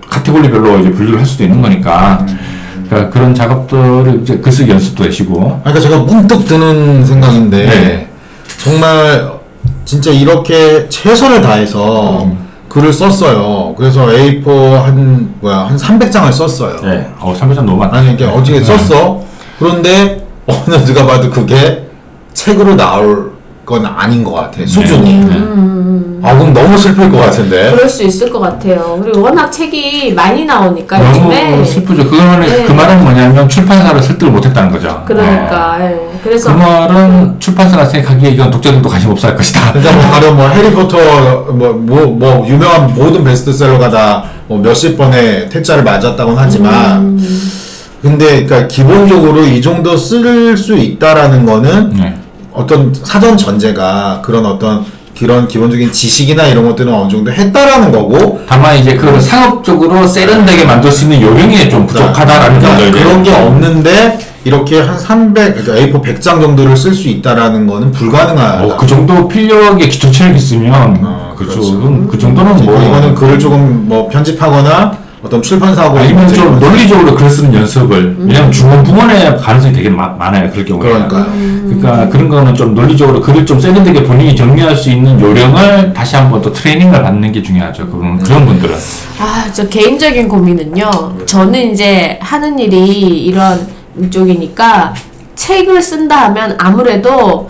카테고리별로 0.08 0.80
이제 0.80 0.92
분류를 0.92 1.20
할 1.20 1.26
수도 1.26 1.44
있는 1.44 1.64
거니까 1.64 2.26
그러니까 2.88 3.10
그런 3.10 3.34
작업들을 3.34 4.20
이제 4.22 4.38
글쓰기 4.38 4.70
연습도 4.70 5.06
되시고. 5.06 5.62
그러니까 5.64 5.80
제가 5.80 6.04
문득 6.04 6.46
드는 6.46 7.04
생각인데 7.06 7.66
네. 7.66 8.10
정말 8.58 9.32
진짜 9.86 10.12
이렇게 10.12 10.88
최선을 10.90 11.42
다해서 11.42 12.24
음. 12.24 12.50
글을 12.70 12.92
썼어요. 12.92 13.76
그래서 13.78 14.08
A4 14.08 14.72
한 14.82 15.36
뭐야 15.42 15.60
한 15.68 15.78
300장을 15.78 16.32
썼어요. 16.32 16.82
네, 16.82 17.08
어, 17.20 17.34
300장 17.38 17.58
너무 17.58 17.78
많다. 17.78 17.98
아니 17.98 18.14
이게 18.14 18.26
어떻게 18.26 18.60
네. 18.60 18.64
썼어? 18.64 19.24
그런데 19.60 20.26
어느 20.48 20.76
누가 20.86 21.06
봐도 21.06 21.30
그게 21.30 21.88
책으로 22.34 22.76
나올 22.76 23.33
건 23.66 23.86
아닌 23.86 24.24
것 24.24 24.32
같아 24.34 24.66
수준이. 24.66 25.14
네. 25.14 25.36
음, 25.36 26.20
아 26.24 26.34
그럼 26.38 26.54
너무 26.54 26.78
슬플 26.78 27.10
것 27.12 27.18
같은데. 27.20 27.72
그럴 27.72 27.88
수 27.90 28.04
있을 28.04 28.30
것 28.30 28.40
같아요. 28.40 29.00
그리고 29.02 29.22
워낙 29.22 29.50
책이 29.52 30.14
많이 30.14 30.46
나오니까 30.46 30.98
너무 30.98 31.18
요즘에. 31.34 31.64
슬프죠. 31.66 32.10
그거는 32.10 32.42
네. 32.42 32.64
그 32.66 32.72
말은 32.74 33.04
뭐냐면 33.04 33.48
출판사를 33.48 34.02
설득을 34.02 34.32
못했다는 34.34 34.72
거죠. 34.72 35.04
그러니까. 35.06 35.78
어. 35.80 35.82
예. 35.82 36.20
그래서 36.24 36.54
그 36.54 36.58
말은 36.58 37.40
출판사가 37.40 37.86
생각하기에 37.86 38.32
이건 38.32 38.52
독자들도 38.52 38.88
관심 38.88 39.12
없어 39.12 39.28
할 39.30 39.36
것이다. 39.38 39.74
그러니까 39.74 39.94
뭐 39.96 40.12
바로 40.12 40.34
뭐 40.34 40.48
해리포터 40.50 40.98
뭐 41.54 41.74
뭐 41.74 42.06
뭐 42.08 42.48
유명한 42.48 42.94
모든 42.94 43.24
베스트셀러가 43.24 43.90
다 43.90 44.24
뭐 44.48 44.60
몇십 44.60 44.98
번의 44.98 45.48
퇴짜를 45.50 45.84
맞았다고는 45.86 46.38
하지만 46.38 46.98
음. 47.18 47.52
근데 48.02 48.44
그러니까 48.44 48.68
기본적으로 48.68 49.42
이 49.46 49.62
정도 49.62 49.96
쓸 49.96 50.58
수 50.58 50.76
있다라는 50.76 51.46
거는 51.46 51.94
네. 51.96 52.16
어떤 52.54 52.94
사전 52.94 53.38
전제가 53.38 54.22
그런 54.24 54.46
어떤 54.46 54.86
그런 55.18 55.48
기본적인 55.48 55.92
지식이나 55.92 56.48
이런 56.48 56.66
것들은 56.68 56.92
어느 56.94 57.10
정도 57.10 57.32
했다라는 57.32 57.92
거고 57.92 58.42
다만 58.48 58.78
이제 58.78 58.96
그걸 58.96 59.22
상업적으로 59.22 60.08
세련되게 60.08 60.66
만들 60.66 60.92
수 60.92 61.04
있는 61.04 61.22
요령이 61.22 61.70
좀 61.70 61.86
부족하다라는 61.86 62.60
그러니까. 62.60 62.92
그런 62.92 63.24
게 63.24 63.32
없는데 63.32 64.20
이렇게 64.46 64.82
한 64.82 65.00
300, 65.00 65.66
그러니까 65.66 66.00
A4 66.00 66.04
100장 66.04 66.42
정도를 66.42 66.76
쓸 66.76 66.94
수 66.94 67.08
있다라는 67.08 67.66
거는 67.68 67.92
불가능하다. 67.92 68.64
어, 68.64 68.78
그 68.78 68.88
정도 68.88 69.28
필력의 69.28 69.90
기초 69.90 70.12
체력이 70.12 70.38
있으면 70.38 71.00
어, 71.02 71.36
그렇죠. 71.38 71.62
그 72.10 72.18
정도는 72.18 72.66
뭐 72.66 72.82
이거는 72.82 73.16
글을 73.16 73.40
조금 73.40 73.88
뭐 73.88 74.10
편집하거나 74.10 75.03
어떤 75.24 75.42
출판사하고 75.42 75.98
아니면 76.00 76.28
좀 76.34 76.60
논리적으로 76.60 77.16
글 77.16 77.30
쓰는 77.30 77.54
연습을. 77.54 78.18
왜냐면 78.20 78.52
중원 78.52 78.84
부원의 78.84 79.38
가능성이 79.38 79.74
되게 79.74 79.90
마- 79.90 80.10
많아요 80.10 80.50
그럴 80.52 80.66
경우에 80.66 80.90
그러니까요. 80.90 81.26
그러니까 81.66 82.10
그런 82.10 82.28
거는 82.28 82.54
좀 82.56 82.76
논리적으로 82.76 83.22
글을 83.22 83.46
좀 83.46 83.58
세련되게 83.60 84.04
본인이 84.04 84.36
정리할 84.36 84.76
수 84.76 84.90
있는 84.90 85.20
요령을 85.20 85.94
다시 85.94 86.18
한번 86.18 86.42
또 86.42 86.52
트레이닝을 86.52 87.02
받는 87.02 87.32
게 87.32 87.42
중요하죠 87.42 87.88
그런 87.90 88.20
그런 88.20 88.46
분들은. 88.46 88.76
아, 89.20 89.50
저 89.54 89.68
개인적인 89.70 90.28
고민은요. 90.28 91.26
저는 91.26 91.72
이제 91.72 92.20
하는 92.22 92.60
일이 92.60 93.24
이런 93.24 93.66
쪽이니까 94.10 94.94
책을 95.36 95.82
쓴다 95.82 96.26
하면 96.26 96.58
아무래도 96.60 97.50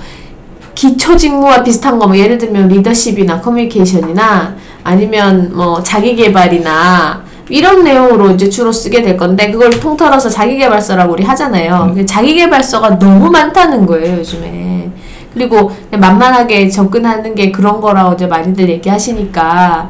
기초 0.75 1.15
직무와 1.17 1.63
비슷한 1.63 1.97
거, 1.99 2.07
뭐 2.07 2.17
예를 2.17 2.37
들면 2.37 2.67
리더십이나 2.67 3.41
커뮤니케이션이나 3.41 4.55
아니면 4.83 5.51
뭐 5.55 5.81
자기 5.83 6.15
개발이나 6.15 7.22
이런 7.53 7.83
내용으로 7.83 8.31
이제 8.31 8.49
주로 8.49 8.71
쓰게 8.71 9.03
될 9.03 9.15
건데 9.15 9.51
그걸 9.51 9.69
통틀어서 9.69 10.29
자기 10.29 10.57
개발서라고 10.57 11.13
우리 11.13 11.23
하잖아요. 11.23 11.83
근데 11.89 12.03
자기 12.03 12.33
개발서가 12.33 12.97
너무 12.97 13.29
많다는 13.29 13.85
거예요, 13.85 14.17
요즘에. 14.17 14.82
그리고 15.33 15.71
만만하게 15.91 16.69
접근하는 16.69 17.33
게 17.35 17.51
그런 17.51 17.81
거라고 17.81 18.13
이제 18.13 18.27
많이들 18.27 18.69
얘기하시니까 18.69 19.89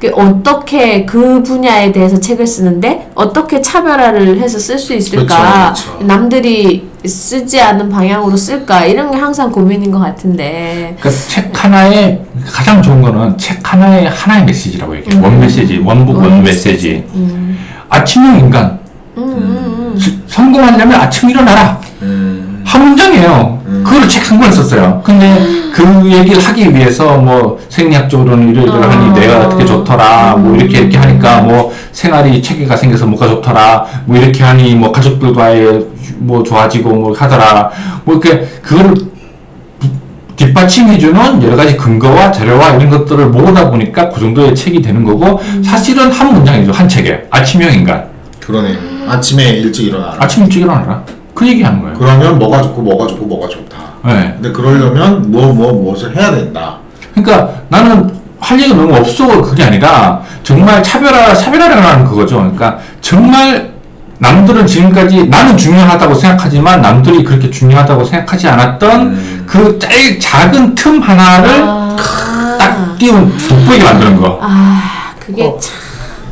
그 0.00 0.10
어떻게 0.14 1.04
그 1.04 1.42
분야에 1.42 1.92
대해서 1.92 2.18
책을 2.20 2.46
쓰는데 2.46 3.10
어떻게 3.14 3.60
차별화를 3.60 4.38
해서 4.40 4.58
쓸 4.58 4.78
수 4.78 4.94
있을까 4.94 5.72
그렇죠, 5.74 5.90
그렇죠. 5.92 6.04
남들이 6.06 6.88
쓰지 7.04 7.60
않은 7.60 7.88
방향으로 7.88 8.36
쓸까 8.36 8.84
이런 8.84 9.10
게 9.10 9.16
항상 9.18 9.50
고민인 9.50 9.90
것 9.90 9.98
같은데 9.98 10.96
그러니까 11.00 11.10
책 11.28 11.64
하나에 11.64 12.22
가장 12.46 12.82
좋은 12.82 13.02
거는 13.02 13.36
책 13.38 13.60
하나에 13.72 14.06
하나의 14.06 14.44
메시지라고 14.44 14.96
얘기해요. 14.96 15.22
원 15.22 15.40
메시지, 15.40 15.78
원북 15.84 16.16
원 16.18 16.42
메시지. 16.42 17.04
음, 17.14 17.58
아침형 17.88 18.38
인간. 18.40 18.78
음, 19.16 19.22
음, 19.22 19.98
시- 19.98 20.18
성공하려면 20.26 21.00
아침 21.00 21.30
일어나라. 21.30 21.80
음. 22.02 22.62
한 22.66 22.82
문장이에요. 22.88 23.62
음. 23.84 23.90
그걸 23.90 24.08
책 24.08 24.24
썼어요. 24.24 25.02
근데 25.04 25.36
그 25.72 26.10
얘기를 26.10 26.40
하기 26.42 26.74
위해서 26.74 27.18
뭐 27.18 27.60
생리학적으로는 27.68 28.50
이러이러하니 28.50 29.10
아. 29.10 29.12
내가 29.12 29.46
어떻게 29.46 29.64
좋더라. 29.64 30.36
뭐 30.36 30.56
이렇게 30.56 30.78
이렇게 30.78 30.96
하니까 30.96 31.40
뭐 31.42 31.72
생활이 31.92 32.42
체계가 32.42 32.76
생겨서 32.76 33.06
뭐가 33.06 33.28
좋더라. 33.28 33.86
뭐 34.06 34.16
이렇게 34.16 34.42
하니 34.42 34.74
뭐 34.74 34.92
가족들과의 34.92 35.86
뭐 36.18 36.42
좋아지고 36.42 36.94
뭐 36.94 37.14
하더라. 37.16 37.70
뭐 38.04 38.16
이렇게 38.16 38.46
그거를 38.62 38.94
뒷받침해주는 40.36 41.42
여러 41.44 41.56
가지 41.56 41.76
근거와 41.76 42.32
자료와 42.32 42.70
이런 42.70 42.90
것들을 42.90 43.28
모으다 43.28 43.70
보니까 43.70 44.08
그 44.08 44.20
정도의 44.20 44.54
책이 44.54 44.82
되는 44.82 45.04
거고 45.04 45.40
사실은 45.64 46.10
한 46.10 46.34
문장이죠. 46.34 46.72
한 46.72 46.88
책에. 46.88 47.26
아침형 47.30 47.72
인간. 47.72 48.08
그러네. 48.40 48.76
아침에 49.08 49.50
일찍 49.50 49.86
일어나라. 49.86 50.16
아침 50.18 50.44
일찍 50.44 50.62
일어나라. 50.62 51.04
그 51.34 51.46
얘기 51.48 51.62
하는 51.62 51.82
거예요. 51.82 51.96
그러면 51.98 52.38
뭐가 52.38 52.62
좋고 52.62 52.82
뭐가 52.82 53.06
좋고 53.08 53.26
뭐가 53.26 53.48
좋다. 53.48 53.76
네. 54.06 54.32
근데 54.34 54.52
그러려면 54.52 55.30
뭐 55.30 55.52
뭐 55.52 55.72
무엇을 55.72 56.16
해야 56.16 56.30
된다. 56.30 56.78
그러니까 57.14 57.50
나는 57.68 58.10
할 58.40 58.60
얘기가 58.60 58.76
너무 58.76 58.94
없어 58.96 59.40
그게 59.42 59.64
아니라 59.64 60.22
정말 60.42 60.82
차별화 60.82 61.34
차별화라는 61.34 62.04
그거죠. 62.04 62.36
그러니까 62.36 62.78
정말 63.00 63.72
남들은 64.18 64.66
지금까지 64.66 65.26
나는 65.26 65.56
중요하다고 65.56 66.14
생각하지만 66.14 66.80
남들이 66.82 67.24
그렇게 67.24 67.50
중요하다고 67.50 68.04
생각하지 68.04 68.48
않았던 68.48 69.00
음. 69.02 69.44
그 69.46 69.78
제일 69.78 70.20
작은 70.20 70.74
틈 70.74 71.00
하나를 71.00 71.50
아, 71.66 71.96
딱 72.58 72.96
띄운 72.98 73.36
돋보이게 73.48 73.82
만드는 73.84 74.20
거. 74.20 74.38
아 74.42 75.14
그게 75.18 75.44
어. 75.44 75.58
참 75.60 75.74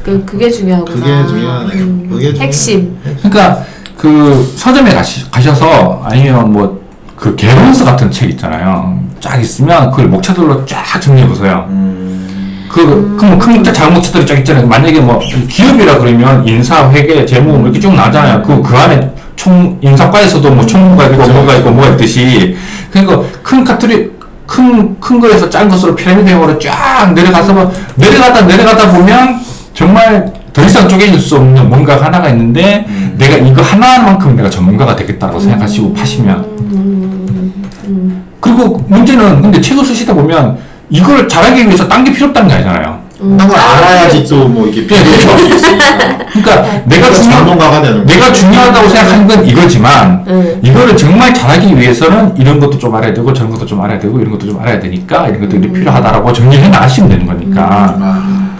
그, 0.05 0.24
그게 0.24 0.50
중요하구나 0.50 0.94
그게 0.94 1.26
중요하네요. 1.26 1.82
음, 1.84 2.09
그게 2.11 2.24
중요해요. 2.28 2.42
핵심 2.42 2.98
그러니까 3.22 3.64
그 4.03 4.53
서점에 4.57 4.92
가시, 4.92 5.30
가셔서 5.30 6.03
아니면 6.05 6.53
뭐 6.53 6.82
그 7.22 7.36
개론서 7.36 7.84
같은 7.84 8.11
책 8.11 8.30
있잖아요. 8.30 8.98
쫙 9.20 9.40
있으면 9.40 9.92
그걸 9.92 10.09
목차들로 10.09 10.66
쫙 10.66 11.00
정리해 11.00 11.28
보세요. 11.28 11.66
음. 11.68 12.66
그, 12.68 13.16
그, 13.16 13.24
뭐, 13.24 13.38
큰 13.38 13.53
목차, 13.55 13.72
작은 13.72 13.94
목차들이 13.94 14.26
쫙 14.26 14.38
있잖아요. 14.38 14.66
만약에 14.66 14.98
뭐, 14.98 15.20
기업이라 15.20 15.98
그러면 15.98 16.48
인사, 16.48 16.90
회계, 16.90 17.24
재무, 17.24 17.53
뭐 17.53 17.62
이렇게 17.62 17.78
쭉 17.78 17.94
나잖아요. 17.94 18.42
그, 18.42 18.61
그 18.61 18.76
안에 18.76 19.12
총, 19.36 19.78
인사과에서도 19.82 20.50
뭐, 20.50 20.66
총무가 20.66 21.05
있고. 21.07 21.28
뭐가 21.28 21.55
있고, 21.57 21.70
뭐가 21.70 21.90
있듯이. 21.90 22.57
그러니까, 22.90 23.22
큰 23.44 23.62
카트리, 23.62 24.11
큰, 24.46 24.98
큰 24.98 25.20
거에서 25.20 25.48
작은 25.48 25.68
것으로 25.68 25.94
피라미드 25.94 26.28
형으로 26.28 26.59
쫙 26.59 27.12
내려가서, 27.14 27.53
뭐 27.53 27.72
내려가다, 27.94 28.46
내려가다 28.46 28.90
보면, 28.90 29.40
정말 29.74 30.32
더 30.52 30.62
이상 30.64 30.88
쪼개질 30.88 31.18
수 31.18 31.36
없는 31.36 31.68
뭔가 31.68 32.02
하나가 32.02 32.28
있는데, 32.28 32.84
음. 32.88 33.14
내가 33.18 33.36
이거 33.36 33.62
하나만큼 33.62 34.36
내가 34.36 34.50
전문가가 34.50 34.96
되겠다고 34.96 35.40
생각하시고 35.40 35.94
파시면. 35.94 36.36
음, 36.60 37.62
음, 37.84 38.24
그리고 38.40 38.84
문제는, 38.88 39.40
근데 39.42 39.60
책을 39.60 39.84
쓰시다 39.84 40.12
보면, 40.14 40.58
이걸 40.90 41.26
잘하기 41.26 41.64
위해서 41.66 41.88
딴 41.88 42.04
게 42.04 42.12
필요 42.12 42.26
없다는 42.26 42.48
게 42.48 42.54
아니잖아요. 42.54 43.00
음. 43.22 43.36
딴걸 43.38 43.56
알아야지 43.56 44.24
또 44.24 44.48
뭐 44.48 44.66
이게 44.66 44.84
네, 44.86 45.02
그렇죠. 45.02 45.30
할수 45.30 45.46
있으니까. 45.54 45.86
그러니까 46.32 46.62
내가 46.86 47.08
그러니까 47.08 47.12
중요, 47.14 47.30
전문가가 47.36 47.80
되는 47.82 48.04
내가. 48.06 48.32
중요하다고 48.32 48.88
생각하는 48.88 49.26
건 49.28 49.46
이거지만 49.46 50.24
음. 50.26 50.60
이거를 50.62 50.96
정말 50.96 51.32
잘하기 51.32 51.78
위해서는 51.78 52.36
이런 52.36 52.58
것도 52.60 52.78
좀 52.78 52.94
알아야 52.94 53.14
되고 53.14 53.32
저런 53.32 53.50
것도 53.52 53.64
좀 53.64 53.80
알아야 53.80 53.98
되고 54.00 54.18
이런 54.18 54.32
것도 54.32 54.46
좀 54.46 54.60
알아야 54.60 54.80
되니까 54.80 55.28
이런 55.28 55.40
것들이 55.40 55.68
음. 55.68 55.72
필요하다라고 55.72 56.32
정리해 56.32 56.68
나가시면 56.68 57.08
되는 57.10 57.24
거니까 57.26 57.62
아, 58.00 58.50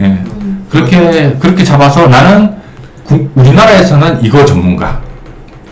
예. 0.00 0.18
그렇게 0.70 1.36
그렇게 1.40 1.64
잡아서 1.64 2.06
나는 2.06 2.54
구- 3.04 3.28
우리나라에서는 3.34 4.24
이거 4.24 4.44
전문가 4.44 5.00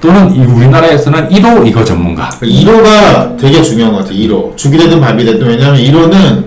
또는 0.00 0.34
이 0.34 0.40
우리나라에서는 0.40 1.28
1호 1.30 1.66
이거 1.66 1.84
전문가 1.84 2.28
1호가 2.40 3.36
되게 3.38 3.62
중요한 3.62 3.92
것 3.92 3.98
같아요. 4.00 4.14
1호. 4.18 4.56
죽이 4.56 4.76
되든 4.78 5.00
밥이 5.00 5.24
되든 5.24 5.46
왜냐면 5.46 5.76
1호는 5.76 6.44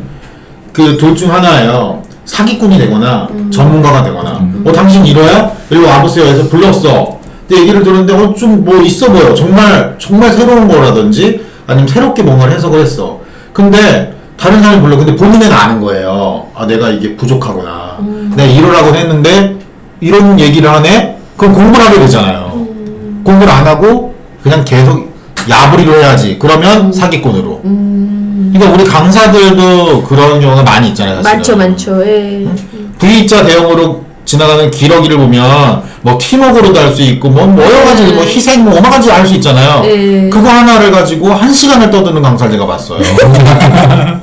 그 0.73 0.97
둘 0.97 1.15
중 1.15 1.33
하나예요. 1.33 2.01
사기꾼이 2.25 2.77
되거나 2.77 3.27
전문가가 3.51 4.03
되거나 4.03 4.37
음. 4.39 4.63
어 4.65 4.71
당신 4.71 5.03
1호야? 5.03 5.51
일로 5.69 5.85
와보세요 5.87 6.25
해서 6.25 6.47
불렀어. 6.47 7.19
근데 7.47 7.61
얘기를 7.63 7.83
들었는데 7.83 8.13
어 8.13 8.33
좀 8.35 8.63
뭐 8.63 8.81
있어 8.83 9.11
보여. 9.11 9.33
정말 9.33 9.95
정말 9.99 10.31
새로운 10.31 10.67
거라든지 10.69 11.43
아니면 11.67 11.87
새롭게 11.89 12.23
뭔가를 12.23 12.53
해석을 12.53 12.79
했어. 12.81 13.19
근데 13.51 14.13
다른 14.37 14.61
사람이 14.63 14.81
불러. 14.81 14.95
근데 14.97 15.13
본인은 15.15 15.51
아는 15.51 15.81
거예요. 15.81 16.47
아 16.55 16.65
내가 16.65 16.89
이게 16.89 17.17
부족하구나. 17.17 17.97
내가 18.35 18.51
1호라고 18.53 18.95
했는데 18.95 19.57
이런 19.99 20.39
얘기를 20.39 20.69
하네? 20.69 21.17
그럼 21.37 21.53
공부를 21.53 21.85
하게 21.85 21.99
되잖아요. 21.99 22.51
공부를 23.23 23.49
안 23.51 23.67
하고 23.67 24.15
그냥 24.43 24.63
계속 24.65 25.11
야부리로 25.49 25.95
해야지. 25.95 26.37
그러면 26.39 26.91
사기꾼으로. 26.93 27.61
음. 27.65 28.51
그러니까 28.53 28.73
우리 28.75 28.89
강사들도 28.89 30.03
그런 30.03 30.39
경우가 30.39 30.63
많이 30.63 30.89
있잖아요. 30.89 31.21
사실은. 31.21 31.31
많죠 31.37 31.55
많죠 31.57 32.05
예. 32.07 32.47
V자 32.99 33.43
대형으로 33.45 34.03
지나가는 34.25 34.69
기러기를 34.69 35.17
보면 35.17 35.81
뭐 36.03 36.17
팀워크로도 36.19 36.79
할 36.79 36.93
수 36.93 37.01
있고 37.01 37.29
뭐, 37.29 37.47
뭐 37.47 37.63
여러 37.65 37.83
가지 37.85 38.03
뭐 38.13 38.23
희생 38.23 38.63
뭐 38.63 38.75
여러 38.75 38.89
가지 38.89 39.09
할 39.09 39.25
수 39.25 39.33
있잖아요. 39.35 39.81
네. 39.81 40.29
그거 40.29 40.47
하나를 40.49 40.91
가지고 40.91 41.33
한 41.33 41.51
시간을 41.53 41.89
떠드는 41.89 42.21
강사를 42.21 42.51
제가 42.51 42.65
봤어요. 42.67 42.99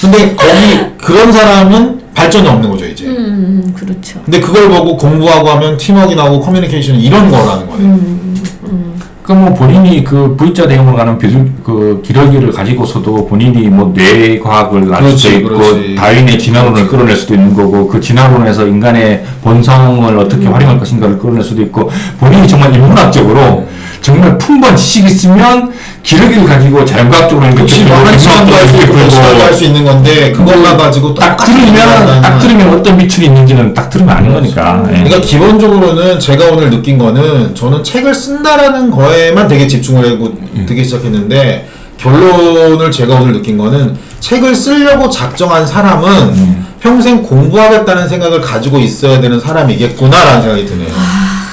근데 0.00 0.34
거기 0.34 0.78
그런 0.98 1.32
사람은 1.32 2.03
발전이 2.14 2.48
없는 2.48 2.70
거죠 2.70 2.86
이제. 2.86 3.06
음, 3.06 3.74
그렇죠 3.76 4.20
근데 4.24 4.40
그걸 4.40 4.68
보고 4.68 4.96
공부하고 4.96 5.48
하면 5.50 5.76
팀워크 5.76 6.14
나오고 6.14 6.40
커뮤니케이션 6.40 6.96
이런 6.96 7.30
거라는 7.30 7.66
거예요. 7.66 7.78
음, 7.80 8.34
음. 8.64 9.00
그뭐 9.24 9.54
본인이 9.54 10.04
그 10.04 10.36
V자 10.36 10.68
대형으로 10.68 10.96
가는 10.96 11.16
비중 11.16 11.54
그 11.64 12.02
기러기를 12.04 12.52
가지고서도 12.52 13.26
본인이 13.26 13.68
뭐 13.68 13.90
뇌과학을 13.94 14.94
알 14.94 15.00
그렇지, 15.02 15.16
수도 15.16 15.36
있고 15.38 15.48
그렇지. 15.48 15.94
다윈의 15.94 16.38
진화론을 16.38 16.88
끌어낼 16.88 17.16
수도 17.16 17.34
있는 17.34 17.54
거고 17.54 17.88
그 17.88 18.00
진화론에서 18.00 18.66
인간의 18.66 19.24
본성을 19.42 20.18
어떻게 20.18 20.46
활용할 20.46 20.78
것인가를 20.78 21.18
끌어낼 21.18 21.42
수도 21.42 21.62
있고 21.62 21.90
본인이 22.20 22.46
정말 22.46 22.74
인문학적으로 22.74 23.66
정말 24.04 24.36
풍부한 24.36 24.76
지식이 24.76 25.06
있으면 25.06 25.72
기러기를 26.02 26.44
가지고 26.44 26.84
자연과학적으로 26.84 27.46
이렇게 27.46 27.62
그렇지 27.62 27.80
풀고 27.84 27.94
뭐한 27.96 28.18
시간도 28.18 28.54
할수 28.54 28.76
있고 28.76 28.92
몇 28.94 29.08
시간도 29.08 29.42
할수 29.44 29.64
있는 29.64 29.84
건데 29.86 30.32
그것만 30.32 30.76
가지고 30.76 31.14
딱 31.14 31.38
들으면 31.38 32.20
딱 32.20 32.38
들으면 32.38 32.74
어떤 32.78 32.98
미출이 32.98 33.26
있는지는 33.28 33.72
딱 33.72 33.88
들으면 33.88 34.14
아는 34.14 34.34
거니까. 34.34 34.84
예. 34.90 35.04
그러니까 35.04 35.20
기본적으로는 35.22 36.20
제가 36.20 36.50
오늘 36.50 36.68
느낀 36.68 36.98
거는 36.98 37.54
저는 37.54 37.82
책을 37.82 38.14
쓴다라는 38.14 38.90
거에만 38.90 39.48
되게 39.48 39.66
집중을 39.66 40.04
하고 40.12 40.26
음. 40.54 40.66
되게 40.68 40.84
시작했는데 40.84 41.66
결론을 41.96 42.90
제가 42.92 43.14
오늘 43.14 43.32
느낀 43.32 43.56
거는 43.56 43.96
책을 44.20 44.54
쓰려고 44.54 45.08
작정한 45.08 45.66
사람은 45.66 46.10
음. 46.10 46.66
평생 46.80 47.22
공부하겠다는 47.22 48.06
생각을 48.08 48.42
가지고 48.42 48.78
있어야 48.80 49.22
되는 49.22 49.40
사람이겠구나라는 49.40 50.42
생각이 50.42 50.66
드네요. 50.66 50.88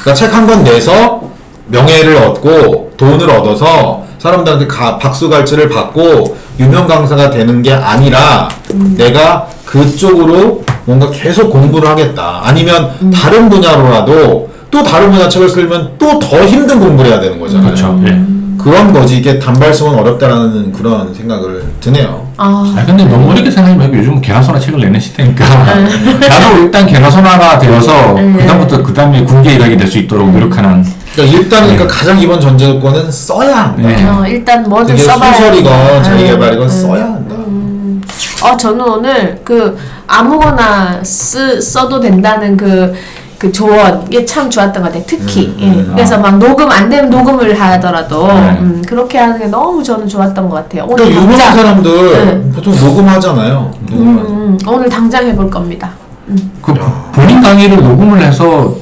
그러니까 0.03 0.13
책 0.15 0.33
한 0.33 0.45
권 0.47 0.65
내서 0.65 1.30
명예를 1.71 2.17
얻고 2.17 2.91
돈을 2.97 3.29
얻어서 3.29 4.03
사람들한테 4.19 4.67
가- 4.67 4.97
박수갈채를 4.99 5.69
받고 5.69 6.37
유명 6.59 6.87
강사가 6.87 7.29
되는 7.31 7.61
게 7.63 7.71
아니라 7.73 8.49
내가 8.95 9.47
그쪽으로 9.65 10.63
뭔가 10.85 11.09
계속 11.09 11.49
공부를 11.49 11.87
하겠다. 11.89 12.41
아니면 12.43 13.11
다른 13.13 13.49
분야로라도 13.49 14.49
또 14.69 14.83
다른 14.83 15.11
분야 15.11 15.27
책을 15.27 15.49
쓰려면 15.49 15.91
또 15.97 16.19
더 16.19 16.45
힘든 16.45 16.79
공부를 16.79 17.11
해야 17.11 17.19
되는 17.19 17.39
거잖아요. 17.39 17.65
그렇죠. 17.65 17.99
예. 18.05 18.21
그런 18.63 18.93
거지 18.93 19.17
이게 19.17 19.39
단발성은 19.39 19.97
어렵다라는 19.99 20.71
그런 20.71 21.13
생각을 21.13 21.63
드네요. 21.79 22.27
아, 22.37 22.73
아 22.77 22.85
근데 22.85 23.03
너무 23.05 23.29
어렵게 23.31 23.51
생각하면 23.51 23.93
요즘 23.93 24.21
개나소나 24.21 24.59
책을 24.59 24.79
내는 24.79 24.99
시대니까 24.99 25.45
나도 25.45 26.57
일단 26.63 26.87
개나소나가 26.87 27.59
되어서 27.59 28.13
네. 28.13 28.33
그다음부터 28.33 28.83
그 28.83 28.93
다음에 28.93 29.23
군계 29.23 29.53
일하게 29.55 29.77
될 29.77 29.87
수 29.87 29.97
있도록 29.97 30.29
노력하는 30.31 30.85
그러니까 31.13 31.37
일단 31.37 31.63
그러니까 31.63 31.87
네. 31.87 31.93
가장 31.93 32.17
기본 32.19 32.39
전제 32.39 32.65
조건은 32.65 33.11
써야 33.11 33.57
한다. 33.65 33.81
네. 33.87 34.05
어, 34.07 34.25
일단 34.27 34.63
뭐든 34.69 34.95
그게 34.95 35.03
써봐야 35.07 35.33
소설이건. 35.33 36.03
자기개발이건 36.03 36.63
음, 36.63 36.69
써야 36.69 37.03
한다. 37.03 37.35
음. 37.35 38.01
어, 38.43 38.55
저는 38.55 38.81
오늘 38.81 39.41
그 39.43 39.77
아무거나 40.07 41.03
쓰, 41.03 41.61
써도 41.61 41.99
된다는 41.99 42.55
그 42.55 42.93
그 43.41 43.51
조언 43.51 44.05
이게 44.07 44.23
참 44.23 44.51
좋았던 44.51 44.83
것 44.83 44.89
같아요. 44.89 45.03
특히 45.07 45.47
음, 45.47 45.57
예. 45.61 45.65
음, 45.65 45.91
그래서 45.95 46.19
막 46.19 46.37
녹음 46.37 46.69
안 46.69 46.89
되면 46.89 47.09
녹음을 47.09 47.59
하더라도 47.59 48.27
네. 48.27 48.57
음, 48.59 48.83
그렇게 48.87 49.17
하는 49.17 49.39
게 49.39 49.47
너무 49.47 49.81
저는 49.83 50.07
좋았던 50.07 50.47
것 50.47 50.57
같아요. 50.57 50.83
오늘 50.83 51.05
그러니까 51.05 51.21
유명한 51.23 51.39
당장 51.39 51.65
사람들 51.65 52.25
네. 52.25 52.51
보통 52.51 52.75
녹음하잖아요. 52.75 53.71
음. 53.93 53.97
음, 53.97 54.57
오늘 54.67 54.89
당장 54.89 55.25
해볼 55.25 55.49
겁니다. 55.49 55.89
음. 56.27 56.51
그 56.61 56.71
본인 57.13 57.41
강의를 57.41 57.77
녹음을 57.77 58.21
해서 58.21 58.75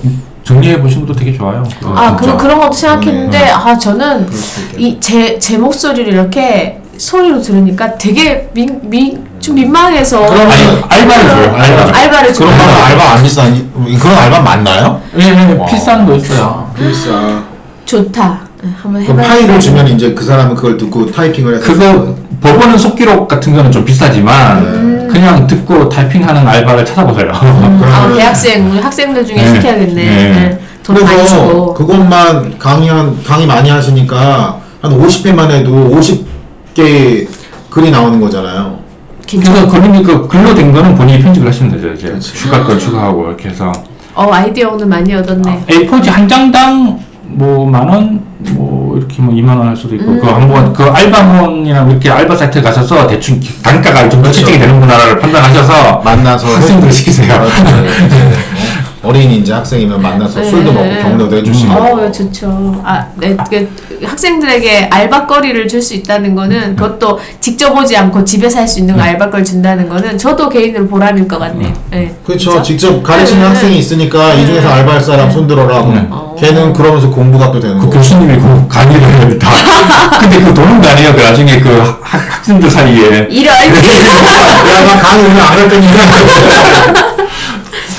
정리해 0.44 0.82
보시는 0.82 1.08
것도 1.08 1.18
되게 1.18 1.32
좋아요. 1.32 1.64
아. 1.96 2.18
그, 2.18 2.36
그런 2.36 2.60
것도 2.60 2.74
생각했는데, 2.74 3.40
네. 3.40 3.50
아, 3.52 3.78
저는. 3.78 4.28
이 4.78 5.00
제, 5.00 5.40
제 5.40 5.58
목소리를 5.58 6.12
이렇게 6.12 6.82
소리로 6.98 7.40
들으니까 7.42 7.98
되게 7.98 8.50
민, 8.54 8.82
민, 8.90 9.29
좀 9.40 9.56
민망해서. 9.56 10.20
그러면 10.26 10.52
아니, 10.52 10.84
알바를 10.90 11.30
줘요. 11.30 11.56
알바. 11.58 11.98
알바를 11.98 12.34
그런 12.34 12.50
줘요. 12.58 12.68
건 12.68 12.84
알바 12.86 13.12
안 13.12 13.24
비싼 13.24 13.72
그런 14.00 14.18
알바 14.18 14.40
맞나요? 14.42 15.02
예, 15.20 15.24
예, 15.26 15.54
와. 15.58 15.66
비싼 15.66 16.06
거 16.06 16.16
있어요. 16.16 16.72
비싸. 16.78 17.44
좋다. 17.86 18.40
네, 18.62 18.70
한번 18.82 19.02
해봐야 19.02 19.28
파일을 19.28 19.60
주면 19.60 19.88
이제 19.88 20.14
그 20.14 20.24
사람은 20.26 20.56
그걸 20.56 20.78
듣고 20.78 21.10
타이핑을 21.12 21.56
해서 21.56 21.64
그거 21.66 22.16
법원은 22.42 22.78
속기록 22.78 23.28
같은 23.28 23.56
거는 23.56 23.72
좀 23.72 23.86
비싸지만 23.86 24.58
음. 24.60 25.10
그냥 25.12 25.48
듣고 25.48 25.88
타이핑하는 25.90 26.46
알바를 26.48 26.86
찾아보세요. 26.86 27.32
아, 27.34 27.40
그러면은- 27.40 28.18
대학생, 28.18 28.70
우리 28.70 28.80
학생들 28.80 29.26
중에 29.26 29.38
네. 29.38 29.48
시켜야겠네. 29.56 29.94
네. 29.96 30.06
네. 30.06 30.60
돈 30.84 30.96
많이 30.96 31.08
그래서 31.08 31.36
주고. 31.48 31.74
그것만 31.74 32.58
강의 32.60 32.90
한 32.90 33.24
강의 33.24 33.48
많이 33.48 33.70
하시니까 33.70 34.60
한 34.82 34.92
50회만 34.92 35.50
해도 35.52 35.72
50개 36.76 37.28
글이 37.70 37.92
나오는 37.92 38.20
거잖아요. 38.20 38.79
그래서 39.38 39.68
그러니까 39.70 40.28
글로 40.28 40.56
된 40.56 40.72
거는 40.72 40.96
본인이 40.96 41.22
편집을 41.24 41.48
하시면 41.48 41.72
되죠. 41.74 41.94
이제 41.94 42.08
그렇지. 42.08 42.34
추가 42.34 42.64
걸 42.64 42.80
추가하고 42.80 43.28
이렇게 43.28 43.50
해서 43.50 43.72
어, 44.16 44.30
아이디어 44.32 44.70
오늘 44.72 44.88
많이 44.88 45.14
얻었네. 45.14 45.66
A4지 45.68 46.10
한 46.10 46.28
장당 46.28 47.00
뭐 47.32 47.70
만 47.70 47.88
원, 47.88 48.22
뭐 48.54 48.98
이렇게 48.98 49.22
뭐 49.22 49.34
2만 49.36 49.50
원 49.58 49.68
할 49.68 49.76
수도 49.78 49.94
있고 49.96 50.12
음. 50.14 50.20
그 50.20 50.28
한번 50.28 50.74
그 50.74 50.84
알바몬이나 50.84 51.84
이렇게 51.88 52.10
알바 52.10 52.36
사이트 52.36 52.60
가셔서 52.62 53.06
대충 53.06 53.40
기- 53.40 53.62
단가가 53.62 54.10
좀 54.10 54.22
그렇죠. 54.22 54.38
실질이 54.40 54.58
되는구나를 54.60 55.20
판단하셔서 55.20 56.02
만나서 56.04 56.48
학생들 56.48 56.92
시키세요. 56.92 57.28
그렇죠. 59.02 59.08
어린이 59.08 59.38
이제 59.38 59.54
학생이면 59.54 60.02
만나서 60.02 60.44
술도 60.44 60.72
먹고 60.74 60.86
네. 60.86 61.02
경로도 61.02 61.38
해주시고. 61.38 61.72
어, 61.74 62.12
좋죠. 62.12 62.82
아, 62.86 63.08
네, 63.16 63.36
그 63.50 63.70
학생들에게 64.04 64.90
알바거리를 64.92 65.68
줄 65.68 65.80
수 65.80 65.94
있다는 65.96 66.36
거는 66.36 66.76
그것도 66.76 67.20
직접 67.40 67.76
오지 67.78 67.96
않고 67.96 68.26
집에서 68.26 68.60
할 68.60 68.68
수 68.68 68.80
있는 68.80 68.98
거 68.98 69.02
알바거리 69.02 69.46
준다는 69.46 69.88
거는 69.90 70.18
저도 70.18 70.50
개인으로 70.50 70.88
보람일 70.88 71.28
것 71.28 71.40
같네요. 71.40 71.74
네. 71.90 72.14
그렇죠. 72.26 72.52
그죠? 72.52 72.62
직접 72.64 73.02
가르치는 73.02 73.42
네. 73.42 73.48
학생이 73.48 73.78
있으니까 73.80 74.34
이 74.34 74.46
중에서 74.46 74.68
알바할 74.70 75.02
사람 75.02 75.32
손들어라. 75.32 75.80
네. 75.86 76.06
그럼 76.10 76.36
걔는 76.38 76.74
그러면서 76.74 77.10
공부가 77.10 77.52
또 77.52 77.60
되는 77.60 77.76
그 77.80 77.86
거고. 77.86 77.98
교수님이 77.98 78.36
그 78.38 78.68
강의를 78.68 79.02
해요, 79.02 79.40
다. 79.40 79.50
근데 80.20 80.40
그 80.44 80.54
도는 80.54 80.82
거 80.82 80.90
아니에요. 80.90 81.14
그 81.16 81.22
나중에 81.22 81.60
그 81.62 81.70
학, 82.02 82.22
학생들 82.36 82.70
사이에. 82.70 83.28
이런 83.30 83.56
야, 83.56 83.60
나 84.86 85.00
강의 85.02 85.26
오늘 85.26 85.42
안 85.42 85.48
할 85.60 85.70
거니까. 85.70 85.94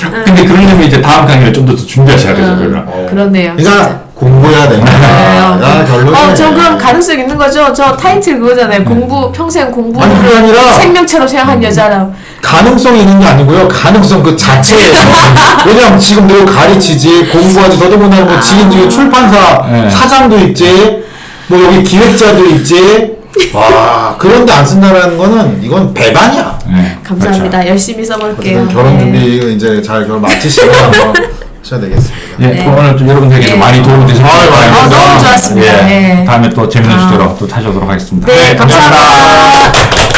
근데 0.25 0.45
그러려면 0.45 0.83
이제 0.85 1.01
다음 1.01 1.27
강의를 1.27 1.53
좀 1.53 1.67
더 1.67 1.77
준비하셔야 1.77 2.35
되죠, 2.35 2.57
그러면. 2.57 2.85
어. 2.87 3.07
그러네요. 3.11 3.55
그러니까 3.57 4.01
공부해야 4.15 4.69
된다. 4.69 4.93
야, 4.93 5.85
결론이. 5.87 6.11
어, 6.17 6.35
저 6.35 6.51
그럼 6.53 6.77
가능성 6.79 7.19
있는 7.21 7.37
거죠? 7.39 7.73
저 7.73 7.97
타이틀 7.97 8.39
그거잖아요. 8.41 8.85
공부, 8.85 9.31
평생 9.33 9.71
공부. 9.71 10.03
아니, 10.03 10.15
그게 10.21 10.37
아니라- 10.37 10.73
생명체로 10.75 11.27
생각한 11.27 11.63
여자랑. 11.63 12.15
가능성이 12.43 13.01
있는 13.01 13.19
게 13.21 13.27
아니고요. 13.27 13.69
가능성 13.69 14.23
그 14.23 14.37
자체에서. 14.37 15.01
왜냐면 15.67 15.99
지금 15.99 16.27
너 16.27 16.45
가르치지, 16.45 17.27
공부하지, 17.33 17.79
더더군다나 17.79 18.25
뭐 18.25 18.41
지금 18.41 18.71
지금 18.71 18.89
출판사 18.91 19.67
네. 19.71 19.89
사장도 19.91 20.39
있지, 20.39 21.03
뭐 21.47 21.63
여기 21.65 21.83
기획자도 21.83 22.45
있지. 22.47 23.20
와, 23.53 24.16
그런데 24.18 24.53
안 24.53 24.64
쓴다는 24.66 25.16
거는 25.18 25.62
이건 25.62 25.93
배반이야. 25.95 26.59
네, 26.68 26.99
감사합니다. 27.05 27.66
열심히 27.66 28.05
써볼게요. 28.05 28.68
결혼 28.68 28.97
네. 28.97 29.01
준비 29.01 29.55
이제 29.55 29.82
잘 29.82 30.07
결혼 30.07 30.22
마치시고 30.22 30.70
한번 30.72 31.14
하셔야 31.62 31.80
되겠습니다. 31.80 32.20
예, 32.41 32.47
네. 32.47 32.66
오늘 32.66 32.97
좀 32.97 33.09
여러분들에게 33.09 33.47
네. 33.53 33.57
많이 33.57 33.82
도움이 33.82 34.12
아유, 34.12 34.20
많이 34.20 34.51
바랍니다. 34.51 34.97
아, 34.97 35.07
너무 35.09 35.20
좋았습니다. 35.24 35.91
예, 35.91 35.99
네. 36.14 36.24
다음에 36.24 36.49
또 36.51 36.68
재밌는 36.68 36.97
아. 36.97 37.09
주제로 37.09 37.36
또 37.38 37.47
찾아오도록 37.49 37.88
하겠습니다. 37.88 38.26
네, 38.26 38.57
감사합니다. 38.57 40.10